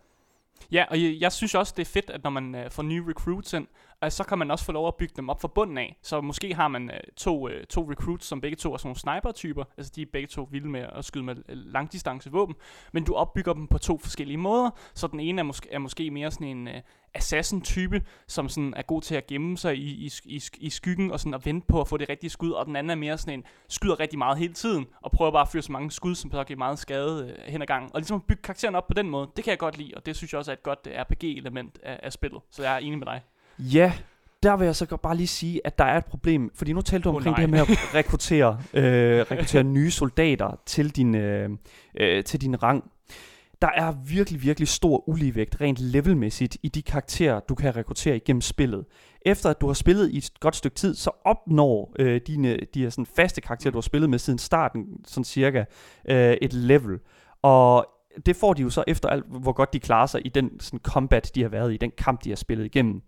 Ja, 0.72 0.84
og 0.90 1.02
jeg, 1.02 1.16
jeg 1.20 1.32
synes 1.32 1.54
også, 1.54 1.74
det 1.76 1.82
er 1.82 1.90
fedt, 1.90 2.10
at 2.10 2.22
når 2.22 2.30
man 2.30 2.54
øh, 2.54 2.70
får 2.70 2.82
nye 2.82 3.04
recruits 3.08 3.52
ind, 3.52 3.66
og 4.02 4.12
så 4.12 4.24
kan 4.24 4.38
man 4.38 4.50
også 4.50 4.64
få 4.64 4.72
lov 4.72 4.88
at 4.88 4.94
bygge 4.94 5.14
dem 5.16 5.28
op 5.28 5.40
fra 5.40 5.48
bunden 5.48 5.78
af. 5.78 5.96
Så 6.02 6.20
måske 6.20 6.54
har 6.54 6.68
man 6.68 6.90
øh, 6.90 7.00
to, 7.16 7.48
øh, 7.48 7.66
to 7.66 7.90
recruits, 7.90 8.26
som 8.26 8.40
begge 8.40 8.56
to 8.56 8.72
er 8.72 8.76
sådan 8.76 8.88
nogle 8.88 8.98
sniper-typer. 8.98 9.64
Altså 9.76 9.92
de 9.96 10.02
er 10.02 10.06
begge 10.12 10.28
to 10.28 10.48
vilde 10.50 10.68
med 10.68 10.86
at 10.92 11.04
skyde 11.04 11.24
med 11.24 11.36
øh, 11.36 11.56
langdistancevåben. 11.56 12.54
Men 12.92 13.04
du 13.04 13.14
opbygger 13.14 13.52
dem 13.52 13.66
på 13.66 13.78
to 13.78 13.98
forskellige 13.98 14.36
måder. 14.36 14.70
Så 14.94 15.06
den 15.06 15.20
ene 15.20 15.40
er, 15.40 15.42
måske, 15.42 15.68
er 15.72 15.78
måske 15.78 16.10
mere 16.10 16.30
sådan 16.30 16.46
en 16.46 16.68
øh, 16.68 16.82
assassin-type, 17.14 18.02
som 18.26 18.48
sådan 18.48 18.74
er 18.76 18.82
god 18.82 19.02
til 19.02 19.14
at 19.14 19.26
gemme 19.26 19.58
sig 19.58 19.76
i, 19.76 20.06
i, 20.06 20.12
i, 20.24 20.42
i 20.58 20.70
skyggen 20.70 21.10
og 21.10 21.20
sådan 21.20 21.34
at 21.34 21.46
vente 21.46 21.66
på 21.66 21.80
at 21.80 21.88
få 21.88 21.96
det 21.96 22.08
rigtige 22.08 22.30
skud. 22.30 22.50
Og 22.50 22.66
den 22.66 22.76
anden 22.76 22.90
er 22.90 22.94
mere 22.94 23.18
sådan 23.18 23.34
en, 23.34 23.44
skyder 23.68 24.00
rigtig 24.00 24.18
meget 24.18 24.38
hele 24.38 24.54
tiden, 24.54 24.86
og 25.02 25.10
prøver 25.10 25.30
bare 25.30 25.42
at 25.42 25.48
fyre 25.48 25.62
så 25.62 25.72
mange 25.72 25.90
skud, 25.90 26.14
som 26.14 26.30
så 26.30 26.44
giver 26.44 26.58
meget 26.58 26.78
skade 26.78 27.36
øh, 27.38 27.52
hen 27.52 27.62
ad 27.62 27.66
gangen. 27.66 27.90
Og 27.94 28.00
ligesom 28.00 28.16
at 28.16 28.22
bygge 28.28 28.42
karakteren 28.42 28.74
op 28.74 28.86
på 28.86 28.94
den 28.94 29.10
måde, 29.10 29.30
det 29.36 29.44
kan 29.44 29.50
jeg 29.50 29.58
godt 29.58 29.78
lide, 29.78 29.92
og 29.96 30.06
det 30.06 30.16
synes 30.16 30.32
jeg 30.32 30.38
også 30.38 30.50
er 30.50 30.56
et 30.56 30.62
godt 30.62 30.88
øh, 30.90 31.00
RPG-element 31.00 31.78
af, 31.82 32.00
af 32.02 32.12
spillet. 32.12 32.40
Så 32.50 32.62
jeg 32.62 32.74
er 32.74 32.78
enig 32.78 32.98
med 32.98 33.06
dig. 33.06 33.22
Ja, 33.60 33.92
der 34.42 34.56
vil 34.56 34.64
jeg 34.64 34.76
så 34.76 34.86
godt 34.86 35.02
bare 35.02 35.16
lige 35.16 35.26
sige, 35.26 35.60
at 35.64 35.78
der 35.78 35.84
er 35.84 35.98
et 35.98 36.04
problem. 36.04 36.50
Fordi 36.54 36.72
nu 36.72 36.80
talte 36.80 37.04
du 37.04 37.08
omkring 37.08 37.36
nej. 37.36 37.46
det 37.46 37.50
her 37.50 37.50
med 37.50 37.60
at 37.60 37.94
rekruttere, 37.98 38.60
øh, 38.74 39.20
rekruttere 39.30 39.64
nye 39.64 39.90
soldater 39.90 40.60
til 40.66 40.96
din, 40.96 41.14
øh, 41.14 41.50
øh, 42.00 42.24
til 42.24 42.40
din 42.40 42.62
rang. 42.62 42.84
Der 43.62 43.68
er 43.76 43.92
virkelig, 44.06 44.42
virkelig 44.42 44.68
stor 44.68 45.08
uligevægt 45.08 45.60
rent 45.60 45.78
levelmæssigt 45.78 46.56
i 46.62 46.68
de 46.68 46.82
karakterer, 46.82 47.40
du 47.40 47.54
kan 47.54 47.76
rekruttere 47.76 48.16
igennem 48.16 48.40
spillet. 48.40 48.84
Efter 49.26 49.50
at 49.50 49.60
du 49.60 49.66
har 49.66 49.74
spillet 49.74 50.10
i 50.10 50.16
et 50.16 50.30
godt 50.40 50.56
stykke 50.56 50.74
tid, 50.74 50.94
så 50.94 51.10
opnår 51.24 51.94
øh, 51.98 52.20
dine, 52.26 52.58
de 52.74 52.82
her 52.82 52.90
sådan 52.90 53.06
faste 53.06 53.40
karakterer, 53.40 53.70
du 53.70 53.76
har 53.76 53.82
spillet 53.82 54.10
med 54.10 54.18
siden 54.18 54.38
starten, 54.38 54.84
sådan 55.06 55.24
cirka 55.24 55.64
øh, 56.08 56.36
et 56.42 56.52
level. 56.52 56.98
Og 57.42 57.86
det 58.26 58.36
får 58.36 58.54
de 58.54 58.62
jo 58.62 58.70
så 58.70 58.84
efter 58.86 59.08
alt, 59.08 59.24
hvor 59.28 59.52
godt 59.52 59.72
de 59.72 59.80
klarer 59.80 60.06
sig 60.06 60.26
i 60.26 60.28
den 60.28 60.60
sådan 60.60 60.80
combat, 60.82 61.30
de 61.34 61.42
har 61.42 61.48
været 61.48 61.74
i, 61.74 61.76
den 61.76 61.92
kamp, 61.98 62.24
de 62.24 62.28
har 62.28 62.36
spillet 62.36 62.64
igennem. 62.64 63.02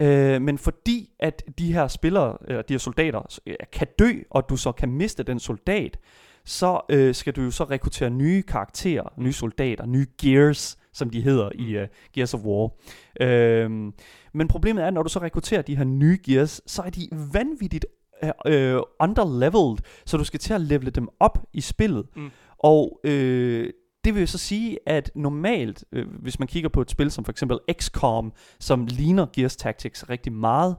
Øh, 0.00 0.42
men 0.42 0.58
fordi 0.58 1.10
at 1.18 1.42
de 1.58 1.72
her 1.72 1.88
spillere, 1.88 2.36
eller 2.48 2.62
de 2.62 2.74
her 2.74 2.78
soldater, 2.78 3.38
øh, 3.46 3.54
kan 3.72 3.86
dø, 3.98 4.12
og 4.30 4.48
du 4.48 4.56
så 4.56 4.72
kan 4.72 4.88
miste 4.88 5.22
den 5.22 5.38
soldat, 5.38 5.98
så 6.44 6.80
øh, 6.88 7.14
skal 7.14 7.32
du 7.32 7.42
jo 7.42 7.50
så 7.50 7.64
rekruttere 7.64 8.10
nye 8.10 8.42
karakterer, 8.42 9.12
nye 9.16 9.32
soldater, 9.32 9.86
nye 9.86 10.06
gears, 10.22 10.78
som 10.92 11.10
de 11.10 11.20
hedder 11.20 11.50
i 11.54 11.82
uh, 11.82 11.88
Gears 12.12 12.34
of 12.34 12.40
War. 12.40 12.70
Øh, 13.20 13.70
men 14.34 14.48
problemet 14.48 14.82
er, 14.82 14.88
at 14.88 14.94
når 14.94 15.02
du 15.02 15.08
så 15.08 15.18
rekrutterer 15.18 15.62
de 15.62 15.76
her 15.76 15.84
nye 15.84 16.18
gears, 16.24 16.60
så 16.66 16.82
er 16.82 16.90
de 16.90 17.08
vanvittigt 17.32 17.86
øh, 18.22 18.30
øh, 18.46 18.80
underleveled, 19.00 19.78
så 20.06 20.16
du 20.16 20.24
skal 20.24 20.40
til 20.40 20.54
at 20.54 20.60
levele 20.60 20.90
dem 20.90 21.08
op 21.20 21.38
i 21.52 21.60
spillet. 21.60 22.06
Mm. 22.16 22.30
Og 22.58 23.00
øh, 23.04 23.70
det 24.06 24.14
vil 24.14 24.20
jo 24.20 24.26
så 24.26 24.38
sige, 24.38 24.78
at 24.86 25.10
normalt, 25.14 25.84
øh, 25.92 26.06
hvis 26.08 26.38
man 26.38 26.48
kigger 26.48 26.68
på 26.68 26.80
et 26.80 26.90
spil 26.90 27.10
som 27.10 27.24
for 27.24 27.32
eksempel 27.32 27.58
XCOM, 27.72 28.32
som 28.60 28.86
ligner 28.86 29.26
Gears 29.32 29.56
Tactics 29.56 30.10
rigtig 30.10 30.32
meget, 30.32 30.76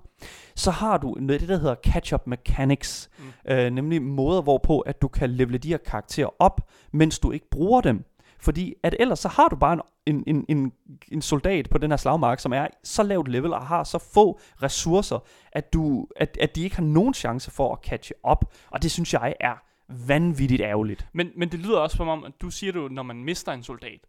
så 0.56 0.72
har 0.72 0.98
du 0.98 1.16
noget 1.20 1.42
det, 1.42 1.50
der 1.50 1.58
hedder 1.58 1.76
catch-up 1.86 2.28
mechanics, 2.28 3.10
mm. 3.20 3.52
øh, 3.52 3.70
nemlig 3.72 4.02
måder, 4.02 4.42
hvorpå 4.42 4.80
at 4.80 5.02
du 5.02 5.08
kan 5.08 5.30
levele 5.30 5.58
de 5.58 5.68
her 5.68 5.78
karakterer 5.78 6.30
op, 6.40 6.62
mens 6.94 7.20
du 7.20 7.32
ikke 7.32 7.50
bruger 7.50 7.82
dem. 7.82 8.06
Fordi 8.40 8.74
at 8.84 8.96
ellers 9.00 9.20
så 9.20 9.28
har 9.28 9.48
du 9.48 9.56
bare 9.56 9.82
en, 10.06 10.24
en, 10.28 10.46
en, 10.50 10.72
en 11.12 11.22
soldat 11.22 11.70
på 11.70 11.78
den 11.78 11.92
her 11.92 11.98
slagmark, 11.98 12.40
som 12.40 12.54
er 12.54 12.68
så 12.84 13.04
lavt 13.04 13.28
level 13.28 13.54
og 13.54 13.62
har 13.62 13.84
så 13.84 13.98
få 14.14 14.40
ressourcer, 14.64 15.20
at, 15.52 15.74
du, 15.74 16.08
at, 16.16 16.38
at 16.42 16.56
de 16.56 16.64
ikke 16.64 16.76
har 16.76 16.84
nogen 16.84 17.14
chance 17.14 17.52
for 17.52 17.74
at 17.74 17.80
catche 17.84 18.16
op. 18.24 18.54
Og 18.72 18.84
det 18.84 18.92
synes 18.92 19.14
jeg 19.14 19.36
er 19.40 19.67
vanvittigt 19.90 20.62
ærgerligt. 20.62 21.08
Men, 21.14 21.32
men 21.36 21.50
det 21.50 21.60
lyder 21.60 21.80
også 21.80 21.98
som 21.98 22.08
om, 22.08 22.24
at 22.24 22.34
du 22.42 22.50
siger 22.50 22.74
du, 22.74 22.88
når 22.88 23.04
man 23.04 23.24
mister 23.24 23.52
en 23.52 23.64
soldat. 23.64 24.00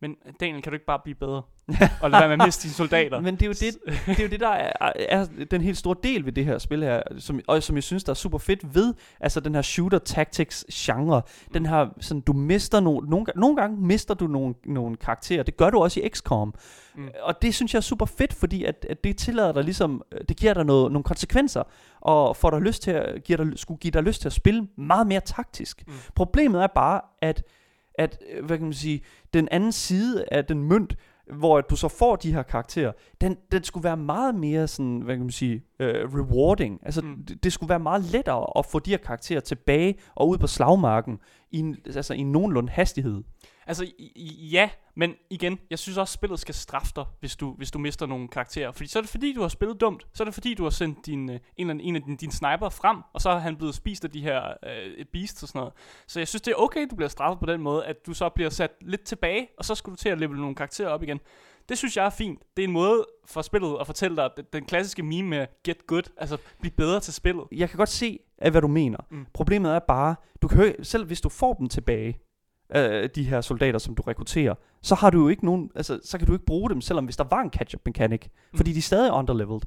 Men 0.00 0.16
Daniel, 0.40 0.62
kan 0.62 0.72
du 0.72 0.74
ikke 0.74 0.86
bare 0.86 0.98
blive 1.04 1.14
bedre? 1.14 1.42
og 2.02 2.10
lade 2.10 2.20
være 2.20 2.28
med 2.28 2.44
at 2.44 2.46
miste 2.46 2.62
dine 2.62 2.74
soldater? 2.74 3.20
Men 3.20 3.34
det 3.34 3.42
er 3.42 3.46
jo 3.46 3.52
det, 3.52 3.78
det, 4.06 4.18
er, 4.18 4.22
jo 4.22 4.28
det 4.28 4.40
der 4.40 4.48
er, 4.48 4.92
er 5.08 5.26
den 5.50 5.60
helt 5.60 5.78
store 5.78 5.96
del 6.02 6.24
ved 6.24 6.32
det 6.32 6.44
her 6.44 6.58
spil 6.58 6.82
her, 6.82 7.02
som, 7.18 7.40
og 7.46 7.62
som 7.62 7.76
jeg 7.76 7.82
synes, 7.82 8.04
der 8.04 8.10
er 8.10 8.14
super 8.14 8.38
fedt 8.38 8.74
ved, 8.74 8.94
altså 9.20 9.40
den 9.40 9.54
her 9.54 9.62
shooter 9.62 9.98
tactics 9.98 10.64
genre, 10.72 11.22
den 11.54 11.66
her, 11.66 11.86
sådan, 12.00 12.20
du 12.20 12.32
mister 12.32 12.80
nogle, 12.80 13.08
nogle, 13.10 13.26
nogle 13.36 13.56
gange 13.56 13.86
mister 13.86 14.14
du 14.14 14.26
nogle, 14.26 14.54
nogle 14.64 14.96
karakterer, 14.96 15.42
det 15.42 15.56
gør 15.56 15.70
du 15.70 15.78
også 15.78 16.00
i 16.00 16.08
XCOM, 16.08 16.54
Mm. 16.98 17.04
mm. 17.04 17.10
og 17.22 17.42
det 17.42 17.54
synes 17.54 17.74
jeg 17.74 17.78
er 17.78 17.82
super 17.82 18.06
fedt, 18.06 18.34
fordi 18.34 18.64
at, 18.64 18.86
at 18.90 19.04
det 19.04 19.16
tillader 19.16 19.52
dig 19.52 19.64
ligesom, 19.64 20.02
det 20.28 20.36
giver 20.36 20.54
dig 20.54 20.64
noget, 20.64 20.92
nogle 20.92 21.04
konsekvenser, 21.04 21.62
og 22.00 22.36
får 22.36 22.50
dig 22.50 22.60
lyst 22.60 22.82
til 22.82 22.90
at, 22.90 23.24
giver 23.24 23.44
dig, 23.44 23.58
skulle 23.58 23.78
give 23.78 23.90
dig 23.90 24.02
lyst 24.02 24.20
til 24.20 24.28
at 24.28 24.32
spille 24.32 24.68
meget 24.76 25.06
mere 25.06 25.20
taktisk. 25.20 25.84
Mm. 25.86 25.92
Problemet 26.14 26.62
er 26.62 26.66
bare, 26.66 27.00
at 27.22 27.42
at, 27.98 28.22
øh, 28.32 28.44
hvad 28.44 28.58
kan 28.58 28.66
man 28.66 28.72
sige, 28.72 29.00
den 29.34 29.48
anden 29.50 29.72
side 29.72 30.24
af 30.32 30.44
den 30.44 30.62
mønt, 30.62 30.96
hvor 31.32 31.58
at 31.58 31.64
du 31.70 31.76
så 31.76 31.88
får 31.88 32.16
de 32.16 32.32
her 32.32 32.42
karakterer, 32.42 32.92
den, 33.20 33.36
den 33.52 33.64
skulle 33.64 33.84
være 33.84 33.96
meget 33.96 34.34
mere 34.34 34.68
sådan, 34.68 35.00
hvad 35.00 35.14
kan 35.14 35.24
man 35.24 35.30
sige, 35.30 35.62
uh, 35.80 35.86
rewarding. 35.86 36.80
Altså, 36.82 37.00
mm. 37.00 37.24
det, 37.24 37.44
det 37.44 37.52
skulle 37.52 37.70
være 37.70 37.80
meget 37.80 38.04
lettere 38.04 38.58
at 38.58 38.66
få 38.66 38.78
de 38.78 38.90
her 38.90 38.98
karakterer 38.98 39.40
tilbage 39.40 39.98
og 40.14 40.28
ud 40.28 40.38
på 40.38 40.46
slagmarken 40.46 41.18
i 41.50 41.58
en, 41.58 41.76
altså, 41.86 42.14
i 42.14 42.18
en 42.18 42.32
nogenlunde 42.32 42.72
hastighed. 42.72 43.22
Altså, 43.68 43.86
ja, 44.52 44.70
men 44.96 45.14
igen, 45.30 45.58
jeg 45.70 45.78
synes 45.78 45.98
også, 45.98 46.10
at 46.10 46.14
spillet 46.14 46.40
skal 46.40 46.54
straffe 46.54 46.92
dig, 46.96 47.04
hvis 47.20 47.36
du, 47.36 47.54
hvis 47.54 47.70
du 47.70 47.78
mister 47.78 48.06
nogle 48.06 48.28
karakterer. 48.28 48.72
Fordi 48.72 48.88
så 48.88 48.98
er 48.98 49.00
det 49.00 49.10
fordi, 49.10 49.32
du 49.32 49.40
har 49.40 49.48
spillet 49.48 49.80
dumt. 49.80 50.06
Så 50.14 50.22
er 50.22 50.24
det 50.24 50.34
fordi, 50.34 50.54
du 50.54 50.62
har 50.62 50.70
sendt 50.70 51.06
din, 51.06 51.30
øh, 51.30 51.34
en, 51.34 51.40
eller 51.58 51.70
anden- 51.70 51.86
en 51.88 51.96
af 51.96 52.02
dine, 52.02 52.16
dine 52.16 52.32
sniper 52.32 52.68
frem, 52.68 52.96
og 53.14 53.20
så 53.20 53.30
er 53.30 53.38
han 53.38 53.56
blevet 53.56 53.74
spist 53.74 54.04
af 54.04 54.10
de 54.10 54.20
her 54.22 54.42
øh, 54.66 55.04
beasts 55.12 55.42
og 55.42 55.48
sådan 55.48 55.58
noget. 55.58 55.72
Så 56.06 56.20
jeg 56.20 56.28
synes, 56.28 56.42
det 56.42 56.50
er 56.52 56.54
okay, 56.56 56.86
du 56.90 56.96
bliver 56.96 57.08
straffet 57.08 57.40
på 57.40 57.46
den 57.46 57.60
måde, 57.62 57.84
at 57.84 57.96
du 58.06 58.12
så 58.14 58.28
bliver 58.28 58.50
sat 58.50 58.70
lidt 58.80 59.02
tilbage, 59.04 59.48
og 59.58 59.64
så 59.64 59.74
skal 59.74 59.90
du 59.90 59.96
til 59.96 60.08
at 60.08 60.20
level 60.20 60.36
nogle 60.38 60.54
karakterer 60.54 60.88
op 60.88 61.02
igen. 61.02 61.20
Det 61.68 61.78
synes 61.78 61.96
jeg 61.96 62.06
er 62.06 62.10
fint. 62.10 62.42
Det 62.56 62.62
er 62.62 62.66
en 62.66 62.72
måde 62.72 63.06
for 63.26 63.42
spillet 63.42 63.76
at 63.80 63.86
fortælle 63.86 64.16
dig, 64.16 64.24
at 64.24 64.52
den 64.52 64.64
klassiske 64.64 65.02
meme 65.02 65.28
med 65.28 65.46
get 65.64 65.86
good, 65.86 66.02
altså 66.16 66.36
blive 66.60 66.72
bedre 66.72 67.00
til 67.00 67.14
spillet. 67.14 67.44
Jeg 67.52 67.68
kan 67.70 67.76
godt 67.76 67.88
se, 67.88 68.18
af 68.38 68.50
hvad 68.50 68.60
du 68.60 68.68
mener. 68.68 68.98
Mm. 69.10 69.26
Problemet 69.34 69.72
er 69.74 69.78
bare, 69.78 70.14
du 70.42 70.48
kan 70.48 70.66
ikke- 70.66 70.84
selv 70.84 71.04
hvis 71.06 71.20
du 71.20 71.28
får 71.28 71.54
dem 71.54 71.68
tilbage, 71.68 72.18
øh, 72.76 73.08
de 73.14 73.22
her 73.24 73.40
soldater, 73.40 73.78
som 73.78 73.94
du 73.94 74.02
rekrutterer, 74.02 74.54
så 74.82 74.94
har 74.94 75.10
du 75.10 75.22
jo 75.22 75.28
ikke 75.28 75.44
nogen, 75.44 75.70
altså, 75.74 76.00
så 76.04 76.18
kan 76.18 76.26
du 76.26 76.32
ikke 76.32 76.44
bruge 76.44 76.70
dem, 76.70 76.80
selvom 76.80 77.04
hvis 77.04 77.16
der 77.16 77.24
var 77.30 77.40
en 77.40 77.50
catch-up 77.50 77.80
mechanic, 77.86 78.20
Mm. 78.52 78.56
fordi 78.56 78.72
de 78.72 78.78
er 78.78 78.82
stadig 78.82 79.12
underleveled. 79.12 79.60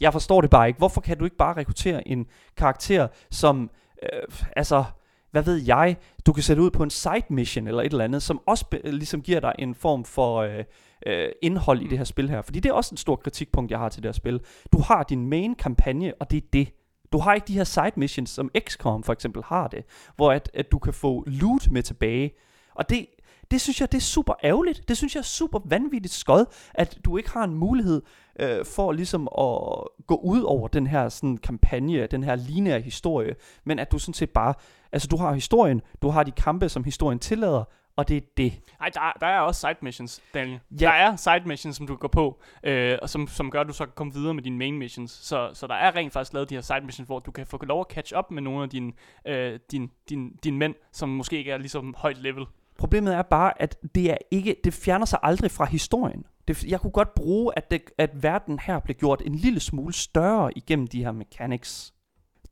Jeg 0.00 0.12
forstår 0.12 0.40
det 0.40 0.50
bare 0.50 0.68
ikke. 0.68 0.78
Hvorfor 0.78 1.00
kan 1.00 1.18
du 1.18 1.24
ikke 1.24 1.36
bare 1.36 1.56
rekruttere 1.56 2.08
en 2.08 2.26
karakter, 2.56 3.08
som, 3.30 3.70
øh, 4.02 4.08
altså, 4.56 4.84
hvad 5.30 5.42
ved 5.42 5.56
jeg, 5.56 5.96
du 6.26 6.32
kan 6.32 6.42
sætte 6.42 6.62
ud 6.62 6.70
på 6.70 6.82
en 6.82 6.90
side 6.90 7.22
mission 7.30 7.68
eller 7.68 7.82
et 7.82 7.92
eller 7.92 8.04
andet, 8.04 8.22
som 8.22 8.40
også 8.46 8.66
be, 8.70 8.80
ligesom 8.84 9.22
giver 9.22 9.40
dig 9.40 9.52
en 9.58 9.74
form 9.74 10.04
for 10.04 10.36
øh, 10.38 10.64
øh, 11.06 11.28
indhold 11.42 11.80
i 11.80 11.84
Mm. 11.84 11.88
det 11.88 11.98
her 11.98 12.04
spil 12.04 12.30
her. 12.30 12.42
Fordi 12.42 12.60
det 12.60 12.68
er 12.68 12.72
også 12.72 12.92
en 12.92 12.96
stor 12.96 13.16
kritikpunkt, 13.16 13.70
jeg 13.70 13.78
har 13.78 13.88
til 13.88 14.02
det 14.02 14.08
her 14.08 14.12
spil. 14.12 14.40
Du 14.72 14.78
har 14.78 15.02
din 15.02 15.26
main 15.28 15.54
kampagne, 15.54 16.12
og 16.20 16.30
det 16.30 16.36
er 16.36 16.46
det. 16.52 16.68
Du 17.14 17.18
har 17.18 17.34
ikke 17.34 17.46
de 17.48 17.54
her 17.54 17.64
side 17.64 17.92
missions, 17.96 18.30
som 18.30 18.50
XCOM 18.68 19.02
for 19.02 19.12
eksempel 19.12 19.42
har 19.46 19.68
det, 19.68 19.84
hvor 20.16 20.32
at, 20.32 20.50
at 20.54 20.72
du 20.72 20.78
kan 20.78 20.92
få 20.92 21.24
loot 21.26 21.70
med 21.70 21.82
tilbage. 21.82 22.32
Og 22.74 22.88
det, 22.88 23.06
det 23.50 23.60
synes 23.60 23.80
jeg, 23.80 23.92
det 23.92 23.98
er 23.98 24.02
super 24.02 24.34
ærgerligt. 24.44 24.88
Det 24.88 24.96
synes 24.96 25.14
jeg 25.14 25.20
er 25.20 25.24
super 25.24 25.60
vanvittigt 25.64 26.14
skod, 26.14 26.44
at 26.74 26.98
du 27.04 27.16
ikke 27.16 27.30
har 27.30 27.44
en 27.44 27.54
mulighed 27.54 28.02
øh, 28.40 28.64
for 28.64 28.92
ligesom 28.92 29.22
at 29.22 29.58
gå 30.06 30.16
ud 30.22 30.42
over 30.42 30.68
den 30.68 30.86
her 30.86 31.08
sådan 31.08 31.36
kampagne, 31.36 32.06
den 32.06 32.24
her 32.24 32.36
lineære 32.36 32.80
historie, 32.80 33.34
men 33.64 33.78
at 33.78 33.92
du 33.92 33.98
sådan 33.98 34.14
set 34.14 34.30
bare, 34.30 34.54
altså 34.92 35.08
du 35.08 35.16
har 35.16 35.32
historien, 35.32 35.80
du 36.02 36.08
har 36.08 36.22
de 36.22 36.30
kampe, 36.30 36.68
som 36.68 36.84
historien 36.84 37.18
tillader, 37.18 37.64
og 37.96 38.08
det 38.08 38.16
er 38.16 38.20
det. 38.36 38.52
Nej, 38.80 38.88
der, 38.94 39.00
er- 39.00 39.12
der 39.20 39.26
er 39.26 39.40
også 39.40 39.60
side 39.60 39.74
missions, 39.82 40.22
Daniel. 40.34 40.60
Ja. 40.70 40.76
Der 40.86 40.90
er 40.92 41.16
side 41.16 41.42
missions, 41.46 41.76
som 41.76 41.86
du 41.86 41.96
går 41.96 42.08
på, 42.08 42.40
øh, 42.64 42.98
og 43.02 43.08
som, 43.10 43.26
som 43.28 43.50
gør, 43.50 43.60
at 43.60 43.66
du 43.68 43.72
så 43.72 43.84
kan 43.84 43.92
komme 43.94 44.12
videre 44.14 44.34
med 44.34 44.42
dine 44.42 44.58
main 44.58 44.78
missions. 44.78 45.10
Så, 45.10 45.50
så 45.54 45.66
der 45.66 45.74
er 45.74 45.96
rent 45.96 46.12
faktisk 46.12 46.32
lavet 46.32 46.50
de 46.50 46.54
her 46.54 46.62
side 46.62 46.80
missions, 46.84 47.06
hvor 47.06 47.18
du 47.18 47.30
kan 47.30 47.46
få 47.46 47.58
lov 47.64 47.80
at 47.80 47.94
catch 47.94 48.12
up 48.18 48.30
med 48.30 48.42
nogle 48.42 48.62
af 48.62 48.68
dine, 48.70 48.92
øh, 49.26 49.58
din, 49.70 49.90
din, 50.08 50.30
din 50.44 50.58
mænd, 50.58 50.74
som 50.92 51.08
måske 51.08 51.38
ikke 51.38 51.50
er 51.50 51.58
ligesom 51.58 51.94
højt 51.98 52.18
level. 52.18 52.44
Problemet 52.78 53.14
er 53.14 53.22
bare, 53.22 53.62
at 53.62 53.78
det 53.94 54.10
er 54.10 54.16
ikke, 54.30 54.56
det 54.64 54.74
fjerner 54.74 55.06
sig 55.06 55.18
aldrig 55.22 55.50
fra 55.50 55.64
historien. 55.64 56.24
Det, 56.48 56.64
jeg 56.64 56.80
kunne 56.80 56.90
godt 56.90 57.14
bruge, 57.14 57.52
at, 57.58 57.70
det, 57.70 57.82
at 57.98 58.22
verden 58.22 58.58
her 58.58 58.78
blev 58.80 58.96
gjort 58.96 59.22
en 59.24 59.34
lille 59.34 59.60
smule 59.60 59.92
større 59.94 60.58
igennem 60.58 60.86
de 60.86 61.04
her 61.04 61.12
mechanics. 61.12 61.94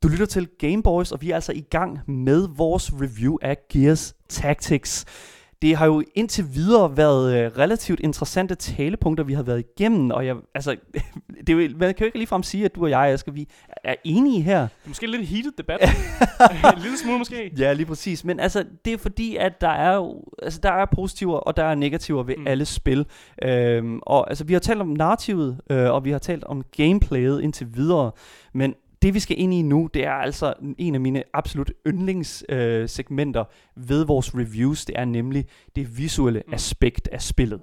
Du 0.03 0.07
lytter 0.07 0.25
til 0.25 0.47
Gameboys, 0.59 1.11
og 1.11 1.21
vi 1.21 1.31
er 1.31 1.35
altså 1.35 1.51
i 1.51 1.61
gang 1.61 1.99
med 2.07 2.47
vores 2.57 2.93
review 2.93 3.37
af 3.41 3.57
Gears 3.69 4.15
Tactics. 4.29 5.05
Det 5.61 5.75
har 5.75 5.85
jo 5.85 6.03
indtil 6.15 6.45
videre 6.53 6.97
været 6.97 7.37
øh, 7.37 7.51
relativt 7.57 7.99
interessante 7.99 8.55
talepunkter, 8.55 9.23
vi 9.23 9.33
har 9.33 9.43
været 9.43 9.63
igennem, 9.77 10.11
og 10.11 10.25
jeg, 10.25 10.35
altså, 10.55 10.75
det 11.47 11.49
er 11.49 11.53
jo, 11.53 11.69
man 11.77 11.93
kan 11.93 11.99
jo 11.99 12.05
ikke 12.05 12.17
ligefrem 12.17 12.43
sige, 12.43 12.65
at 12.65 12.75
du 12.75 12.83
og 12.83 12.89
jeg, 12.89 12.99
Asger, 12.99 13.31
vi 13.31 13.47
er 13.83 13.95
enige 14.03 14.41
her. 14.41 14.59
Det 14.59 14.69
er 14.83 14.87
måske 14.87 15.07
lidt 15.07 15.27
heated 15.27 15.51
debat. 15.57 15.79
en 16.75 16.81
lille 16.81 16.97
smule 16.97 17.17
måske. 17.17 17.51
Ja, 17.57 17.73
lige 17.73 17.85
præcis. 17.85 18.25
Men 18.25 18.39
altså, 18.39 18.65
det 18.85 18.93
er 18.93 18.97
fordi, 18.97 19.35
at 19.35 19.61
der 19.61 19.69
er 19.69 19.95
jo, 19.95 20.23
altså, 20.41 20.59
der 20.63 20.71
er 20.71 20.85
positiver, 20.95 21.37
og 21.37 21.57
der 21.57 21.63
er 21.63 21.75
negativer 21.75 22.23
ved 22.23 22.35
mm. 22.37 22.47
alle 22.47 22.65
spil. 22.65 23.05
Øhm, 23.43 23.99
og 24.01 24.29
altså, 24.29 24.43
vi 24.43 24.53
har 24.53 24.59
talt 24.59 24.81
om 24.81 24.87
narrativet, 24.87 25.61
øh, 25.69 25.91
og 25.91 26.05
vi 26.05 26.11
har 26.11 26.19
talt 26.19 26.43
om 26.43 26.63
gameplayet 26.77 27.41
indtil 27.41 27.67
videre, 27.75 28.11
men 28.53 28.75
det 29.03 29.13
vi 29.13 29.19
skal 29.19 29.39
ind 29.39 29.53
i 29.53 29.61
nu, 29.61 29.89
det 29.93 30.05
er 30.05 30.11
altså 30.11 30.53
en 30.77 30.95
af 30.95 31.01
mine 31.01 31.23
absolut 31.33 31.71
yndlingssegmenter 31.87 33.41
øh, 33.41 33.89
ved 33.89 34.05
vores 34.05 34.35
reviews. 34.35 34.85
Det 34.85 34.99
er 34.99 35.05
nemlig 35.05 35.45
det 35.75 35.97
visuelle 35.97 36.43
mm. 36.47 36.53
aspekt 36.53 37.07
af 37.07 37.21
spillet. 37.21 37.61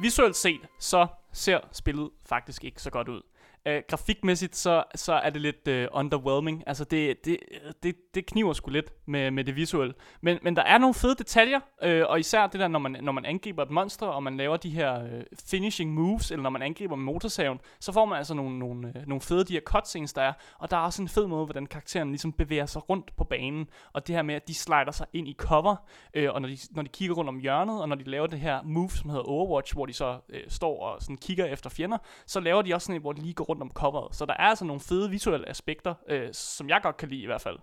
Visuelt 0.00 0.36
set, 0.36 0.60
så 0.80 1.06
ser 1.32 1.60
spillet 1.72 2.10
faktisk 2.28 2.64
ikke 2.64 2.82
så 2.82 2.90
godt 2.90 3.08
ud. 3.08 3.22
Øh, 3.66 3.82
grafikmæssigt, 3.88 4.56
så, 4.56 4.84
så 4.94 5.12
er 5.12 5.30
det 5.30 5.42
lidt 5.42 5.68
øh, 5.68 5.88
underwhelming. 5.92 6.62
Altså, 6.66 6.84
det, 6.84 7.24
det, 7.24 7.38
det, 7.82 7.96
det 8.14 8.26
kniver 8.26 8.52
sgu 8.52 8.70
lidt 8.70 8.92
med, 9.06 9.30
med 9.30 9.44
det 9.44 9.56
visuelle. 9.56 9.94
Men, 10.20 10.38
men 10.42 10.56
der 10.56 10.62
er 10.62 10.78
nogle 10.78 10.94
fede 10.94 11.14
detaljer, 11.14 11.60
øh, 11.82 12.04
og 12.08 12.20
især 12.20 12.46
det 12.46 12.60
der, 12.60 12.68
når 12.68 12.78
man, 12.78 12.96
når 13.02 13.12
man 13.12 13.24
angriber 13.24 13.62
et 13.62 13.70
monster, 13.70 14.06
og 14.06 14.22
man 14.22 14.36
laver 14.36 14.56
de 14.56 14.70
her 14.70 15.04
øh, 15.04 15.22
finishing 15.50 15.94
moves, 15.94 16.30
eller 16.30 16.42
når 16.42 16.50
man 16.50 16.62
angriber 16.62 16.96
med 16.96 17.04
motorsaven, 17.04 17.58
så 17.80 17.92
får 17.92 18.04
man 18.04 18.18
altså 18.18 18.34
nogle, 18.34 18.58
nogle, 18.58 18.88
øh, 18.88 19.08
nogle 19.08 19.20
fede 19.20 19.44
de 19.44 19.52
her 19.52 19.60
cutscenes, 19.60 20.12
der 20.12 20.22
er. 20.22 20.32
Og 20.58 20.70
der 20.70 20.76
er 20.76 20.80
også 20.80 21.02
en 21.02 21.08
fed 21.08 21.26
måde, 21.26 21.44
hvordan 21.44 21.66
karakteren 21.66 22.08
ligesom 22.08 22.32
bevæger 22.32 22.66
sig 22.66 22.90
rundt 22.90 23.16
på 23.16 23.24
banen. 23.24 23.68
Og 23.92 24.06
det 24.06 24.14
her 24.14 24.22
med, 24.22 24.34
at 24.34 24.48
de 24.48 24.54
slider 24.54 24.90
sig 24.90 25.06
ind 25.12 25.28
i 25.28 25.34
cover, 25.38 25.76
øh, 26.14 26.32
og 26.32 26.40
når 26.40 26.48
de, 26.48 26.58
når 26.70 26.82
de 26.82 26.88
kigger 26.88 27.14
rundt 27.14 27.28
om 27.28 27.38
hjørnet, 27.38 27.82
og 27.82 27.88
når 27.88 27.96
de 27.96 28.04
laver 28.04 28.26
det 28.26 28.40
her 28.40 28.62
move, 28.62 28.90
som 28.90 29.10
hedder 29.10 29.24
Overwatch, 29.24 29.74
hvor 29.74 29.86
de 29.86 29.92
så 29.92 30.18
øh, 30.28 30.40
står 30.48 30.82
og 30.82 31.02
sådan 31.02 31.16
kigger 31.16 31.44
efter 31.44 31.70
fjender, 31.70 31.98
så 32.26 32.40
laver 32.40 32.62
de 32.62 32.74
også 32.74 32.86
sådan 32.86 32.96
et, 32.96 33.02
hvor 33.02 33.12
de 33.12 33.22
lige 33.22 33.34
går 33.34 33.44
rundt 33.44 33.55
om 33.62 33.70
coveret. 33.74 34.16
Så 34.16 34.26
der 34.26 34.32
er 34.32 34.36
altså 34.48 34.64
nogle 34.64 34.80
fede 34.80 35.10
visuelle 35.10 35.48
aspekter, 35.48 35.94
øh, 36.08 36.28
som 36.32 36.68
jeg 36.68 36.80
godt 36.82 36.96
kan 36.96 37.08
lide 37.08 37.22
i 37.22 37.26
hvert 37.26 37.40
fald. 37.40 37.58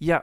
Ja, 0.00 0.18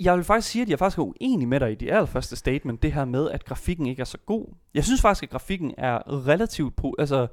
jeg 0.00 0.16
vil 0.16 0.24
faktisk 0.24 0.48
sige, 0.52 0.62
at 0.62 0.68
jeg 0.68 0.78
faktisk 0.78 0.98
er 0.98 1.02
uenig 1.02 1.48
med 1.48 1.60
dig 1.60 1.72
i 1.72 1.74
det 1.74 1.90
allerførste 1.90 2.36
statement, 2.36 2.82
det 2.82 2.92
her 2.92 3.04
med, 3.04 3.30
at 3.30 3.44
grafikken 3.44 3.86
ikke 3.86 4.00
er 4.00 4.04
så 4.04 4.18
god. 4.18 4.46
Jeg 4.74 4.84
synes 4.84 5.00
faktisk, 5.00 5.22
at 5.22 5.30
grafikken 5.30 5.74
er 5.78 6.26
relativt... 6.28 6.74
Pro- 6.80 6.94
altså, 6.98 7.26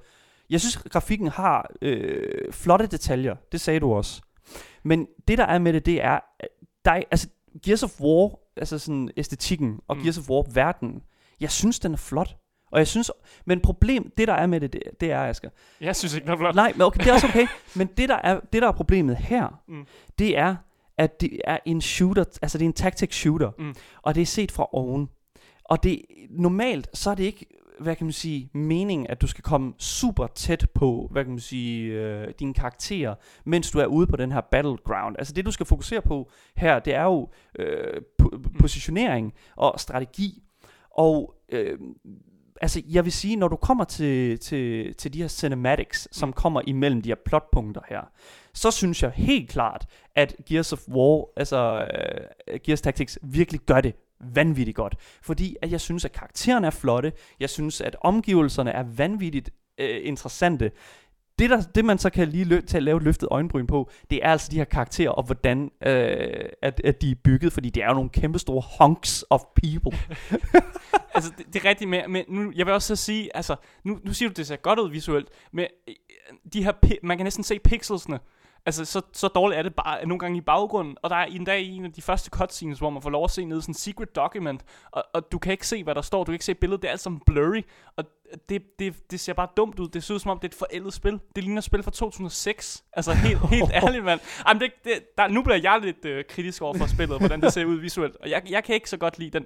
jeg 0.49 0.59
synes, 0.59 0.77
at 0.85 0.91
grafikken 0.91 1.27
har 1.27 1.71
øh, 1.81 2.51
flotte 2.53 2.87
detaljer. 2.87 3.35
Det 3.51 3.61
sagde 3.61 3.79
du 3.79 3.93
også. 3.93 4.21
Men 4.83 5.07
det, 5.27 5.37
der 5.37 5.45
er 5.45 5.59
med 5.59 5.73
det, 5.73 5.85
det 5.85 6.03
er... 6.03 6.19
Der 6.85 6.91
er 6.91 7.03
altså, 7.11 7.27
Gears 7.65 7.83
of 7.83 8.01
War, 8.01 8.39
altså 8.57 8.79
sådan 8.79 9.11
æstetikken, 9.17 9.79
og 9.87 9.97
Mm. 9.97 10.03
Gears 10.03 10.17
of 10.17 10.29
War 10.29 10.45
verden, 10.53 11.03
jeg 11.39 11.51
synes, 11.51 11.79
den 11.79 11.93
er 11.93 11.97
flot. 11.97 12.37
Og 12.71 12.79
jeg 12.79 12.87
synes, 12.87 13.11
men 13.45 13.59
problem, 13.59 14.11
det 14.17 14.27
der 14.27 14.33
er 14.33 14.45
med 14.47 14.59
det, 14.61 14.73
det, 14.73 14.81
det 15.01 15.11
er, 15.11 15.21
Asger, 15.23 15.49
Jeg 15.81 15.95
synes 15.95 16.15
ikke, 16.15 16.25
det 16.25 16.33
er 16.33 16.37
flot. 16.37 16.55
Nej, 16.55 16.71
men 16.75 16.81
okay, 16.81 16.99
det 16.99 17.07
er 17.09 17.13
også 17.13 17.27
okay. 17.27 17.47
men 17.77 17.87
det 17.87 18.09
der 18.09 18.15
er, 18.23 18.39
det 18.53 18.61
der 18.61 18.67
er 18.67 18.71
problemet 18.71 19.17
her, 19.17 19.61
Mm. 19.67 19.75
mm. 19.75 19.85
det 20.19 20.37
er, 20.37 20.55
at 20.97 21.21
det 21.21 21.41
er 21.43 21.57
en 21.65 21.81
shooter, 21.81 22.23
altså 22.41 22.57
det 22.57 22.65
er 22.65 22.69
en 22.69 22.73
tactic 22.73 23.13
shooter, 23.15 23.51
Mm. 23.57 23.75
og 24.01 24.15
det 24.15 24.21
er 24.21 24.25
set 24.25 24.51
fra 24.51 24.67
oven. 24.71 25.09
Og 25.65 25.83
det 25.83 26.01
normalt, 26.29 26.87
så 26.97 27.09
er 27.11 27.15
det 27.15 27.23
ikke, 27.23 27.45
hvad 27.79 27.95
kan 27.95 28.05
man 28.05 28.13
sige, 28.13 28.49
meningen, 28.53 29.07
at 29.09 29.21
du 29.21 29.27
skal 29.27 29.43
komme 29.43 29.73
super 29.77 30.27
tæt 30.27 30.65
på, 30.73 31.07
hvad 31.11 31.23
kan 31.23 31.31
man 31.31 31.39
sige, 31.39 31.91
øh, 31.93 32.27
dine 32.39 32.53
karakterer, 32.53 33.15
mens 33.45 33.71
du 33.71 33.79
er 33.79 33.85
ude 33.85 34.07
på 34.07 34.15
den 34.15 34.31
her 34.31 34.41
battleground. 34.41 35.15
Altså 35.19 35.33
det, 35.33 35.45
du 35.45 35.51
skal 35.51 35.65
fokusere 35.65 36.01
på 36.01 36.29
her, 36.55 36.79
det 36.79 36.95
er 36.95 37.03
jo 37.03 37.29
øh, 37.59 38.01
po- 38.21 38.57
positionering 38.59 39.33
og 39.55 39.79
strategi. 39.79 40.43
Og 40.91 41.35
øh, 41.51 41.79
altså, 42.61 42.81
jeg 42.89 43.05
vil 43.05 43.11
sige, 43.13 43.35
når 43.35 43.47
du 43.47 43.55
kommer 43.55 43.83
til, 43.83 44.39
til, 44.39 44.95
til 44.95 45.13
de 45.13 45.21
her 45.21 45.27
cinematics, 45.27 46.07
som 46.11 46.29
Mm. 46.29 46.33
kommer 46.33 46.61
imellem 46.67 47.01
de 47.01 47.09
her 47.09 47.15
plotpunkter 47.25 47.81
her, 47.89 48.01
så 48.53 48.71
synes 48.71 49.03
jeg 49.03 49.11
helt 49.15 49.49
klart, 49.49 49.85
at 50.15 50.35
Gears 50.49 50.73
of 50.73 50.79
War, 50.87 51.25
altså 51.37 51.87
uh, 52.53 52.59
Gears 52.63 52.81
Tactics, 52.81 53.19
virkelig 53.23 53.61
gør 53.61 53.81
det 53.81 53.95
vanvittigt 54.19 54.75
godt. 54.75 54.95
Fordi 55.21 55.55
at 55.61 55.71
jeg 55.71 55.81
synes, 55.81 56.05
at 56.05 56.11
karaktererne 56.11 56.67
er 56.67 56.71
flotte, 56.71 57.13
jeg 57.39 57.49
synes, 57.49 57.81
at 57.81 57.95
omgivelserne 58.01 58.71
er 58.71 58.83
vanvittigt 58.83 59.49
uh, 59.81 59.85
interessante. 60.03 60.71
Det, 61.41 61.49
der, 61.49 61.61
det 61.61 61.85
man 61.85 61.97
så 61.97 62.09
kan 62.09 62.27
lige 62.27 62.45
lø- 62.45 62.65
til 62.65 62.77
at 62.77 62.83
lave 62.83 63.01
løftet 63.01 63.27
øjenbryn 63.31 63.67
på, 63.67 63.89
det 64.09 64.19
er 64.23 64.31
altså 64.31 64.51
de 64.51 64.55
her 64.55 64.63
karakterer, 64.63 65.09
og 65.09 65.23
hvordan 65.23 65.71
øh, 65.85 66.49
at, 66.61 66.81
at 66.83 67.01
de 67.01 67.11
er 67.11 67.15
bygget, 67.23 67.53
fordi 67.53 67.69
det 67.69 67.83
er 67.83 67.87
jo 67.87 67.93
nogle 67.93 68.09
kæmpe 68.09 68.39
store 68.39 68.63
hunks 68.79 69.25
of 69.29 69.41
people. 69.55 69.99
altså, 71.15 71.31
det, 71.37 71.53
det 71.53 71.65
er 71.65 71.69
rigtigt 71.69 71.89
med, 71.89 72.07
men 72.07 72.25
nu, 72.27 72.51
jeg 72.55 72.65
vil 72.65 72.73
også 72.73 72.95
så 72.95 73.03
sige, 73.03 73.35
altså, 73.37 73.55
nu, 73.83 73.99
nu 74.03 74.13
siger 74.13 74.29
du, 74.29 74.33
det 74.33 74.47
ser 74.47 74.55
godt 74.55 74.79
ud 74.79 74.89
visuelt, 74.89 75.29
men 75.51 75.65
øh, 75.87 75.93
de 76.53 76.63
her, 76.63 76.73
man 77.03 77.17
kan 77.17 77.25
næsten 77.25 77.43
se 77.43 77.59
pixelsene, 77.59 78.19
altså, 78.65 78.85
så, 78.85 79.01
så 79.13 79.27
dårligt 79.27 79.59
er 79.59 79.63
det 79.63 79.75
bare 79.75 80.05
nogle 80.05 80.19
gange 80.19 80.37
i 80.37 80.41
baggrunden, 80.41 80.97
og 81.01 81.09
der 81.09 81.15
er 81.15 81.25
en 81.25 81.43
dag 81.43 81.61
i 81.61 81.75
en 81.75 81.85
af 81.85 81.93
de 81.93 82.01
første 82.01 82.29
cutscenes, 82.29 82.79
hvor 82.79 82.89
man 82.89 83.01
får 83.01 83.09
lov 83.09 83.23
at 83.23 83.31
se 83.31 83.45
ned 83.45 83.57
i 83.57 83.61
sådan 83.61 83.71
en 83.71 83.75
secret 83.75 84.15
document, 84.15 84.65
og, 84.91 85.03
og 85.13 85.31
du 85.31 85.39
kan 85.39 85.51
ikke 85.51 85.67
se, 85.67 85.83
hvad 85.83 85.95
der 85.95 86.01
står, 86.01 86.19
du 86.19 86.25
kan 86.25 86.33
ikke 86.33 86.45
se 86.45 86.55
billedet, 86.55 86.81
det 86.81 86.87
er 86.87 86.91
alt 86.91 87.01
sammen 87.01 87.21
blurry, 87.25 87.61
og 87.95 88.05
det, 88.49 88.79
det, 88.79 89.11
det 89.11 89.19
ser 89.19 89.33
bare 89.33 89.47
dumt 89.57 89.79
ud, 89.79 89.87
det 89.87 90.03
ser 90.03 90.13
ud 90.13 90.19
som 90.19 90.31
om, 90.31 90.39
det 90.39 90.47
er 90.47 90.49
et 90.49 90.55
forældet 90.55 90.93
spil, 90.93 91.19
det 91.35 91.43
ligner 91.43 91.57
et 91.57 91.63
spil 91.63 91.83
fra 91.83 91.91
2006, 91.91 92.83
altså 92.93 93.13
helt, 93.13 93.39
helt 93.55 93.71
ærligt, 93.73 94.03
mand. 94.03 94.19
Jamen, 94.47 94.61
det, 94.61 94.71
det, 94.83 94.93
der, 95.17 95.27
nu 95.27 95.43
bliver 95.43 95.59
jeg 95.63 95.79
lidt 95.81 96.05
øh, 96.05 96.25
kritisk 96.29 96.61
over 96.61 96.77
for 96.77 96.85
spillet, 96.85 97.19
hvordan 97.19 97.41
det 97.41 97.53
ser 97.53 97.65
ud 97.65 97.75
visuelt, 97.75 98.15
og 98.15 98.29
jeg, 98.29 98.41
jeg 98.49 98.63
kan 98.63 98.75
ikke 98.75 98.89
så 98.89 98.97
godt 98.97 99.19
lide 99.19 99.31
den, 99.31 99.45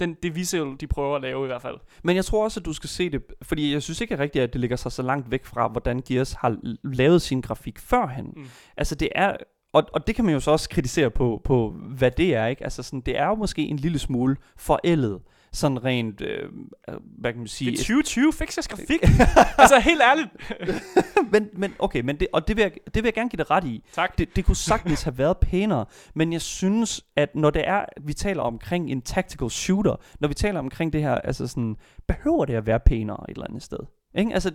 den, 0.00 0.16
det 0.22 0.34
visuelle, 0.34 0.76
de 0.76 0.86
prøver 0.86 1.16
at 1.16 1.22
lave 1.22 1.44
i 1.44 1.46
hvert 1.46 1.62
fald. 1.62 1.76
Men 2.04 2.16
jeg 2.16 2.24
tror 2.24 2.44
også, 2.44 2.60
at 2.60 2.66
du 2.66 2.72
skal 2.72 2.88
se 2.88 3.10
det, 3.10 3.22
fordi 3.42 3.72
jeg 3.72 3.82
synes 3.82 4.00
ikke 4.00 4.18
rigtigt, 4.18 4.42
at 4.42 4.52
det 4.52 4.60
ligger 4.60 4.76
sig 4.76 4.92
så 4.92 5.02
langt 5.02 5.30
væk 5.30 5.44
fra, 5.44 5.68
hvordan 5.68 6.02
Gears 6.08 6.32
har 6.32 6.56
lavet 6.84 7.22
sin 7.22 7.40
grafik 7.40 7.78
førhen. 7.78 8.32
Mm. 8.36 8.46
Altså 8.76 8.94
det 8.94 9.08
er, 9.14 9.36
og, 9.72 9.84
og 9.92 10.06
det 10.06 10.14
kan 10.14 10.24
man 10.24 10.34
jo 10.34 10.40
så 10.40 10.50
også 10.50 10.68
kritisere 10.68 11.10
på, 11.10 11.40
på 11.44 11.70
hvad 11.70 12.10
det 12.10 12.34
er, 12.34 12.46
ikke? 12.46 12.64
Altså 12.64 12.82
sådan, 12.82 13.00
det 13.00 13.18
er 13.18 13.26
jo 13.26 13.34
måske 13.34 13.62
en 13.62 13.76
lille 13.76 13.98
smule 13.98 14.36
forældet, 14.56 15.20
sådan 15.52 15.84
rent, 15.84 16.20
øh, 16.20 16.48
hvad 17.18 17.32
kan 17.32 17.38
man 17.38 17.48
sige, 17.48 17.70
Det 17.70 17.78
er 17.78 17.82
2020, 17.82 18.32
fix 18.32 18.56
jeres 18.56 18.68
grafik. 18.68 19.02
altså 19.58 19.78
helt 19.80 20.02
ærligt. 20.02 20.28
men, 21.32 21.48
men 21.52 21.74
okay, 21.78 22.00
men 22.00 22.20
det, 22.20 22.28
og 22.32 22.48
det 22.48 22.56
vil, 22.56 22.62
jeg, 22.62 22.72
det 22.86 22.94
vil 22.94 23.04
jeg 23.04 23.14
gerne 23.14 23.30
give 23.30 23.38
dig 23.38 23.50
ret 23.50 23.64
i. 23.64 23.84
Tak. 23.92 24.18
Det, 24.18 24.36
det 24.36 24.44
kunne 24.44 24.56
sagtens 24.56 25.02
have 25.02 25.18
været 25.18 25.38
pænere, 25.38 25.84
men 26.14 26.32
jeg 26.32 26.40
synes, 26.40 27.04
at 27.16 27.36
når 27.36 27.50
det 27.50 27.68
er, 27.68 27.84
vi 28.00 28.12
taler 28.12 28.42
omkring 28.42 28.90
en 28.90 29.02
tactical 29.02 29.50
shooter, 29.50 29.96
når 30.20 30.28
vi 30.28 30.34
taler 30.34 30.58
omkring 30.58 30.92
det 30.92 31.02
her, 31.02 31.14
altså 31.14 31.46
sådan, 31.46 31.76
behøver 32.08 32.44
det 32.44 32.54
at 32.54 32.66
være 32.66 32.80
pænere 32.80 33.24
et 33.28 33.34
eller 33.34 33.46
andet 33.46 33.62
sted? 33.62 33.78
Ikke? 34.14 34.34
Altså, 34.34 34.52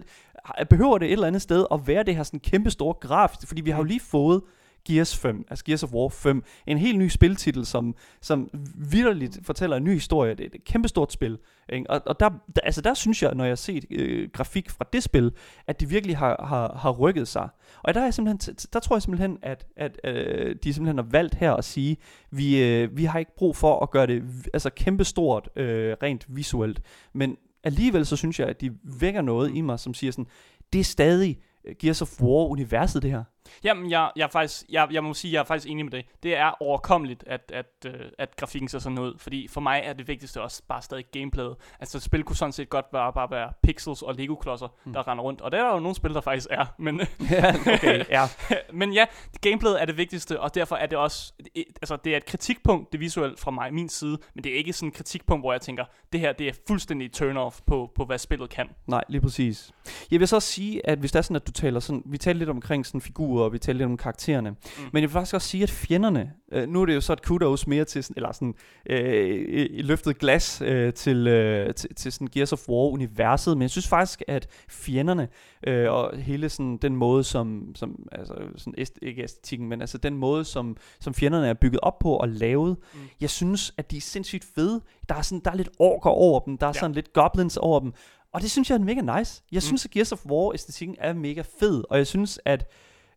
behøver 0.70 0.98
det 0.98 1.06
et 1.06 1.12
eller 1.12 1.28
andet 1.28 1.42
sted 1.42 1.66
at 1.72 1.88
være 1.88 2.04
det 2.04 2.16
her 2.16 2.24
sådan 2.24 2.40
kæmpe 2.40 2.70
store 2.70 2.94
graf? 2.94 3.36
Fordi 3.48 3.62
vi 3.62 3.70
har 3.70 3.78
jo 3.78 3.84
lige 3.84 4.00
fået 4.00 4.42
Gears 4.86 5.18
5, 5.18 5.46
altså 5.50 5.66
Gears 5.66 5.84
of 5.84 5.94
War 5.94 6.10
5, 6.10 6.44
en 6.68 6.78
helt 6.78 7.00
ny 7.00 7.08
spiltitel, 7.08 7.66
som, 7.66 7.96
som 8.22 8.50
vidderligt 8.76 9.40
fortæller 9.44 9.78
en 9.78 9.84
ny 9.84 9.94
historie. 9.94 10.36
Det 10.36 10.44
er 10.44 10.50
et 10.54 10.64
kæmpestort 10.64 11.12
spil. 11.12 11.38
Ikke? 11.70 11.90
Og, 11.90 12.02
og 12.06 12.20
der, 12.20 12.30
der, 12.30 12.62
altså 12.64 12.82
der 12.82 12.94
synes 12.94 13.24
jeg, 13.24 13.36
når 13.36 13.44
jeg 13.44 13.52
har 13.52 13.56
set 13.56 13.86
øh, 13.92 14.30
grafik 14.34 14.70
fra 14.70 14.86
det 14.94 15.04
spil, 15.04 15.32
at 15.68 15.80
de 15.80 15.90
virkelig 15.90 16.18
har, 16.18 16.46
har, 16.46 16.78
har 16.78 16.92
rykket 16.92 17.28
sig. 17.28 17.50
Og 17.84 17.94
der, 17.94 18.02
er 18.02 18.12
simpelthen, 18.12 18.56
der 18.74 18.80
tror 18.80 18.96
jeg 18.96 19.02
simpelthen, 19.02 19.38
at, 19.42 19.66
at 19.78 20.00
øh, 20.04 20.56
de 20.64 20.74
simpelthen 20.74 20.98
har 20.98 21.08
valgt 21.12 21.36
her 21.36 21.54
at 21.54 21.66
sige, 21.66 21.98
vi, 22.32 22.64
øh, 22.64 22.98
vi 22.98 23.06
har 23.06 23.20
ikke 23.20 23.36
brug 23.38 23.56
for 23.56 23.80
at 23.80 23.92
gøre 23.92 24.08
det 24.08 24.24
altså 24.54 24.70
kæmpestort 24.70 25.50
øh, 25.56 25.96
rent 26.04 26.26
visuelt, 26.30 26.82
men 27.14 27.38
alligevel 27.64 28.06
så 28.06 28.16
synes 28.16 28.40
jeg, 28.40 28.48
at 28.48 28.62
de 28.62 28.72
vækker 29.00 29.22
noget 29.22 29.56
i 29.56 29.62
mig, 29.62 29.80
som 29.80 29.94
siger 29.94 30.12
sådan, 30.12 30.28
det 30.74 30.80
er 30.80 30.84
stadig 30.84 31.40
øh, 31.66 31.76
Gears 31.80 32.02
of 32.02 32.22
War-universet, 32.22 33.02
det 33.02 33.12
her. 33.12 33.24
Jamen, 33.64 33.92
jeg, 33.92 34.12
jeg, 34.16 34.32
faktisk, 34.32 34.64
jeg, 34.70 34.88
jeg 34.92 35.04
må 35.04 35.14
sige, 35.14 35.34
jeg 35.34 35.40
er 35.40 35.44
faktisk 35.44 35.70
enig 35.70 35.86
med 35.86 35.92
det. 35.92 36.06
Det 36.24 36.36
er 36.38 36.62
overkommeligt, 36.62 37.24
at, 37.28 37.52
at, 37.54 37.86
øh, 37.86 37.94
at 38.18 38.36
grafikken 38.36 38.70
ser 38.70 38.80
sådan 38.80 39.00
ud. 39.00 39.14
Fordi 39.18 39.48
for 39.48 39.62
mig 39.62 39.82
er 39.86 39.94
det 39.94 40.08
vigtigste 40.08 40.42
også 40.42 40.62
bare 40.68 40.82
stadig 40.82 41.06
gameplayet. 41.12 41.56
Altså, 41.80 41.98
et 41.98 42.04
spil 42.04 42.24
kunne 42.24 42.36
sådan 42.36 42.52
set 42.52 42.70
godt 42.70 42.92
bare, 42.92 43.14
bare 43.14 43.32
være 43.32 43.54
pixels 43.64 44.02
og 44.02 44.16
Lego-klodser, 44.16 44.68
mm. 44.86 44.94
der 44.94 45.08
render 45.08 45.24
rundt. 45.24 45.42
Og 45.42 45.52
det 45.52 45.60
er 45.60 45.64
der 45.64 45.74
jo 45.74 45.80
nogle 45.80 45.96
spil, 45.96 46.14
der 46.14 46.22
faktisk 46.22 46.48
er. 46.52 46.66
Men, 46.86 47.02
ja, 47.32 47.56
okay, 47.74 48.04
ja. 48.10 48.28
men 48.80 48.94
ja, 48.94 49.06
gameplayet 49.42 49.82
er 49.82 49.86
det 49.86 49.98
vigtigste, 49.98 50.40
og 50.40 50.56
derfor 50.56 50.76
er 50.76 50.86
det 50.86 50.98
også... 50.98 51.34
Altså, 51.56 51.98
det 52.04 52.14
er 52.14 52.18
et 52.18 52.26
kritikpunkt, 52.26 52.92
det 52.92 53.00
visuelt 53.00 53.40
fra 53.40 53.52
mig, 53.52 53.74
min 53.74 53.90
side. 53.90 54.18
Men 54.34 54.44
det 54.44 54.54
er 54.54 54.58
ikke 54.58 54.74
sådan 54.74 54.90
et 54.90 54.96
kritikpunkt, 54.96 55.44
hvor 55.44 55.52
jeg 55.52 55.62
tænker, 55.62 55.86
det 56.14 56.20
her 56.20 56.34
det 56.34 56.48
er 56.48 56.54
fuldstændig 56.68 57.12
turn-off 57.18 57.60
på, 57.68 57.92
på, 57.96 58.06
hvad 58.06 58.18
spillet 58.18 58.50
kan. 58.50 58.70
Nej, 58.88 59.04
lige 59.10 59.22
præcis. 59.22 59.72
Jeg 60.12 60.20
vil 60.20 60.28
så 60.28 60.40
sige, 60.40 60.90
at 60.90 61.00
hvis 61.00 61.12
det 61.12 61.20
er 61.20 61.24
sådan, 61.24 61.36
at 61.36 61.48
du 61.48 61.52
taler 61.52 61.80
sådan... 61.80 62.04
Vi 62.06 62.18
taler 62.18 62.40
lidt 62.40 62.50
omkring 62.50 62.86
sådan 62.86 63.02
figurer, 63.36 63.46
og 63.46 63.54
vi 63.54 63.60
taler 63.60 63.78
lidt 63.78 63.86
om 63.86 63.98
karaktererne. 63.98 64.50
Mm. 64.50 64.58
Men 64.94 65.02
jeg 65.02 65.10
vil 65.10 65.14
faktisk 65.14 65.34
også 65.34 65.48
sige, 65.48 65.64
at 65.64 65.70
fjenderne, 65.70 66.32
øh, 66.52 66.70
nu 66.70 66.82
er 66.82 66.86
det 66.86 66.96
jo 66.96 67.02
så 67.02 67.14
et 67.14 67.22
kudos 67.22 67.68
mere 67.68 67.86
til, 67.86 68.04
sådan, 68.04 68.14
eller 68.18 68.32
sådan, 68.32 68.54
øh, 68.90 69.68
i 69.72 69.82
løftet 69.82 70.18
glas 70.18 70.62
øh, 70.62 70.94
til, 70.94 71.28
øh, 71.28 71.74
til, 71.74 71.96
til 71.96 72.12
sådan 72.12 72.28
Gears 72.28 72.54
of 72.54 72.70
War-universet, 72.70 73.56
men 73.56 73.62
jeg 73.62 73.70
synes 73.70 73.88
faktisk, 73.88 74.22
at 74.28 74.48
fjenderne, 74.70 75.28
øh, 75.68 75.92
og 75.92 76.18
hele 76.18 76.50
sådan 76.50 76.78
den 76.78 76.96
måde, 76.96 77.24
som, 77.24 77.76
som 77.76 78.08
altså 78.12 78.34
sådan, 78.58 78.74
est, 78.78 79.00
ikke 79.02 79.24
æstetikken, 79.24 79.70
men 79.70 79.82
altså 79.82 79.98
den 79.98 80.18
måde, 80.18 80.46
som, 80.46 80.78
som 81.00 81.14
fjenderne 81.14 81.48
er 81.48 81.54
bygget 81.54 81.80
op 81.84 82.00
på 82.00 82.18
og 82.18 82.30
lavet, 82.30 82.78
mm. 82.94 83.00
jeg 83.22 83.30
synes, 83.30 83.74
at 83.78 83.92
de 83.92 83.98
er 83.98 84.02
sindssygt 84.02 84.46
fede. 84.56 84.82
Der 85.10 85.16
er, 85.16 85.22
sådan, 85.22 85.42
der 85.46 85.52
er 85.52 85.56
lidt 85.56 85.70
orker 85.80 86.10
over 86.10 86.40
dem, 86.40 86.58
der 86.58 86.68
er 86.68 86.74
ja. 86.76 86.80
sådan 86.80 86.96
lidt 86.96 87.14
goblins 87.14 87.58
over 87.58 87.80
dem, 87.80 87.94
og 88.36 88.42
det 88.42 88.52
synes 88.52 88.70
jeg 88.70 88.76
er 88.76 88.80
mega 88.80 89.18
nice. 89.18 89.44
Jeg 89.52 89.58
mm. 89.58 89.62
synes, 89.62 89.86
at 89.86 89.92
Gears 89.92 90.12
of 90.12 90.26
War-æstetikken 90.26 90.96
er 90.98 91.14
mega 91.14 91.44
fed, 91.60 91.84
og 91.90 91.98
jeg 91.98 92.08
synes, 92.08 92.40
at 92.46 92.72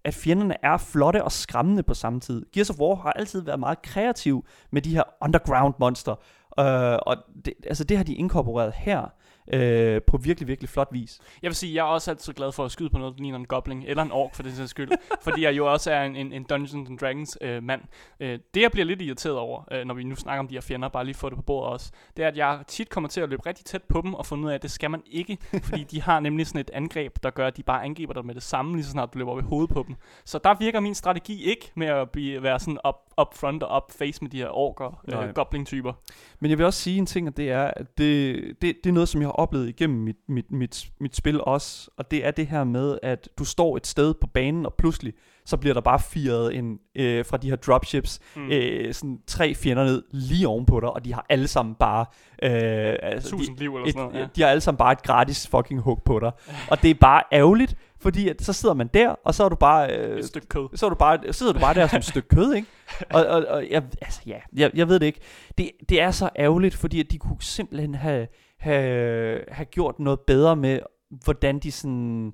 at 0.09 0.14
fjenderne 0.14 0.64
er 0.64 0.76
flotte 0.76 1.24
og 1.24 1.32
skræmmende 1.32 1.82
på 1.82 1.94
samme 1.94 2.20
tid. 2.20 2.46
Gears 2.52 2.70
of 2.70 2.78
War 2.78 2.94
har 2.94 3.12
altid 3.12 3.42
været 3.42 3.61
meget 3.61 3.82
kreativ 3.82 4.44
med 4.70 4.82
de 4.82 4.94
her 4.94 5.02
underground 5.22 5.74
monster, 5.78 6.12
øh, 6.59 6.98
og 7.06 7.16
det, 7.44 7.54
altså 7.66 7.84
det 7.84 7.96
har 7.96 8.04
de 8.04 8.14
inkorporeret 8.14 8.72
her 8.72 9.12
øh, 9.53 10.03
på 10.03 10.16
virkelig, 10.16 10.49
virkelig 10.49 10.68
flot 10.68 10.88
vis. 10.92 11.20
Jeg 11.42 11.49
vil 11.49 11.57
sige, 11.57 11.74
jeg 11.74 11.80
er 11.80 11.84
også 11.84 12.11
altid 12.11 12.32
glad 12.32 12.53
for 12.53 12.64
at 12.64 12.70
skyde 12.70 12.90
på 12.90 12.99
noget, 12.99 13.14
der 13.16 13.22
ligner 13.22 13.38
en 13.38 13.46
goblin, 13.46 13.82
eller 13.86 14.03
en 14.03 14.12
ork 14.12 14.34
for 14.34 14.42
det 14.42 14.57
sags 14.57 14.70
skyld, 14.70 14.90
fordi 15.24 15.42
jeg 15.42 15.57
jo 15.57 15.72
også 15.72 15.90
er 15.92 16.03
en, 16.03 16.16
en, 16.16 16.32
en 16.32 16.44
Dungeons 16.44 16.88
and 16.88 16.99
Dragons 16.99 17.38
øh, 17.40 17.62
mand. 17.62 17.80
Øh, 18.20 18.38
det 18.55 18.62
jeg 18.62 18.70
bliver 18.70 18.84
lidt 18.84 19.03
irriteret 19.03 19.36
over, 19.36 19.62
øh, 19.72 19.84
når 19.84 19.94
vi 19.94 20.05
nu 20.05 20.14
snakker 20.14 20.40
om 20.40 20.49
de 20.49 20.55
her 20.55 20.61
fjender, 20.61 20.88
bare 20.88 21.05
lige 21.05 21.14
få 21.14 21.28
det 21.28 21.36
på 21.36 21.42
bordet 21.42 21.72
også, 21.72 21.92
det 22.16 22.24
er, 22.24 22.28
at 22.28 22.36
jeg 22.36 22.61
tit 22.68 22.88
kommer 22.88 23.09
til 23.09 23.20
at 23.20 23.28
løbe 23.28 23.46
rigtig 23.46 23.64
tæt 23.64 23.82
på 23.82 24.01
dem, 24.01 24.14
og 24.14 24.26
finde 24.26 24.44
ud 24.44 24.51
af, 24.51 24.55
at 24.55 24.62
det 24.62 24.70
skal 24.70 24.90
man 24.90 25.03
ikke, 25.07 25.38
fordi 25.68 25.84
de 25.84 26.03
har 26.03 26.20
nemlig 26.20 26.46
sådan 26.46 26.61
et 26.61 26.70
angreb, 26.70 27.16
der 27.22 27.30
gør, 27.30 27.46
at 27.46 27.57
de 27.57 27.62
bare 27.62 27.84
angriber 27.84 28.14
dig 28.14 28.26
med 28.26 28.34
det 28.34 28.42
samme, 28.42 28.76
lige 28.76 28.84
så 28.84 28.90
snart 28.90 29.14
du 29.14 29.18
løber 29.18 29.32
op 29.32 29.38
i 29.38 29.42
hovedet 29.42 29.70
på 29.70 29.84
dem. 29.86 29.96
Så 30.24 30.38
der 30.44 30.55
virker 30.59 30.80
min 30.80 30.94
strategi 30.94 31.44
ikke 31.44 31.72
med 31.74 31.86
at 31.86 32.11
blive, 32.11 32.42
være 32.42 32.61
sådan 32.61 32.78
up, 32.88 33.07
up 33.20 33.34
front 33.34 33.62
og 33.62 33.76
up 33.76 33.92
face 33.98 34.22
med 34.22 34.30
de 34.30 34.36
her 34.36 34.48
orker, 34.48 35.02
øh, 35.12 35.34
goblin-typer. 35.34 35.92
Men 36.40 36.50
jeg 36.50 36.58
vil 36.58 36.66
også 36.66 36.80
sige 36.80 36.98
en 36.98 37.06
ting, 37.06 37.28
og 37.28 37.36
det 37.36 37.50
er, 37.50 37.70
at 37.76 37.98
det, 37.98 38.36
det, 38.62 38.76
det 38.84 38.90
er 38.90 38.94
noget, 38.94 39.08
som 39.08 39.20
jeg 39.20 39.28
har 39.28 39.32
oplevet 39.32 39.68
igennem 39.68 39.98
mit, 39.98 40.16
mit, 40.28 40.50
mit, 40.50 40.86
mit 41.00 41.16
spil 41.16 41.40
også, 41.40 41.90
og 41.96 42.10
det 42.10 42.26
er 42.26 42.30
det 42.30 42.46
her 42.46 42.64
med, 42.64 42.98
at 43.02 43.28
du 43.38 43.44
står 43.44 43.76
et 43.76 43.86
sted 43.86 44.14
på 44.14 44.26
banen, 44.26 44.66
og 44.66 44.74
pludselig 44.74 45.14
så 45.48 45.56
bliver 45.56 45.74
der 45.74 45.80
bare 45.80 45.98
firet 45.98 46.56
en, 46.56 46.78
øh, 46.94 47.24
fra 47.24 47.36
de 47.36 47.48
her 47.48 47.56
dropships 47.56 48.20
mm. 48.36 48.50
øh, 48.50 48.94
sådan 48.94 49.18
tre 49.26 49.54
fjender 49.54 49.84
ned 49.84 50.02
lige 50.10 50.48
ovenpå 50.48 50.80
dig, 50.80 50.90
og 50.90 51.04
de 51.04 51.14
har 51.14 51.26
alle 51.28 51.48
sammen 51.48 51.74
bare... 51.74 52.06
Øh, 52.42 52.96
altså, 53.02 53.30
Tusind 53.30 53.56
de, 53.56 53.60
liv 53.60 53.76
eller 53.76 53.92
sådan 53.92 54.08
noget, 54.08 54.20
ja. 54.20 54.26
De 54.36 54.42
har 54.42 54.48
alle 54.48 54.60
sammen 54.60 54.78
bare 54.78 54.92
et 54.92 55.02
gratis 55.02 55.48
fucking 55.48 55.80
hook 55.80 56.04
på 56.04 56.18
dig. 56.18 56.32
og 56.70 56.82
det 56.82 56.90
er 56.90 56.94
bare 56.94 57.22
ærgerligt, 57.32 57.76
fordi 58.01 58.28
at 58.28 58.42
så 58.42 58.53
sidder 58.53 58.74
man 58.74 58.90
der, 58.94 59.09
og 59.09 59.34
så 59.34 59.44
er 59.44 59.49
du 59.49 59.57
bare... 59.57 59.96
Øh, 59.96 60.18
et 60.18 60.26
stykke 60.26 60.49
kød. 60.49 60.68
Så, 60.74 60.86
er 60.86 60.90
du 60.90 60.96
bare, 60.96 61.18
så 61.26 61.32
sidder 61.32 61.53
du 61.53 61.59
bare 61.59 61.74
der 61.74 61.86
som 61.86 61.99
et 61.99 62.05
stykke 62.14 62.28
kød, 62.28 62.55
ikke? 62.55 62.68
Og, 63.11 63.26
og, 63.26 63.46
og 63.49 63.70
jeg, 63.70 63.82
altså, 64.03 64.20
ja, 64.26 64.38
jeg, 64.53 64.70
jeg 64.74 64.88
ved 64.88 65.01
det 65.01 65.07
ikke. 65.07 65.20
Det, 65.59 65.70
det 65.88 66.01
er 66.01 66.11
så 66.11 66.30
ærgerligt, 66.38 66.74
fordi 66.74 67.01
at 67.01 67.11
de 67.11 67.18
kunne 67.18 67.42
simpelthen 67.42 67.94
have, 67.94 68.26
have, 68.59 69.40
have 69.49 69.64
gjort 69.64 69.99
noget 69.99 70.20
bedre 70.20 70.57
med, 70.57 70.80
hvordan 71.24 71.59
de 71.59 71.72
sådan 71.72 72.32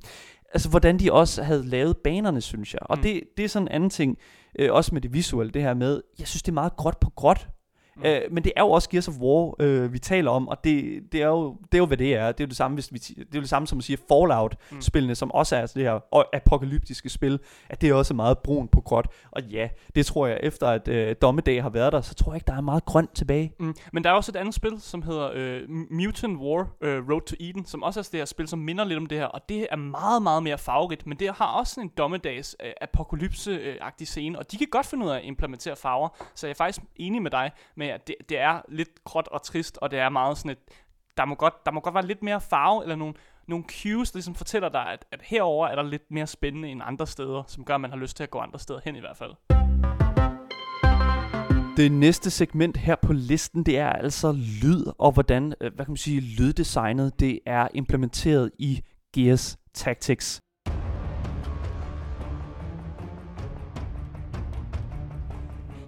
altså 0.55 0.69
hvordan 0.69 0.99
de 0.99 1.12
også 1.12 1.43
havde 1.43 1.67
lavet 1.67 1.97
banerne, 1.97 2.41
synes 2.41 2.75
jeg. 2.75 2.81
Og 2.83 2.97
mm. 2.97 3.03
det, 3.03 3.23
det 3.37 3.45
er 3.45 3.49
sådan 3.49 3.69
en 3.69 3.73
anden 3.73 3.91
ting, 3.91 4.19
øh, 4.59 4.73
også 4.73 4.95
med 4.95 5.01
det 5.01 5.12
visuelle, 5.12 5.53
det 5.53 5.62
her 5.62 5.75
med, 5.75 6.03
jeg 6.19 6.29
synes 6.29 6.43
det 6.43 6.49
er 6.49 6.55
meget 6.55 6.77
gråt 6.77 6.99
på 7.01 7.11
gråt. 7.11 7.49
Mm. 7.97 8.05
Øh, 8.05 8.21
men 8.31 8.45
det 8.45 8.53
er 8.57 8.63
jo 8.63 8.71
også 8.71 8.91
Gears 8.91 9.09
of 9.09 9.15
War, 9.19 9.55
øh, 9.61 9.93
vi 9.93 9.99
taler 9.99 10.31
om, 10.31 10.49
og 10.49 10.65
det, 10.65 11.03
det, 11.13 11.23
er 11.23 11.27
jo, 11.27 11.57
det 11.63 11.75
er 11.75 11.79
jo, 11.79 11.87
hvad 11.87 11.97
det 11.97 12.15
er. 12.15 12.33
Det 12.33 12.41
er 12.41 12.45
jo 12.45 12.49
det 12.49 12.57
samme, 12.57 12.75
hvis 12.75 12.93
vi, 12.93 12.99
det 12.99 13.19
er 13.19 13.25
jo 13.35 13.41
det 13.41 13.49
samme 13.49 13.67
som 13.67 13.79
at 13.79 13.85
sige 13.85 13.99
Fallout-spillene, 14.09 15.11
mm. 15.11 15.15
som 15.15 15.33
også 15.33 15.57
er 15.57 15.61
altså 15.61 15.79
det 15.79 15.87
her 15.87 16.01
apokalyptiske 16.35 17.09
spil, 17.09 17.39
at 17.69 17.81
det 17.81 17.91
er 17.91 17.95
også 17.95 18.15
meget 18.15 18.39
brun 18.39 18.69
på 18.69 18.81
gråt. 18.81 19.07
Og 19.31 19.43
ja, 19.43 19.69
det 19.95 20.07
tror 20.07 20.27
jeg, 20.27 20.39
efter 20.43 20.67
at 20.67 20.89
øh, 20.89 21.17
Dommedag 21.23 21.63
har 21.63 21.71
været 21.71 21.93
der, 21.93 22.01
så 22.01 22.15
tror 22.15 22.33
jeg 22.33 22.37
ikke, 22.37 22.47
der 22.47 22.57
er 22.57 22.61
meget 22.61 22.85
grønt 22.85 23.15
tilbage. 23.15 23.53
Mm. 23.61 23.75
Men 23.93 24.05
der 24.05 24.11
er 24.11 24.15
også 24.15 24.33
et 24.33 24.37
andet 24.37 24.55
spil, 24.55 24.81
som 24.81 25.03
hedder 25.03 25.31
øh, 25.35 25.61
Mutant 25.91 26.39
War 26.39 26.69
øh, 26.81 27.09
Road 27.11 27.21
to 27.21 27.37
Eden, 27.41 27.67
som 27.67 27.83
også 27.83 28.01
er 28.01 28.09
det 28.13 28.21
her 28.21 28.25
spil, 28.25 28.49
som 28.49 28.59
minder 28.59 28.85
lidt 28.85 28.99
om 28.99 29.07
det 29.07 29.19
her, 29.19 29.27
og 29.27 29.49
det 29.49 29.67
er 29.71 29.77
meget, 29.77 30.23
meget 30.23 30.43
mere 30.43 30.59
farverigt, 30.59 31.07
men 31.07 31.19
det 31.19 31.31
har 31.35 31.47
også 31.47 31.81
en 31.81 31.91
dommedags 31.99 32.57
øh, 32.65 32.73
apokalypse-agtig 32.81 34.07
scene, 34.07 34.39
og 34.39 34.53
de 34.53 34.57
kan 34.57 34.67
godt 34.71 34.87
finde 34.87 35.07
ud 35.07 35.11
af 35.11 35.17
at 35.17 35.25
implementere 35.25 35.77
farver, 35.77 36.09
så 36.35 36.47
jeg 36.47 36.51
er 36.51 36.57
faktisk 36.57 36.87
enig 36.97 37.23
med 37.23 37.31
dig 37.31 37.51
med, 37.85 37.93
at 37.93 38.09
det, 38.09 38.16
det 38.28 38.39
er 38.39 38.61
lidt 38.68 39.05
gråt 39.05 39.28
og 39.28 39.43
trist, 39.43 39.78
og 39.82 39.91
det 39.91 39.99
er 39.99 40.09
meget 40.09 40.39
sådan 40.39 40.51
et, 40.51 40.59
der 41.16 41.24
må 41.24 41.35
godt, 41.35 41.66
der 41.66 41.72
må 41.72 41.80
godt 41.80 41.95
være 41.95 42.07
lidt 42.07 42.22
mere 42.22 42.41
farve, 42.41 42.82
eller 42.82 42.97
nogle, 42.97 43.14
nogle 43.49 43.64
cues, 43.64 44.11
der 44.11 44.16
ligesom 44.16 44.35
fortæller 44.35 44.68
dig, 44.68 44.87
at, 44.93 45.05
at 45.12 45.22
herover 45.22 45.68
er 45.68 45.74
der 45.74 45.82
lidt 45.82 46.11
mere 46.11 46.26
spændende 46.26 46.68
end 46.68 46.80
andre 46.85 47.07
steder, 47.07 47.43
som 47.47 47.64
gør, 47.64 47.74
at 47.74 47.80
man 47.80 47.91
har 47.91 47.97
lyst 47.97 48.16
til 48.16 48.24
at 48.24 48.30
gå 48.30 48.39
andre 48.39 48.59
steder 48.59 48.80
hen 48.85 48.97
i 48.97 49.01
hvert 49.01 49.16
fald. 49.16 49.35
Det 51.76 51.93
næste 51.93 52.30
segment 52.30 52.76
her 52.76 52.97
på 53.03 53.12
listen, 53.12 53.66
det 53.66 53.78
er 53.78 53.89
altså 53.89 54.32
lyd, 54.62 54.85
og 54.99 55.12
hvordan, 55.12 55.55
øh, 55.61 55.74
hvad 55.74 55.85
kan 55.85 55.93
man 55.93 55.97
sige, 55.97 56.20
lyddesignet, 56.20 57.20
det 57.20 57.41
er 57.47 57.68
implementeret 57.74 58.51
i 58.59 58.82
Gears 59.14 59.57
Tactics. 59.74 60.44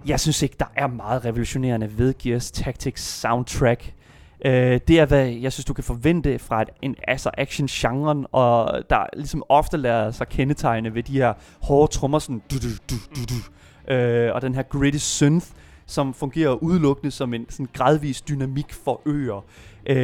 Jeg 0.07 0.19
synes 0.19 0.41
ikke, 0.41 0.55
der 0.59 0.65
er 0.75 0.87
meget 0.87 1.25
revolutionerende 1.25 1.97
ved 1.97 2.13
Gears 2.17 2.51
Tactics 2.51 3.03
soundtrack. 3.03 3.93
Uh, 4.45 4.51
det 4.51 4.89
er, 4.89 5.05
hvad 5.05 5.25
jeg 5.25 5.53
synes, 5.53 5.65
du 5.65 5.73
kan 5.73 5.83
forvente 5.83 6.39
fra 6.39 6.61
et, 6.61 6.69
en 6.81 6.95
altså 7.07 7.29
action-genren, 7.37 8.25
og 8.31 8.81
der 8.89 9.05
ligesom 9.17 9.43
ofte 9.49 9.77
lader 9.77 10.11
sig 10.11 10.27
kendetegne 10.27 10.93
ved 10.95 11.03
de 11.03 11.11
her 11.11 11.33
hårde 11.61 11.91
trommer, 11.91 12.19
sådan 12.19 12.41
du, 12.51 12.55
du, 12.55 12.67
du, 12.89 12.95
du, 13.15 13.21
du, 13.29 13.35
uh, 13.93 14.35
og 14.35 14.41
den 14.41 14.55
her 14.55 14.63
gritty 14.63 14.97
synth, 14.97 15.47
som 15.85 16.13
fungerer 16.13 16.63
udelukkende 16.63 17.11
som 17.11 17.33
en 17.33 17.45
sådan 17.49 17.67
gradvis 17.73 18.21
dynamik 18.21 18.73
for 18.73 19.01
øer. 19.05 19.45
Uh, 19.89 19.95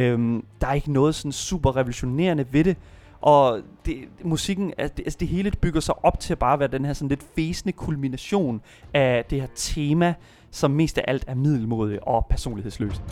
der 0.60 0.66
er 0.66 0.72
ikke 0.72 0.92
noget 0.92 1.14
sådan 1.14 1.32
super 1.32 1.76
revolutionerende 1.76 2.46
ved 2.50 2.64
det. 2.64 2.76
Og 3.24 3.60
det, 3.86 3.96
musikken, 4.24 4.72
altså 4.78 4.94
det, 4.96 5.02
altså 5.02 5.16
det 5.20 5.28
hele 5.28 5.50
bygger 5.50 5.80
sig 5.80 6.04
op 6.04 6.20
til 6.20 6.32
at 6.32 6.38
bare 6.38 6.58
være 6.58 6.68
den 6.68 6.84
her 6.84 6.92
sådan 6.92 7.08
lidt 7.08 7.24
fæsende 7.36 7.72
kulmination 7.72 8.60
af 8.94 9.24
det 9.30 9.40
her 9.40 9.48
tema, 9.54 10.14
som 10.50 10.70
mest 10.70 10.98
af 10.98 11.04
alt 11.08 11.24
er 11.26 11.34
middelmodigt 11.34 12.00
og 12.02 12.26
personlighedsløst 12.26 13.02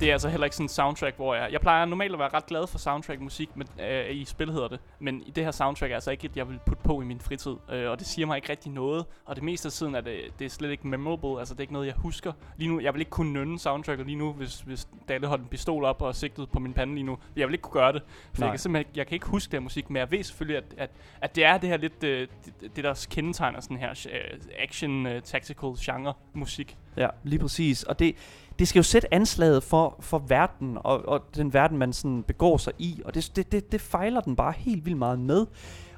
det 0.00 0.08
er 0.08 0.12
altså 0.12 0.28
heller 0.28 0.44
ikke 0.44 0.56
sådan 0.56 0.64
en 0.64 0.68
soundtrack, 0.68 1.16
hvor 1.16 1.34
jeg... 1.34 1.52
Jeg 1.52 1.60
plejer 1.60 1.84
normalt 1.84 2.12
at 2.12 2.18
være 2.18 2.28
ret 2.28 2.46
glad 2.46 2.66
for 2.66 2.78
soundtrack-musik 2.78 3.56
men, 3.56 3.68
øh, 3.80 4.10
i 4.10 4.24
spil, 4.24 4.52
hedder 4.52 4.68
det. 4.68 4.80
Men 4.98 5.22
i 5.26 5.30
det 5.30 5.44
her 5.44 5.50
soundtrack 5.50 5.90
er 5.90 5.94
altså 5.94 6.10
ikke 6.10 6.24
et, 6.24 6.36
jeg 6.36 6.48
vil 6.48 6.58
putte 6.66 6.82
på 6.82 7.00
i 7.00 7.04
min 7.04 7.20
fritid. 7.20 7.56
Øh, 7.72 7.90
og 7.90 7.98
det 7.98 8.06
siger 8.06 8.26
mig 8.26 8.36
ikke 8.36 8.48
rigtig 8.50 8.72
noget. 8.72 9.04
Og 9.24 9.36
det 9.36 9.44
meste 9.44 9.66
af 9.68 9.72
tiden 9.72 9.94
er 9.94 10.00
det, 10.00 10.20
det 10.38 10.44
er 10.44 10.48
slet 10.48 10.70
ikke 10.70 10.86
memorable. 10.86 11.38
Altså, 11.38 11.54
det 11.54 11.60
er 11.60 11.62
ikke 11.62 11.72
noget, 11.72 11.86
jeg 11.86 11.94
husker. 11.94 12.32
Lige 12.56 12.68
nu, 12.68 12.80
jeg 12.80 12.94
vil 12.94 13.00
ikke 13.00 13.10
kunne 13.10 13.32
nynne 13.32 13.58
soundtracket 13.58 14.06
lige 14.06 14.16
nu, 14.16 14.32
hvis, 14.32 14.60
hvis 14.60 14.88
Dalle 15.08 15.26
holdt 15.26 15.42
en 15.42 15.48
pistol 15.48 15.84
op 15.84 16.02
og 16.02 16.14
sigtet 16.14 16.50
på 16.50 16.58
min 16.58 16.72
pande 16.72 16.94
lige 16.94 17.04
nu. 17.04 17.18
Jeg 17.36 17.46
vil 17.48 17.54
ikke 17.54 17.62
kunne 17.62 17.80
gøre 17.80 17.92
det. 17.92 18.02
For 18.34 18.40
Nej. 18.40 18.46
jeg 18.46 18.52
kan 18.52 18.58
simpelthen 18.58 18.80
ikke- 18.90 18.98
jeg 18.98 19.06
kan 19.06 19.14
ikke 19.14 19.26
huske 19.26 19.50
det 19.50 19.58
her 19.58 19.62
musik, 19.62 19.90
men 19.90 19.96
jeg 20.00 20.10
ved 20.10 20.22
selvfølgelig, 20.22 20.56
at, 20.56 20.74
at, 20.78 20.90
at 21.20 21.36
det 21.36 21.44
er 21.44 21.58
det 21.58 21.68
her 21.68 21.76
lidt, 21.76 22.04
øh, 22.04 22.28
det, 22.60 22.76
det 22.76 22.84
der 22.84 23.06
kendetegner 23.10 23.60
sådan 23.60 23.76
her 23.76 23.90
øh, 24.12 24.38
action, 24.58 25.06
øh, 25.06 25.22
tactical 25.22 25.70
genre 25.84 26.14
musik. 26.32 26.76
Ja, 26.96 27.08
lige 27.22 27.38
præcis. 27.38 27.82
Og 27.82 27.98
det, 27.98 28.14
det 28.58 28.68
skal 28.68 28.78
jo 28.78 28.82
sætte 28.82 29.14
anslaget 29.14 29.62
for, 29.62 29.96
for 30.00 30.18
verden, 30.18 30.78
og, 30.80 31.08
og 31.08 31.22
den 31.36 31.52
verden, 31.52 31.78
man 31.78 31.92
sådan 31.92 32.22
begår 32.22 32.56
sig 32.56 32.72
i. 32.78 33.02
Og 33.04 33.14
det, 33.14 33.32
det, 33.36 33.52
det, 33.52 33.72
det 33.72 33.80
fejler 33.80 34.20
den 34.20 34.36
bare 34.36 34.52
helt 34.56 34.84
vildt 34.84 34.98
meget 34.98 35.18
med. 35.18 35.46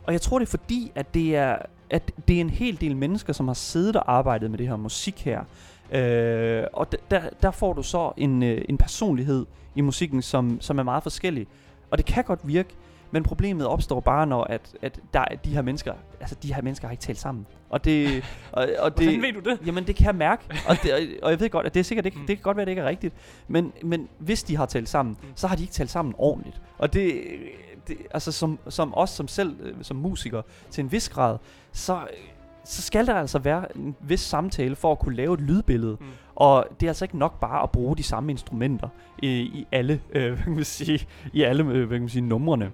Og 0.04 0.12
jeg 0.12 0.20
tror, 0.20 0.38
det 0.38 0.46
er 0.46 0.50
fordi, 0.50 0.92
at 0.94 1.14
det 1.14 1.36
er, 1.36 1.56
at 1.90 2.12
det 2.28 2.36
er 2.36 2.40
en 2.40 2.50
hel 2.50 2.80
del 2.80 2.96
mennesker, 2.96 3.32
som 3.32 3.46
har 3.46 3.54
siddet 3.54 3.96
og 3.96 4.12
arbejdet 4.12 4.50
med 4.50 4.58
det 4.58 4.68
her 4.68 4.76
musik 4.76 5.24
her. 5.24 5.40
Øh, 5.92 6.64
og 6.72 6.86
d- 6.94 7.02
der, 7.10 7.20
der 7.42 7.50
får 7.50 7.72
du 7.72 7.82
så 7.82 8.12
en, 8.16 8.42
øh, 8.42 8.64
en 8.68 8.78
personlighed 8.78 9.46
i 9.74 9.80
musikken, 9.80 10.22
som, 10.22 10.60
som 10.60 10.78
er 10.78 10.82
meget 10.82 11.02
forskellig. 11.02 11.46
Og 11.90 11.98
det 11.98 12.06
kan 12.06 12.24
godt 12.24 12.40
virke, 12.44 12.74
men 13.16 13.22
problemet 13.22 13.66
opstår 13.66 14.00
bare, 14.00 14.26
når 14.26 14.44
at, 14.44 14.74
at 14.82 15.00
der, 15.14 15.20
er 15.30 15.36
de 15.36 15.50
her 15.50 15.62
mennesker, 15.62 15.94
altså 16.20 16.36
de 16.42 16.54
her 16.54 16.62
mennesker 16.62 16.86
har 16.88 16.92
ikke 16.92 17.02
talt 17.02 17.18
sammen. 17.18 17.46
Og 17.70 17.84
det, 17.84 18.24
og, 18.52 18.68
og 18.78 18.98
det, 18.98 19.22
ved 19.22 19.32
du 19.32 19.50
det? 19.50 19.58
Jamen 19.66 19.86
det 19.86 19.96
kan 19.96 20.06
jeg 20.06 20.14
mærke, 20.14 20.42
og, 20.68 20.76
det, 20.82 20.92
og- 20.94 21.00
og 21.22 21.30
jeg 21.30 21.40
ved 21.40 21.50
godt, 21.50 21.66
at 21.66 21.74
det 21.74 21.80
er 21.80 21.84
sikkert 21.84 22.06
ikke, 22.06 22.18
Mm. 22.18 22.26
det 22.26 22.36
kan 22.36 22.42
godt 22.42 22.56
være, 22.56 22.62
at 22.62 22.66
det 22.66 22.72
ikke 22.72 22.82
er 22.82 22.86
rigtigt, 22.88 23.14
men, 23.48 23.72
men 23.82 24.08
hvis 24.18 24.42
de 24.42 24.56
har 24.56 24.66
talt 24.66 24.88
sammen, 24.88 25.16
Mm. 25.22 25.28
så 25.34 25.46
har 25.46 25.56
de 25.56 25.62
ikke 25.62 25.74
talt 25.74 25.90
sammen 25.90 26.14
ordentligt. 26.18 26.60
Og 26.78 26.92
det, 26.92 27.22
det 27.88 27.96
altså 28.14 28.32
som, 28.32 28.58
som 28.68 28.94
os 28.96 29.10
som 29.10 29.28
selv, 29.28 29.56
øh, 29.62 29.74
som 29.82 29.96
musikere, 29.96 30.42
til 30.70 30.84
en 30.84 30.92
vis 30.92 31.08
grad, 31.08 31.38
så, 31.72 31.98
så 32.64 32.82
skal 32.82 33.06
der 33.06 33.14
altså 33.14 33.38
være 33.38 33.76
en 33.76 33.96
vis 34.00 34.20
samtale 34.20 34.76
for 34.76 34.92
at 34.92 34.98
kunne 34.98 35.16
lave 35.16 35.34
et 35.34 35.40
lydbillede. 35.40 35.96
Mm. 36.00 36.06
Og 36.36 36.66
det 36.80 36.86
er 36.86 36.90
altså 36.90 37.04
ikke 37.04 37.18
nok 37.18 37.40
bare 37.40 37.62
at 37.62 37.70
bruge 37.70 37.96
de 37.96 38.02
samme 38.02 38.32
instrumenter 38.32 38.88
i, 39.18 39.28
i 39.28 39.66
alle, 39.72 40.00
øh, 40.10 40.32
hvad 40.32 40.44
kan 40.44 40.54
man 40.54 40.64
sige, 40.64 41.06
i 41.32 41.42
alle 41.42 41.64
øh, 41.64 41.86
hvad 41.86 41.96
kan 41.96 42.00
man 42.00 42.08
sige, 42.08 42.22
numrene. 42.22 42.70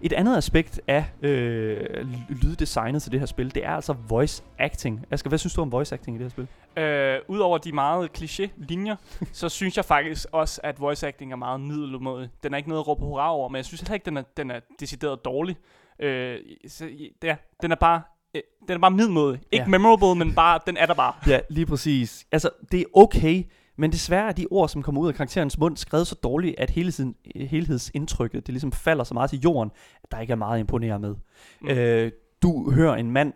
Et 0.00 0.12
andet 0.12 0.36
aspekt 0.36 0.80
af 0.86 1.04
øh, 1.22 1.86
lyddesignet 2.28 3.02
til 3.02 3.12
det 3.12 3.20
her 3.20 3.26
spil, 3.26 3.54
det 3.54 3.64
er 3.64 3.70
altså 3.70 3.92
voice 4.08 4.42
acting. 4.58 5.06
Asger, 5.10 5.28
hvad 5.28 5.38
synes 5.38 5.54
du 5.54 5.60
om 5.60 5.72
voice 5.72 5.94
acting 5.94 6.16
i 6.16 6.18
det 6.18 6.24
her 6.24 6.30
spil? 6.30 6.48
Øh, 6.82 7.18
Udover 7.28 7.58
de 7.58 7.72
meget 7.72 8.10
kliché-linjer, 8.18 8.96
så 9.32 9.48
synes 9.48 9.76
jeg 9.76 9.84
faktisk 9.84 10.26
også, 10.32 10.60
at 10.64 10.80
voice 10.80 11.06
acting 11.06 11.32
er 11.32 11.36
meget 11.36 11.60
middelmådig. 11.60 12.30
Den 12.42 12.52
er 12.52 12.56
ikke 12.56 12.68
noget 12.68 12.82
at 12.82 12.88
råbe 12.88 13.04
hurra 13.04 13.32
over, 13.32 13.48
men 13.48 13.56
jeg 13.56 13.64
synes 13.64 13.80
heller 13.80 13.94
ikke, 13.94 14.04
den 14.04 14.16
er, 14.16 14.22
den 14.36 14.50
er 14.50 14.60
decideret 14.80 15.24
dårlig. 15.24 15.56
Øh, 15.98 16.38
så, 16.68 16.88
ja, 17.22 17.36
den 17.62 17.72
er 17.72 17.76
bare, 17.76 18.02
øh, 18.34 18.42
den 18.68 18.74
er 18.76 18.78
bare 18.78 18.90
middelmådig. 18.90 19.40
Ikke 19.52 19.62
Ja. 19.64 19.68
memorable, 19.68 20.24
men 20.24 20.34
bare, 20.34 20.60
den 20.66 20.76
er 20.76 20.86
der 20.86 20.94
bare. 20.94 21.12
Ja, 21.26 21.40
lige 21.50 21.66
præcis. 21.66 22.26
Altså, 22.32 22.50
det 22.72 22.80
er 22.80 22.84
okay, 22.94 23.44
men 23.76 23.92
desværre 23.92 24.28
er 24.28 24.32
de 24.32 24.46
ord, 24.50 24.68
som 24.68 24.82
kommer 24.82 25.00
ud 25.00 25.08
af 25.08 25.14
karakterens 25.14 25.58
mund, 25.58 25.76
skrevet 25.76 26.06
så 26.06 26.14
dårligt, 26.14 26.54
at 26.58 26.70
helheden, 26.70 27.14
helhedsindtrykket, 27.36 28.46
det 28.46 28.52
ligesom 28.52 28.72
falder 28.72 29.04
så 29.04 29.14
meget 29.14 29.30
til 29.30 29.40
jorden, 29.40 29.70
at 30.04 30.12
der 30.12 30.20
ikke 30.20 30.30
er 30.30 30.36
meget 30.36 30.54
at 30.54 30.60
imponere 30.60 30.98
med. 30.98 31.14
Mm. 31.60 31.68
Øh, 31.68 32.12
du 32.42 32.70
hører 32.72 32.94
en 32.96 33.10
mand, 33.10 33.32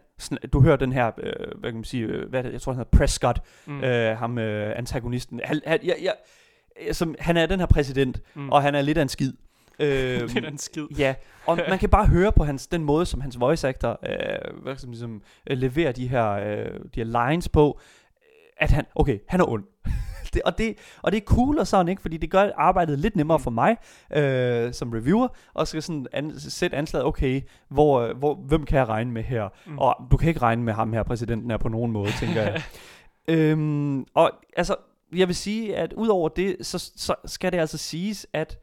du 0.52 0.60
hører 0.60 0.76
den 0.76 0.92
her, 0.92 1.06
øh, 1.18 1.32
hvad 1.60 1.70
kan 1.70 1.74
man 1.74 1.84
sige, 1.84 2.04
øh, 2.04 2.28
hvad 2.30 2.42
det, 2.42 2.52
jeg 2.52 2.60
tror 2.60 2.72
han 2.72 2.78
hedder 2.78 2.98
Prescott, 2.98 3.38
Mm. 3.66 3.84
øh, 3.84 4.16
ham 4.18 4.38
øh, 4.38 4.78
antagonisten. 4.78 5.40
Han, 5.44 5.60
han, 5.66 5.78
ja, 5.84 5.92
ja, 6.02 6.92
som, 6.92 7.14
han 7.18 7.36
er 7.36 7.46
den 7.46 7.58
her 7.60 7.66
præsident, 7.66 8.20
mm. 8.34 8.50
og 8.50 8.62
han 8.62 8.74
er 8.74 8.82
lidt 8.82 8.98
af 8.98 9.02
en 9.02 9.08
skid. 9.08 9.32
Øh, 9.78 10.20
det 10.34 10.44
er 10.44 10.48
en 10.48 10.58
skid. 10.58 10.86
Ja, 10.98 11.14
og 11.46 11.58
man 11.68 11.78
kan 11.78 11.88
bare 11.88 12.06
høre 12.06 12.32
på 12.32 12.44
hans, 12.44 12.66
den 12.66 12.84
måde, 12.84 13.06
som 13.06 13.20
hans 13.20 13.40
voice 13.40 13.68
actor 13.68 14.00
øh, 14.08 14.62
hvad 14.62 14.76
skal 14.76 14.86
man, 14.86 14.92
ligesom, 14.92 15.22
øh, 15.50 15.58
leverer 15.58 15.92
de 15.92 16.08
her, 16.08 16.30
øh, 16.30 16.80
de 16.94 17.04
her 17.04 17.28
lines 17.28 17.48
på, 17.48 17.80
at 18.56 18.70
han, 18.70 18.84
okay, 18.94 19.18
han 19.28 19.40
er 19.40 19.50
ond. 19.50 19.64
det, 20.34 20.42
og, 20.42 20.58
det, 20.58 20.76
og 21.02 21.12
det 21.12 21.20
er 21.20 21.24
cool 21.24 21.58
og 21.58 21.66
sådan, 21.66 21.88
ikke? 21.88 22.02
Fordi 22.02 22.16
det 22.16 22.30
gør 22.30 22.50
arbejdet 22.56 22.98
lidt 22.98 23.16
nemmere 23.16 23.40
for 23.40 23.50
mig 23.50 23.76
øh, 24.16 24.72
som 24.72 24.90
reviewer, 24.92 25.28
og 25.54 25.68
skal 25.68 25.82
sådan 25.82 26.06
an, 26.12 26.32
sætte 26.38 26.76
anslaget, 26.76 27.06
okay, 27.06 27.40
hvor, 27.68 28.00
øh, 28.00 28.18
hvor, 28.18 28.34
hvem 28.34 28.64
kan 28.64 28.78
jeg 28.78 28.88
regne 28.88 29.12
med 29.12 29.22
her? 29.22 29.48
Mm. 29.66 29.72
Mm. 29.72 29.78
Og 29.78 29.96
du 30.10 30.16
kan 30.16 30.28
ikke 30.28 30.40
regne 30.40 30.62
med 30.62 30.72
ham 30.72 30.92
her, 30.92 31.02
præsidenten 31.02 31.50
er 31.50 31.56
på 31.56 31.68
nogen 31.68 31.92
måde, 31.92 32.10
tænker 32.20 32.42
jeg. 32.42 32.62
øhm, 33.28 34.06
og 34.14 34.30
altså, 34.56 34.76
jeg 35.14 35.28
vil 35.28 35.36
sige, 35.36 35.76
at 35.76 35.92
udover 35.92 36.28
det, 36.28 36.56
så, 36.60 36.78
så 36.96 37.14
skal 37.24 37.52
det 37.52 37.58
altså 37.58 37.78
siges, 37.78 38.26
at 38.32 38.58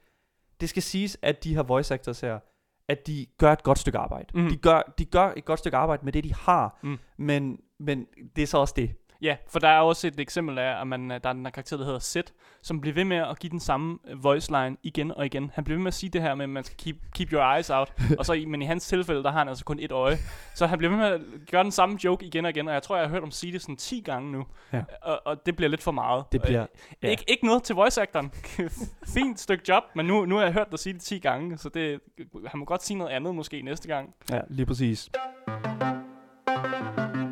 det 0.61 0.69
skal 0.69 0.83
siges, 0.83 1.17
at 1.21 1.43
de 1.43 1.55
her 1.55 1.63
voice 1.63 1.93
actors 1.93 2.19
her, 2.21 2.39
at 2.87 3.07
de 3.07 3.25
gør 3.37 3.51
et 3.53 3.63
godt 3.63 3.79
stykke 3.79 3.97
arbejde. 3.97 4.27
Mm. 4.33 4.49
De, 4.49 4.57
gør, 4.57 4.93
de 4.97 5.05
gør 5.05 5.33
et 5.37 5.45
godt 5.45 5.59
stykke 5.59 5.77
arbejde 5.77 6.05
med 6.05 6.13
det, 6.13 6.23
de 6.23 6.33
har, 6.33 6.79
Mm. 6.83 6.97
men, 7.17 7.59
men 7.79 8.05
det 8.35 8.41
er 8.41 8.47
så 8.47 8.57
også 8.57 8.73
det. 8.77 8.91
Ja, 9.21 9.35
for 9.47 9.59
der 9.59 9.67
er 9.67 9.79
også 9.79 10.07
et 10.07 10.19
eksempel 10.19 10.57
af, 10.59 10.81
at 10.81 10.87
man, 10.87 11.11
øh, 11.11 11.19
der 11.23 11.29
er 11.29 11.33
den 11.33 11.45
her 11.45 11.51
karakter, 11.51 11.77
der 11.77 11.85
hedder 11.85 11.99
Sid, 11.99 12.23
som 12.61 12.81
bliver 12.81 12.93
ved 12.93 13.03
med 13.05 13.17
at 13.17 13.39
give 13.39 13.49
den 13.49 13.59
samme 13.59 13.97
øh, 14.07 14.23
voice 14.23 14.51
line 14.51 14.77
igen 14.83 15.11
og 15.11 15.25
igen. 15.25 15.51
Han 15.53 15.63
bliver 15.63 15.77
ved 15.77 15.83
med 15.83 15.87
at 15.87 15.93
sige 15.93 16.09
det 16.09 16.21
her 16.21 16.35
med, 16.35 16.43
at 16.43 16.49
man 16.49 16.63
skal 16.63 16.77
keep, 16.77 16.95
keep 17.15 17.33
your 17.33 17.55
eyes 17.55 17.69
out. 17.69 17.93
og 18.19 18.25
så, 18.25 18.33
i- 18.33 18.45
men 18.45 18.61
i 18.61 18.65
hans 18.65 18.87
tilfælde, 18.87 19.23
der 19.23 19.31
har 19.31 19.39
han 19.39 19.47
altså 19.47 19.65
kun 19.65 19.79
et 19.79 19.91
øje. 19.91 20.17
Så 20.55 20.67
han 20.67 20.77
bliver 20.77 20.89
ved 20.91 20.97
med 20.97 21.07
at 21.07 21.21
gøre 21.51 21.63
den 21.63 21.71
samme 21.71 21.97
joke 22.03 22.25
igen 22.25 22.45
og 22.45 22.51
igen, 22.51 22.67
og 22.67 22.73
jeg 22.73 22.83
tror, 22.83 22.95
jeg 22.95 23.05
har 23.05 23.09
hørt 23.11 23.21
ham 23.21 23.31
sige 23.31 23.53
det 23.53 23.61
sådan 23.61 23.77
10 23.77 24.01
gange 24.01 24.31
nu. 24.31 24.45
Ja. 24.73 24.81
Og, 25.01 25.21
og 25.25 25.45
det 25.45 25.55
bliver 25.55 25.69
lidt 25.69 25.83
for 25.83 25.91
meget. 25.91 26.23
Det 26.31 26.41
bliver, 26.41 26.61
Øh, 26.61 26.67
ja. 27.03 27.07
ikke, 27.09 27.23
ikke 27.27 27.45
noget 27.45 27.63
til 27.63 27.75
voice 27.75 28.01
actoren. 28.01 28.31
Fint 29.15 29.39
stykke 29.39 29.63
job, 29.69 29.83
men 29.95 30.05
nu, 30.05 30.25
nu 30.25 30.35
har 30.35 30.43
jeg 30.43 30.53
hørt 30.53 30.67
dig 30.71 30.79
sige 30.79 30.93
det 30.93 31.01
10 31.01 31.19
gange, 31.19 31.57
så 31.57 31.69
det, 31.69 31.99
han 32.47 32.59
må 32.59 32.65
godt 32.65 32.83
sige 32.83 32.97
noget 32.97 33.11
andet 33.11 33.35
måske 33.35 33.61
næste 33.61 33.87
gang. 33.87 34.13
Ja, 34.31 34.39
lige 34.49 34.65
præcis. 34.65 35.09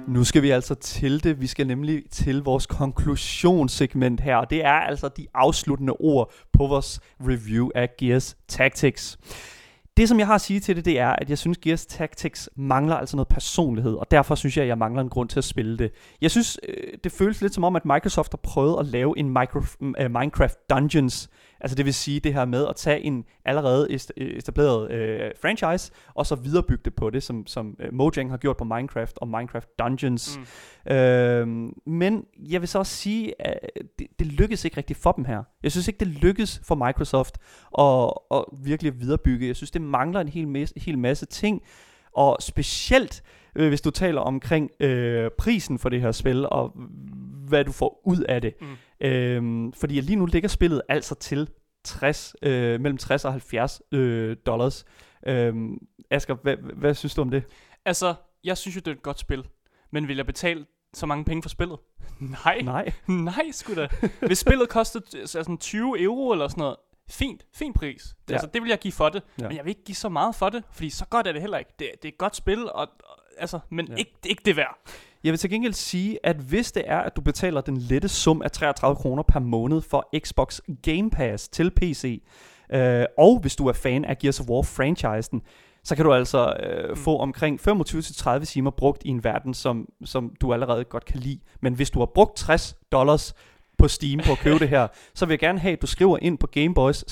Nu 0.08 0.24
skal 0.24 0.42
vi 0.42 0.50
altså 0.50 0.76
til 0.76 1.24
det. 1.24 1.42
Vi 1.42 1.48
skal 1.48 1.68
nemlig 1.68 2.04
til 2.12 2.44
vores 2.44 2.66
konklusionssegment 2.66 4.22
her. 4.22 4.36
Og 4.36 4.50
det 4.50 4.66
er 4.66 4.72
altså 4.72 5.08
de 5.08 5.28
afsluttende 5.34 5.94
ord 5.94 6.32
på 6.54 6.68
vores 6.68 7.00
review 7.22 7.70
af 7.76 7.90
Gears 7.98 8.38
Tactics. 8.48 9.18
Det, 9.98 10.10
som 10.10 10.20
jeg 10.20 10.28
har 10.28 10.36
at 10.36 10.42
sige 10.42 10.60
til 10.60 10.76
det, 10.76 10.86
det 10.86 11.00
er, 11.00 11.10
at 11.10 11.30
jeg 11.30 11.38
synes, 11.38 11.58
Gears 11.58 11.86
Tactics 11.86 12.50
mangler 12.56 12.96
altså 12.96 13.16
noget 13.16 13.28
personlighed, 13.28 13.94
og 13.94 14.12
derfor 14.12 14.36
synes 14.36 14.58
jeg, 14.58 14.64
at 14.64 14.68
jeg 14.68 14.78
mangler 14.78 15.02
en 15.02 15.10
grund 15.10 15.30
til 15.30 15.40
at 15.40 15.44
spille 15.44 15.78
det. 15.78 15.92
Jeg 16.22 16.32
synes, 16.32 16.60
øh, 16.68 16.94
det 17.04 17.12
føles 17.12 17.42
lidt 17.42 17.54
som 17.54 17.64
om, 17.64 17.76
at 17.76 17.86
Microsoft 17.86 18.32
har 18.34 18.40
prøvet 18.44 18.80
at 18.80 18.86
lave 18.86 19.20
en 19.20 19.30
micro, 19.30 19.60
øh, 20.00 20.12
Minecraft 20.12 20.58
Dungeons. 20.70 21.30
Altså 21.60 21.76
det 21.76 21.86
vil 21.86 21.94
sige 21.94 22.20
det 22.20 22.34
her 22.34 22.46
med 22.46 22.68
at 22.68 22.76
tage 22.76 23.02
en 23.02 23.26
allerede 23.46 23.88
øh, 24.18 24.28
etableret 24.28 24.92
øh, 24.92 25.32
franchise, 25.42 25.92
og 26.14 26.26
så 26.26 26.36
viderebygge 26.36 26.82
det 26.86 26.96
på 26.96 27.10
det, 27.10 27.24
som, 27.24 27.48
som 27.48 27.76
øh, 27.80 27.94
Mojang 27.94 28.30
har 28.30 28.38
gjort 28.38 28.58
på 28.58 28.64
Minecraft 28.64 29.18
og 29.18 29.28
Minecraft 29.28 29.68
Dungeons. 29.80 30.40
Mm. 30.86 30.94
Øhm, 30.94 31.74
men 31.86 32.26
jeg 32.40 32.62
vil 32.62 32.68
så 32.68 32.80
også 32.80 32.96
sige, 32.96 33.42
at 33.42 33.60
det, 34.00 34.08
det 34.20 34.28
lykkes 34.28 34.66
ikke 34.66 34.78
rigtig 34.78 34.96
for 34.96 35.12
dem 35.12 35.26
her. 35.26 35.44
Jeg 35.64 35.72
synes 35.72 35.88
ikke, 35.88 36.00
det 36.00 36.08
lykkes 36.08 36.62
for 36.64 36.76
Microsoft 36.76 37.38
at, 37.80 38.14
at 38.32 38.46
virkelig 38.66 39.00
viderebygge. 39.00 39.48
Jeg 39.48 39.56
synes, 39.56 39.72
det 39.72 39.82
mangler 39.82 40.22
en 40.22 40.28
hel 40.28 40.48
masse, 40.48 40.80
hel 40.80 40.98
masse 40.98 41.26
ting. 41.26 41.62
Og 42.12 42.38
specielt, 42.40 43.24
øh, 43.56 43.68
hvis 43.68 43.82
du 43.82 43.90
taler 43.90 44.22
omkring 44.22 44.72
øh, 44.80 45.32
prisen 45.38 45.80
for 45.80 45.90
det 45.90 46.02
her 46.02 46.12
spil, 46.12 46.46
og 46.50 46.74
hvad 47.48 47.66
du 47.66 47.72
får 47.72 48.02
ud 48.06 48.20
af 48.20 48.42
det. 48.42 48.54
Mm. 48.62 48.68
Øhm, 49.02 49.74
fordi 49.74 50.02
lige 50.02 50.16
nu 50.16 50.26
ligger 50.26 50.50
spillet 50.50 50.82
altså 50.90 51.16
til 51.16 51.50
60, 51.84 52.36
øh, 52.42 52.82
mellem 52.82 52.98
60 52.98 53.26
og 53.26 53.32
70 53.32 53.82
øh, 53.92 54.38
dollars. 54.46 54.86
Øhm, 55.28 55.78
Asger, 56.12 56.36
hvad, 56.36 56.58
hvad 56.58 56.94
synes 56.94 57.16
du 57.16 57.22
om 57.22 57.32
det? 57.32 57.44
Altså, 57.86 58.16
jeg 58.44 58.58
synes 58.58 58.76
jo, 58.76 58.80
det 58.80 58.88
er 58.88 58.92
et 58.96 59.04
godt 59.04 59.20
spil. 59.20 59.48
Men 59.92 60.08
vil 60.08 60.16
jeg 60.16 60.26
betale 60.26 60.66
så 60.94 61.06
mange 61.06 61.26
penge 61.26 61.42
for 61.42 61.50
spillet? 61.50 61.78
Nej. 62.46 62.62
Nej. 62.62 62.92
Nej, 63.08 63.52
sgu 63.52 63.76
da. 63.76 63.88
Hvis 64.28 64.38
spillet 64.40 64.70
kostede 64.70 65.04
altså 65.20 65.44
sådan 65.44 65.58
20 65.58 66.02
euro 66.02 66.32
eller 66.32 66.48
sådan 66.48 66.62
noget, 66.62 66.76
fint, 67.10 67.46
fin 67.56 67.74
pris. 67.74 68.04
Det, 68.04 68.30
Ja. 68.30 68.34
altså, 68.34 68.50
det 68.54 68.62
vil 68.62 68.70
jeg 68.70 68.80
give 68.80 68.92
for 68.92 69.10
det. 69.10 69.24
Ja. 69.42 69.48
Men 69.48 69.58
jeg 69.58 69.66
vil 69.66 69.70
ikke 69.70 69.84
give 69.84 69.96
så 69.96 70.10
meget 70.10 70.36
for 70.36 70.50
det, 70.50 70.64
fordi 70.72 70.90
så 70.90 71.06
godt 71.06 71.28
er 71.28 71.32
det 71.32 71.42
heller 71.42 71.58
ikke. 71.58 71.72
Det, 71.80 71.90
det 72.02 72.08
er 72.10 72.12
et 72.14 72.18
godt 72.18 72.36
spil, 72.36 72.72
og, 72.72 72.80
og 73.04 73.20
altså, 73.38 73.60
men 73.70 73.86
Ja. 73.88 73.92
ja. 73.94 73.98
ikke, 73.98 74.12
ikke 74.26 74.42
det 74.46 74.56
værd. 74.56 74.78
Jeg 75.24 75.32
vil 75.32 75.40
til 75.40 75.50
gengæld 75.50 75.74
sige, 75.74 76.20
at 76.24 76.36
hvis 76.36 76.72
det 76.72 76.84
er, 76.86 76.98
at 76.98 77.16
du 77.16 77.22
betaler 77.22 77.62
den 77.62 77.78
lette 77.78 78.08
sum 78.10 78.42
af 78.42 78.52
33 78.52 78.96
kroner 78.96 79.24
per 79.24 79.40
måned 79.40 79.82
for 79.82 80.10
Xbox 80.20 80.60
Game 80.82 81.10
Pass 81.10 81.48
til 81.48 81.72
PC, 81.72 82.22
øh, 82.74 83.06
og 83.18 83.40
hvis 83.40 83.56
du 83.56 83.68
er 83.68 83.74
fan 83.74 84.06
af 84.06 84.18
Gears 84.18 84.40
of 84.40 84.46
War-franchisen, 84.50 85.42
så 85.84 85.96
kan 85.96 86.06
du 86.06 86.14
altså 86.14 86.56
øh, 86.64 86.90
Mm. 86.90 86.96
få 86.96 87.18
omkring 87.18 87.60
25-30 87.70 88.46
timer 88.46 88.72
brugt 88.72 89.02
i 89.06 89.10
en 89.10 89.24
verden, 89.24 89.54
som, 89.54 89.90
som 90.06 90.36
du 90.42 90.54
allerede 90.54 90.84
godt 90.84 91.06
kan 91.06 91.20
lide. 91.20 91.40
Men 91.62 91.74
hvis 91.74 91.90
du 91.90 92.00
har 92.00 92.06
brugt 92.06 92.38
60 92.38 92.76
dollars 92.92 93.34
på 93.78 93.88
Steam 93.88 94.20
på 94.26 94.32
at 94.32 94.38
købe 94.38 94.60
det 94.66 94.70
her, 94.70 94.88
så 95.14 95.26
vil 95.26 95.34
jeg 95.34 95.40
gerne 95.40 95.60
have, 95.60 95.74
at 95.74 95.82
du 95.82 95.88
skriver 95.88 96.18
ind 96.22 96.38
på 96.38 96.48
gameboys 96.48 97.06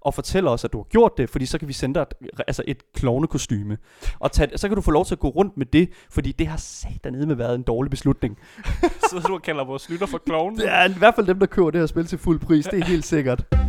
og 0.00 0.14
fortæller 0.14 0.50
os, 0.50 0.64
at 0.64 0.72
du 0.72 0.78
har 0.78 0.84
gjort 0.84 1.12
det, 1.16 1.30
fordi 1.30 1.46
så 1.46 1.58
kan 1.58 1.68
vi 1.68 1.72
sende 1.72 1.94
dig 1.94 2.02
et, 2.02 2.40
altså 2.46 2.62
et 2.66 2.92
klovnekostyme. 2.92 3.78
Og 4.18 4.32
tage, 4.32 4.58
så 4.58 4.68
kan 4.68 4.74
du 4.74 4.80
få 4.80 4.90
lov 4.90 5.04
til 5.04 5.14
at 5.14 5.18
gå 5.18 5.28
rundt 5.28 5.56
med 5.56 5.66
det, 5.66 5.90
fordi 6.10 6.32
det 6.32 6.46
har 6.46 6.56
satanede 6.56 7.26
med 7.26 7.36
været 7.36 7.54
en 7.54 7.62
dårlig 7.62 7.90
beslutning. 7.90 8.38
Så 9.10 9.24
du 9.28 9.38
kalder 9.38 9.64
vores 9.64 9.90
lytter 9.90 10.06
for 10.06 10.18
klovn. 10.18 10.56
Det 10.56 10.68
er 10.68 10.88
i 10.88 10.92
hvert 10.98 11.14
fald 11.14 11.26
dem, 11.26 11.38
der 11.38 11.46
køber 11.46 11.70
det 11.70 11.80
her 11.80 11.86
spil 11.86 12.06
til 12.06 12.18
fuld 12.18 12.40
pris, 12.40 12.66
det 12.66 12.80
er 12.80 12.84
helt 12.84 13.04
sikkert. 13.04 13.67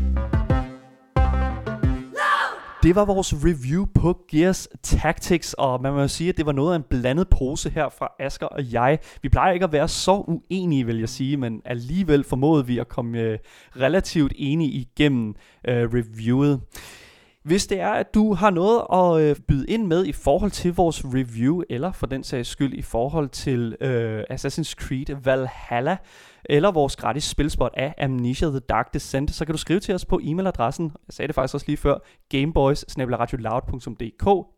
Det 2.84 2.96
var 2.96 3.06
vores 3.06 3.34
review 3.34 3.86
på 3.94 4.18
Gears 4.32 4.68
Tactics, 4.84 5.54
og 5.54 5.82
man 5.82 5.94
må 5.94 6.02
jo 6.02 6.08
sige, 6.08 6.30
at 6.30 6.38
det 6.38 6.46
var 6.46 6.52
noget 6.52 6.74
af 6.74 6.78
en 6.78 6.84
blandet 6.90 7.30
pose 7.30 7.70
her 7.70 7.90
fra 7.90 8.08
Asker 8.20 8.48
og 8.48 8.74
jeg. 8.74 9.00
Vi 9.22 9.30
plejer 9.30 9.54
ikke 9.54 9.64
at 9.64 9.72
være 9.72 9.88
så 9.88 10.24
uenige, 10.28 10.86
vil 10.86 11.00
jeg 11.00 11.10
sige, 11.10 11.38
men 11.38 11.62
alligevel 11.66 12.24
formåede 12.24 12.66
vi 12.66 12.80
at 12.80 12.88
komme 12.88 13.20
øh, 13.20 13.38
relativt 13.80 14.34
enige 14.36 14.72
igennem 14.72 15.36
øh, 15.68 15.90
reviewet. 15.94 16.62
Hvis 17.44 17.68
det 17.68 17.80
er, 17.80 17.92
at 17.92 18.14
du 18.14 18.34
har 18.34 18.50
noget 18.50 18.82
at 18.94 19.30
øh, 19.30 19.36
byde 19.48 19.68
ind 19.68 19.88
med 19.88 20.06
i 20.06 20.12
forhold 20.12 20.52
til 20.52 20.74
vores 20.74 21.06
review, 21.06 21.62
eller 21.70 21.92
for 21.92 22.08
den 22.08 22.24
sags 22.24 22.50
skyld 22.50 22.74
i 22.74 22.82
forhold 22.82 23.30
til 23.30 23.76
øh, 23.82 24.24
Assassin's 24.32 24.74
Creed 24.74 25.16
Valhalla, 25.24 25.98
eller 26.46 26.72
vores 26.72 26.96
gratis 26.96 27.24
spilspot 27.24 27.72
af 27.74 27.94
Amnesia 27.98 28.48
The 28.48 28.60
Dark 28.60 28.94
Descent, 28.94 29.32
så 29.32 29.46
kan 29.46 29.54
du 29.54 29.58
skrive 29.58 29.80
til 29.80 29.96
os 29.96 30.06
på 30.06 30.20
e-mailadressen, 30.24 30.84
jeg 30.84 31.10
sagde 31.10 31.28
det 31.28 31.36
faktisk 31.36 31.54
også 31.54 31.66
lige 31.68 31.78
før, 31.78 31.98
gameboys 32.30 32.86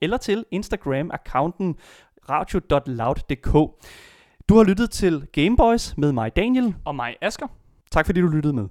eller 0.02 0.18
til 0.18 0.46
Instagram-accounten 0.52 1.76
radio.loud.dk. 2.30 3.54
Du 4.50 4.56
har 4.58 4.64
lyttet 4.64 4.92
til 4.92 5.28
Gameboys 5.34 5.98
med 5.98 6.12
mig 6.12 6.36
Daniel. 6.36 6.76
Og 6.86 6.96
mig, 6.96 7.16
Asker. 7.22 7.48
Tak 7.92 8.06
fordi 8.06 8.22
du 8.22 8.28
lyttede 8.28 8.54
med. 8.54 8.68